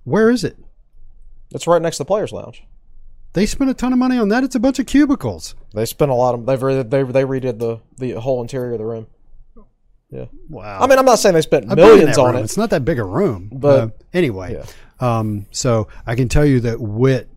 Where 0.04 0.30
is 0.30 0.44
it? 0.44 0.56
It's 1.50 1.66
right 1.66 1.82
next 1.82 1.96
to 1.96 2.02
the 2.02 2.06
players' 2.06 2.32
lounge. 2.32 2.62
They 3.32 3.46
spent 3.46 3.70
a 3.70 3.74
ton 3.74 3.92
of 3.92 3.98
money 3.98 4.16
on 4.18 4.28
that. 4.30 4.44
It's 4.44 4.54
a 4.54 4.60
bunch 4.60 4.78
of 4.78 4.86
cubicles. 4.86 5.54
They 5.74 5.84
spent 5.84 6.10
a 6.10 6.14
lot 6.14 6.34
of 6.34 6.46
they've 6.46 6.62
re- 6.62 6.82
they 6.82 7.02
they 7.02 7.22
redid 7.24 7.58
the 7.58 7.80
the 7.96 8.12
whole 8.20 8.40
interior 8.42 8.72
of 8.72 8.78
the 8.78 8.84
room. 8.84 9.06
Yeah. 10.10 10.26
Wow. 10.48 10.78
I 10.80 10.86
mean, 10.86 10.98
I'm 10.98 11.04
not 11.04 11.18
saying 11.18 11.34
they 11.34 11.42
spent 11.42 11.70
I've 11.70 11.76
millions 11.76 12.16
on 12.16 12.26
room. 12.32 12.36
it. 12.36 12.44
It's 12.44 12.56
not 12.56 12.70
that 12.70 12.84
big 12.84 12.98
a 12.98 13.04
room. 13.04 13.50
But- 13.52 13.80
Uh, 13.80 13.88
anyway, 14.14 14.62
um, 15.00 15.46
so 15.50 15.88
I 16.06 16.14
can 16.14 16.28
tell 16.28 16.46
you 16.46 16.60
that 16.60 16.80
Whit, 16.80 17.28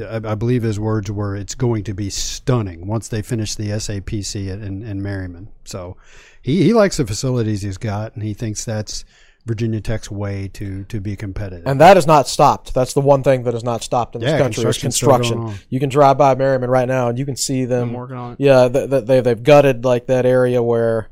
I, 0.00 0.16
I 0.16 0.34
believe 0.34 0.62
his 0.62 0.80
words 0.80 1.10
were, 1.10 1.36
it's 1.36 1.54
going 1.54 1.84
to 1.84 1.94
be 1.94 2.10
stunning 2.10 2.86
once 2.86 3.08
they 3.08 3.22
finish 3.22 3.54
the 3.54 3.68
SAPC 3.68 4.48
at, 4.52 4.60
in, 4.60 4.82
in 4.82 5.02
Merryman. 5.02 5.48
So 5.64 5.96
he, 6.42 6.62
he 6.64 6.72
likes 6.72 6.96
the 6.96 7.06
facilities 7.06 7.62
he's 7.62 7.78
got, 7.78 8.14
and 8.14 8.22
he 8.24 8.34
thinks 8.34 8.64
that's 8.64 9.04
Virginia 9.46 9.80
Tech's 9.80 10.10
way 10.10 10.48
to 10.52 10.84
to 10.84 11.00
be 11.00 11.16
competitive. 11.16 11.66
And 11.66 11.80
that 11.80 11.96
has 11.96 12.06
not 12.06 12.28
stopped. 12.28 12.74
That's 12.74 12.92
the 12.92 13.00
one 13.00 13.22
thing 13.22 13.44
that 13.44 13.54
has 13.54 13.64
not 13.64 13.82
stopped 13.82 14.14
in 14.14 14.20
this 14.20 14.30
Yeah, 14.32 14.38
country 14.38 14.60
is 14.64 14.76
construction's 14.78 14.96
still 14.96 15.08
going 15.08 15.22
construction. 15.22 15.66
You 15.70 15.80
can 15.80 15.88
drive 15.88 16.18
by 16.18 16.34
Merryman 16.34 16.68
right 16.68 16.86
now 16.86 17.08
and 17.08 17.18
you 17.18 17.24
can 17.24 17.36
see 17.36 17.64
them 17.64 17.88
I'm 17.88 17.94
working 17.94 18.16
on 18.16 18.32
it. 18.32 18.36
Yeah, 18.40 18.68
th- 18.68 18.90
th- 18.90 19.04
they 19.06 19.20
they've 19.22 19.42
gutted 19.42 19.82
like 19.84 20.06
that 20.08 20.26
area 20.26 20.62
where 20.62 21.08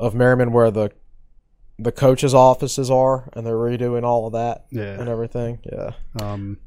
of 0.00 0.14
Merryman 0.14 0.52
where 0.52 0.70
the 0.70 0.92
the 1.78 1.92
coaches' 1.92 2.32
offices 2.32 2.90
are, 2.90 3.28
and 3.34 3.44
they're 3.46 3.54
redoing 3.54 4.02
all 4.04 4.26
of 4.28 4.32
that 4.32 4.64
Yeah. 4.70 4.98
and 5.00 5.08
everything. 5.08 5.58
Yeah, 5.70 5.90
Um, 6.22 6.58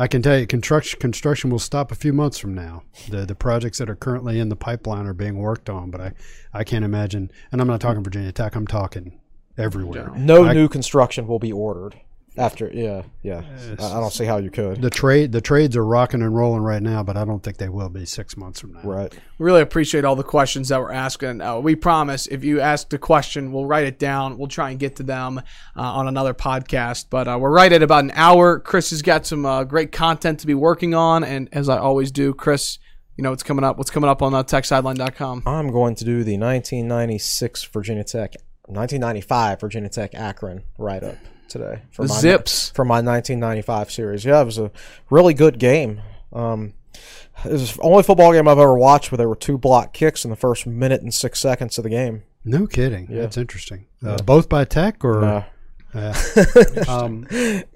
I 0.00 0.06
can 0.06 0.22
tell 0.22 0.38
you, 0.38 0.46
construction 0.46 1.00
construction 1.00 1.50
will 1.50 1.58
stop 1.58 1.90
a 1.90 1.96
few 1.96 2.12
months 2.12 2.38
from 2.38 2.54
now. 2.54 2.82
The 3.08 3.26
the 3.26 3.34
projects 3.34 3.78
that 3.78 3.90
are 3.90 3.96
currently 3.96 4.38
in 4.38 4.48
the 4.48 4.56
pipeline 4.56 5.06
are 5.06 5.14
being 5.14 5.38
worked 5.38 5.68
on, 5.68 5.90
but 5.90 6.00
I, 6.00 6.12
I 6.52 6.64
can't 6.64 6.84
imagine. 6.84 7.30
And 7.50 7.60
I'm 7.60 7.66
not 7.66 7.80
talking 7.80 8.04
Virginia 8.04 8.30
Tech. 8.30 8.54
I'm 8.54 8.66
talking 8.66 9.18
everywhere. 9.56 10.12
no 10.16 10.44
I- 10.44 10.52
new 10.54 10.68
construction 10.68 11.26
will 11.26 11.40
be 11.40 11.52
ordered 11.52 11.96
after. 12.38 12.70
Yeah, 12.72 13.02
yeah. 13.22 13.42
I, 13.78 13.84
I 13.84 14.00
don't 14.00 14.12
see 14.12 14.24
how 14.24 14.38
you 14.38 14.50
could. 14.50 14.80
The 14.80 14.90
trade 14.90 15.32
the 15.32 15.40
trades 15.40 15.76
are 15.76 15.84
rocking 15.84 16.22
and 16.22 16.34
rolling 16.34 16.62
right 16.62 16.82
now, 16.82 17.02
but 17.02 17.16
I 17.16 17.24
don't 17.24 17.42
think 17.42 17.56
they 17.58 17.68
will 17.68 17.88
be 17.88 18.04
six 18.04 18.36
months 18.36 18.60
from 18.60 18.72
now. 18.72 18.80
Right. 18.82 19.12
We 19.38 19.46
really 19.46 19.60
appreciate 19.60 20.04
all 20.04 20.16
the 20.16 20.24
questions 20.24 20.68
that 20.68 20.80
we're 20.80 20.92
asking. 20.92 21.40
Uh, 21.40 21.58
we 21.58 21.74
promise 21.76 22.26
if 22.26 22.44
you 22.44 22.60
ask 22.60 22.88
the 22.88 22.98
question, 22.98 23.52
we'll 23.52 23.66
write 23.66 23.86
it 23.86 23.98
down. 23.98 24.38
We'll 24.38 24.48
try 24.48 24.70
and 24.70 24.78
get 24.78 24.96
to 24.96 25.02
them 25.02 25.38
uh, 25.38 25.42
on 25.80 26.08
another 26.08 26.34
podcast. 26.34 27.06
But 27.10 27.28
uh, 27.28 27.38
we're 27.40 27.50
right 27.50 27.72
at 27.72 27.82
about 27.82 28.04
an 28.04 28.12
hour. 28.14 28.58
Chris 28.60 28.90
has 28.90 29.02
got 29.02 29.26
some 29.26 29.44
uh, 29.44 29.64
great 29.64 29.92
content 29.92 30.40
to 30.40 30.46
be 30.46 30.54
working 30.54 30.94
on. 30.94 31.24
And 31.24 31.48
as 31.52 31.68
I 31.68 31.78
always 31.78 32.10
do, 32.10 32.34
Chris, 32.34 32.78
you 33.16 33.22
know 33.24 33.30
what's 33.30 33.42
coming 33.42 33.64
up. 33.64 33.78
What's 33.78 33.90
coming 33.90 34.08
up 34.08 34.22
on 34.22 34.34
uh, 34.34 34.44
techsideline.com? 34.44 35.42
I'm 35.46 35.70
going 35.72 35.94
to 35.96 36.04
do 36.04 36.24
the 36.24 36.38
1996 36.38 37.64
Virginia 37.64 38.04
Tech, 38.04 38.34
1995 38.66 39.60
Virginia 39.60 39.88
Tech 39.88 40.14
Akron 40.14 40.62
write 40.78 41.02
up 41.02 41.16
today 41.48 41.82
for 41.90 42.02
The 42.02 42.08
my 42.12 42.18
Zips. 42.20 42.70
for 42.70 42.84
my 42.84 42.96
1995 42.96 43.90
series. 43.90 44.24
Yeah, 44.24 44.40
it 44.40 44.44
was 44.44 44.58
a 44.58 44.70
really 45.10 45.34
good 45.34 45.58
game. 45.58 46.00
Um, 46.32 46.74
it 47.44 47.52
was 47.52 47.74
the 47.74 47.82
only 47.82 48.02
football 48.02 48.32
game 48.32 48.48
I've 48.48 48.58
ever 48.58 48.74
watched 48.74 49.10
where 49.12 49.16
there 49.16 49.28
were 49.28 49.36
two 49.36 49.58
block 49.58 49.92
kicks 49.92 50.24
in 50.24 50.30
the 50.30 50.36
first 50.36 50.66
minute 50.66 51.02
and 51.02 51.12
six 51.14 51.38
seconds 51.38 51.78
of 51.78 51.84
the 51.84 51.90
game. 51.90 52.24
No 52.44 52.66
kidding. 52.66 53.08
Yeah. 53.10 53.22
That's 53.22 53.36
interesting. 53.36 53.86
Uh, 54.04 54.16
Both 54.18 54.48
by 54.48 54.64
Tech 54.64 55.04
or 55.04 55.24
Uh, 55.24 55.44
um, 56.88 57.26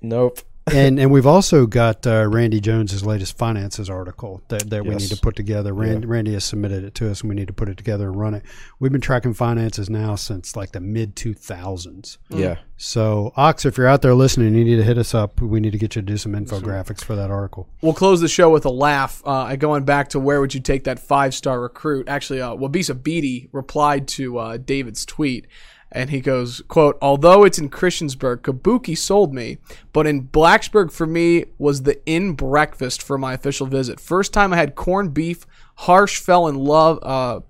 nope. 0.03 0.39
and 0.73 0.99
and 1.01 1.11
we've 1.11 1.27
also 1.27 1.67
got 1.67 2.07
uh, 2.07 2.27
Randy 2.29 2.61
Jones's 2.61 3.05
latest 3.05 3.37
finances 3.37 3.91
article 3.91 4.43
that, 4.49 4.71
that 4.71 4.85
we 4.85 4.93
Yes. 4.93 5.03
need 5.03 5.17
to 5.17 5.21
put 5.21 5.35
together. 5.35 5.73
Randy, 5.73 6.07
Randy 6.07 6.33
has 6.35 6.45
submitted 6.45 6.85
it 6.85 6.95
to 6.97 7.11
us, 7.11 7.21
and 7.23 7.29
we 7.31 7.35
need 7.35 7.49
to 7.49 7.53
put 7.53 7.69
it 7.69 7.77
together 7.77 8.09
and 8.09 8.19
run 8.19 8.35
it. 8.35 8.45
We've 8.79 8.93
been 8.93 9.01
tracking 9.01 9.35
finances 9.35 9.91
now 9.91 10.15
since 10.15 10.55
like 10.55 10.73
the 10.73 10.81
mid 10.81 11.17
two 11.17 11.35
thousands. 11.35 12.19
Yeah. 12.29 12.57
So 12.77 13.33
Ox, 13.37 13.65
if 13.65 13.77
you're 13.77 13.87
out 13.87 14.03
there 14.03 14.15
listening, 14.15 14.55
you 14.55 14.65
need 14.65 14.77
to 14.77 14.83
hit 14.85 14.99
us 14.99 15.15
up. 15.15 15.41
We 15.41 15.61
need 15.61 15.71
to 15.73 15.79
get 15.79 15.95
you 15.97 16.03
to 16.03 16.07
do 16.07 16.17
some 16.17 16.33
infographics 16.33 17.03
for 17.05 17.15
that 17.17 17.31
article. 17.31 17.69
We'll 17.81 17.93
close 17.95 18.21
the 18.21 18.29
show 18.29 18.51
with 18.51 18.65
a 18.65 18.71
laugh. 18.71 19.23
Uh, 19.25 19.55
going 19.57 19.85
back 19.85 20.09
to 20.11 20.21
where 20.21 20.41
would 20.41 20.53
you 20.55 20.61
take 20.61 20.85
that 20.85 20.99
five 20.99 21.35
star 21.35 21.61
recruit? 21.61 22.09
Actually, 22.09 22.41
uh, 22.41 22.51
Wabisa 22.55 23.01
Beatty 23.01 23.49
replied 23.53 24.09
to 24.09 24.39
uh, 24.39 24.57
David's 24.57 25.05
tweet, 25.07 25.47
and 25.93 26.11
he 26.11 26.21
goes, 26.21 26.63
"quote 26.69 26.99
Although 27.01 27.45
it's 27.45 27.59
in 27.59 27.71
Christiansburg, 27.71 28.39
Kabuki 28.39 28.97
sold 28.97 29.33
me, 29.33 29.59
but 29.93 30.07
in 30.07 30.29
Blacksburg 30.29 30.91
for 30.91 31.07
me 31.07 31.45
was 31.59 31.83
the 31.83 32.01
in 32.07 32.33
breakfast 32.33 33.03
for 33.03 33.17
my 33.19 33.35
official 33.35 33.67
visit. 33.67 34.01
First 34.01 34.33
time 34.33 34.53
I 34.53 34.57
had 34.57 34.75
corned 34.75 35.15
beef. 35.15 35.47
Harsh 35.77 36.19
fell 36.19 36.49
in 36.49 36.57
love. 36.57 36.99
Uh, 37.03 37.41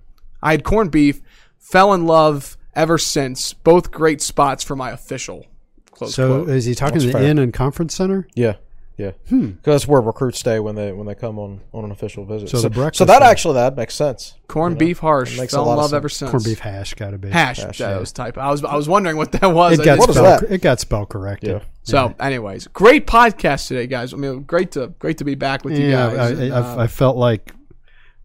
I 0.41 0.51
had 0.51 0.63
corned 0.63 0.91
beef. 0.91 1.21
Fell 1.57 1.93
in 1.93 2.05
love 2.05 2.57
ever 2.75 2.97
since. 2.97 3.53
Both 3.53 3.91
great 3.91 4.21
spots 4.21 4.63
for 4.63 4.75
my 4.75 4.91
official." 4.91 5.47
Close 5.91 6.15
So 6.15 6.43
quote. 6.43 6.49
is 6.49 6.65
he 6.65 6.75
talking 6.75 6.95
That's 6.95 7.05
to 7.05 7.11
the 7.11 7.19
fair. 7.19 7.27
Inn 7.27 7.39
and 7.39 7.53
Conference 7.53 7.95
Center? 7.95 8.27
Yeah. 8.35 8.55
Yeah. 8.95 9.11
Because 9.27 9.55
that's 9.63 9.87
where 9.87 10.01
recruits 10.01 10.37
stay 10.39 10.59
when 10.59 10.75
they 10.75 10.91
when 10.91 11.07
they 11.07 11.15
come 11.15 11.39
on, 11.39 11.61
on 11.73 11.83
an 11.83 11.89
official 11.91 12.25
visit. 12.25 12.49
So 12.49 12.61
the 12.61 12.69
breakfast 12.69 12.99
so 12.99 13.05
that 13.05 13.19
thing. 13.21 13.27
actually 13.27 13.53
that 13.55 13.75
makes 13.75 13.95
sense. 13.95 14.35
corned 14.47 14.77
beef 14.77 14.99
harsh. 14.99 15.33
it 15.35 15.39
makes 15.39 15.53
a 15.53 15.55
Fell 15.55 15.63
in 15.63 15.67
lot 15.69 15.73
of 15.73 15.77
love 15.79 15.89
sense. 15.89 15.93
ever 15.97 16.09
since. 16.09 16.29
Corned 16.31 16.45
beef 16.45 16.59
hash 16.59 16.93
got 16.93 17.09
to 17.09 17.17
be. 17.17 17.29
Hash. 17.29 17.57
Hash, 17.59 17.79
that 17.79 17.89
yeah. 17.91 17.97
was 17.97 18.11
type. 18.11 18.37
I 18.37 18.51
was 18.51 18.63
I 18.63 18.75
was 18.75 18.87
wondering 18.87 19.17
what 19.17 19.31
that 19.31 19.47
was. 19.51 19.73
It 19.79 19.85
got 19.85 19.97
didn't- 19.97 19.99
What 19.99 20.09
is 20.11 20.15
spell. 20.17 20.39
that? 20.41 20.51
It 20.51 20.61
got 20.61 20.79
spell 20.79 21.05
corrected. 21.07 21.49
Yeah. 21.49 21.59
so, 21.81 22.13
anyways, 22.19 22.67
great 22.67 23.07
podcast 23.07 23.67
today, 23.67 23.87
guys. 23.87 24.13
I 24.13 24.17
mean, 24.17 24.43
great 24.43 24.71
to 24.73 24.89
great 24.99 25.17
to 25.17 25.23
be 25.23 25.33
back 25.35 25.65
with 25.65 25.77
you 25.77 25.89
guys. 25.91 26.17
I, 26.17 26.29
And, 26.43 26.53
I, 26.53 26.57
uh, 26.57 26.83
I 26.83 26.87
felt 26.87 27.17
like 27.17 27.51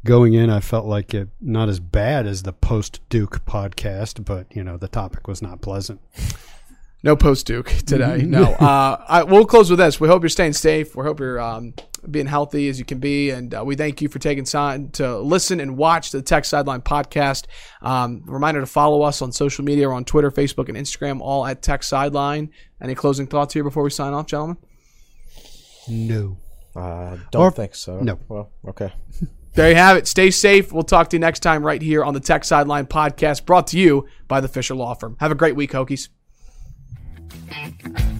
going 0.05 0.35
in, 0.35 0.51
I 0.51 0.61
felt 0.61 0.85
like 0.85 1.15
it 1.15 1.29
not 1.41 1.69
as 1.71 1.81
bad 1.81 2.27
as 2.27 2.43
the 2.43 2.53
post 2.53 3.01
Duke 3.09 3.45
podcast, 3.47 4.25
but 4.25 4.47
you 4.55 4.63
know 4.63 4.77
the 4.77 4.89
topic 4.89 5.27
was 5.27 5.41
not 5.41 5.63
pleasant. 5.63 6.01
No 7.03 7.15
post 7.17 7.47
Duke 7.47 7.69
today. 7.87 8.23
no. 8.27 8.43
Uh, 8.55 9.05
I, 9.09 9.23
we'll 9.23 9.45
close 9.47 9.71
with 9.71 9.79
this. 9.79 10.01
We 10.01 10.09
hope 10.09 10.23
you're 10.23 10.29
staying 10.29 10.55
safe. 10.55 10.97
We 10.97 11.05
hope 11.05 11.21
you're 11.21 11.41
um, 11.41 11.75
being 12.11 12.27
healthy 12.27 12.69
as 12.69 12.79
you 12.79 12.85
can 12.85 12.99
be, 12.99 13.31
and 13.31 13.55
uh, 13.55 13.63
we 13.65 13.77
thank 13.77 14.03
you 14.03 14.09
for 14.09 14.19
taking 14.19 14.45
time 14.45 14.91
to 14.91 15.19
listen 15.19 15.61
and 15.61 15.77
watch 15.77 16.11
the 16.11 16.23
Tech 16.23 16.45
Sideline 16.45 16.83
podcast. 16.83 17.45
Um, 17.83 18.23
reminder 18.27 18.61
to 18.61 18.67
follow 18.67 19.03
us 19.03 19.23
on 19.23 19.31
social 19.33 19.65
media. 19.65 19.89
We're 19.89 19.95
on 19.95 20.05
Twitter, 20.05 20.31
Facebook, 20.31 20.69
and 20.69 20.77
Instagram, 20.77 21.21
all 21.21 21.47
at 21.47 21.63
Tech 21.63 21.83
Sideline. 21.83 22.51
Any 22.81 22.95
closing 22.95 23.27
thoughts 23.27 23.55
here 23.55 23.65
before 23.65 23.83
we 23.85 23.91
sign 23.91 24.13
off, 24.13 24.27
gentlemen? 24.27 24.57
No. 25.89 26.37
Uh, 26.77 27.17
don't 27.31 27.43
Or- 27.43 27.51
think 27.51 27.75
so. 27.75 28.01
no. 28.01 28.19
Well, 28.29 28.51
okay. 28.69 28.93
There 29.55 29.69
you 29.71 29.75
have 29.77 29.97
it. 29.97 30.07
Stay 30.07 30.31
safe. 30.31 30.73
We'll 30.73 30.85
talk 30.85 31.11
to 31.11 31.17
you 31.17 31.21
next 31.21 31.41
time 31.41 31.65
right 31.67 31.83
here 31.83 32.05
on 32.05 32.15
the 32.15 32.21
Tech 32.21 32.45
Sideline 32.45 32.87
podcast 32.87 33.45
brought 33.45 33.67
to 33.69 33.79
you 33.79 34.07
by 34.29 34.41
the 34.41 34.47
Fisher 34.47 34.77
Law 34.77 34.95
Firm. 34.95 35.17
Have 35.19 35.33
a 35.33 35.35
great 35.35 35.57
week, 35.57 35.73
Hokies. 35.73 36.11
Thank 37.31 37.85
you. 37.85 38.18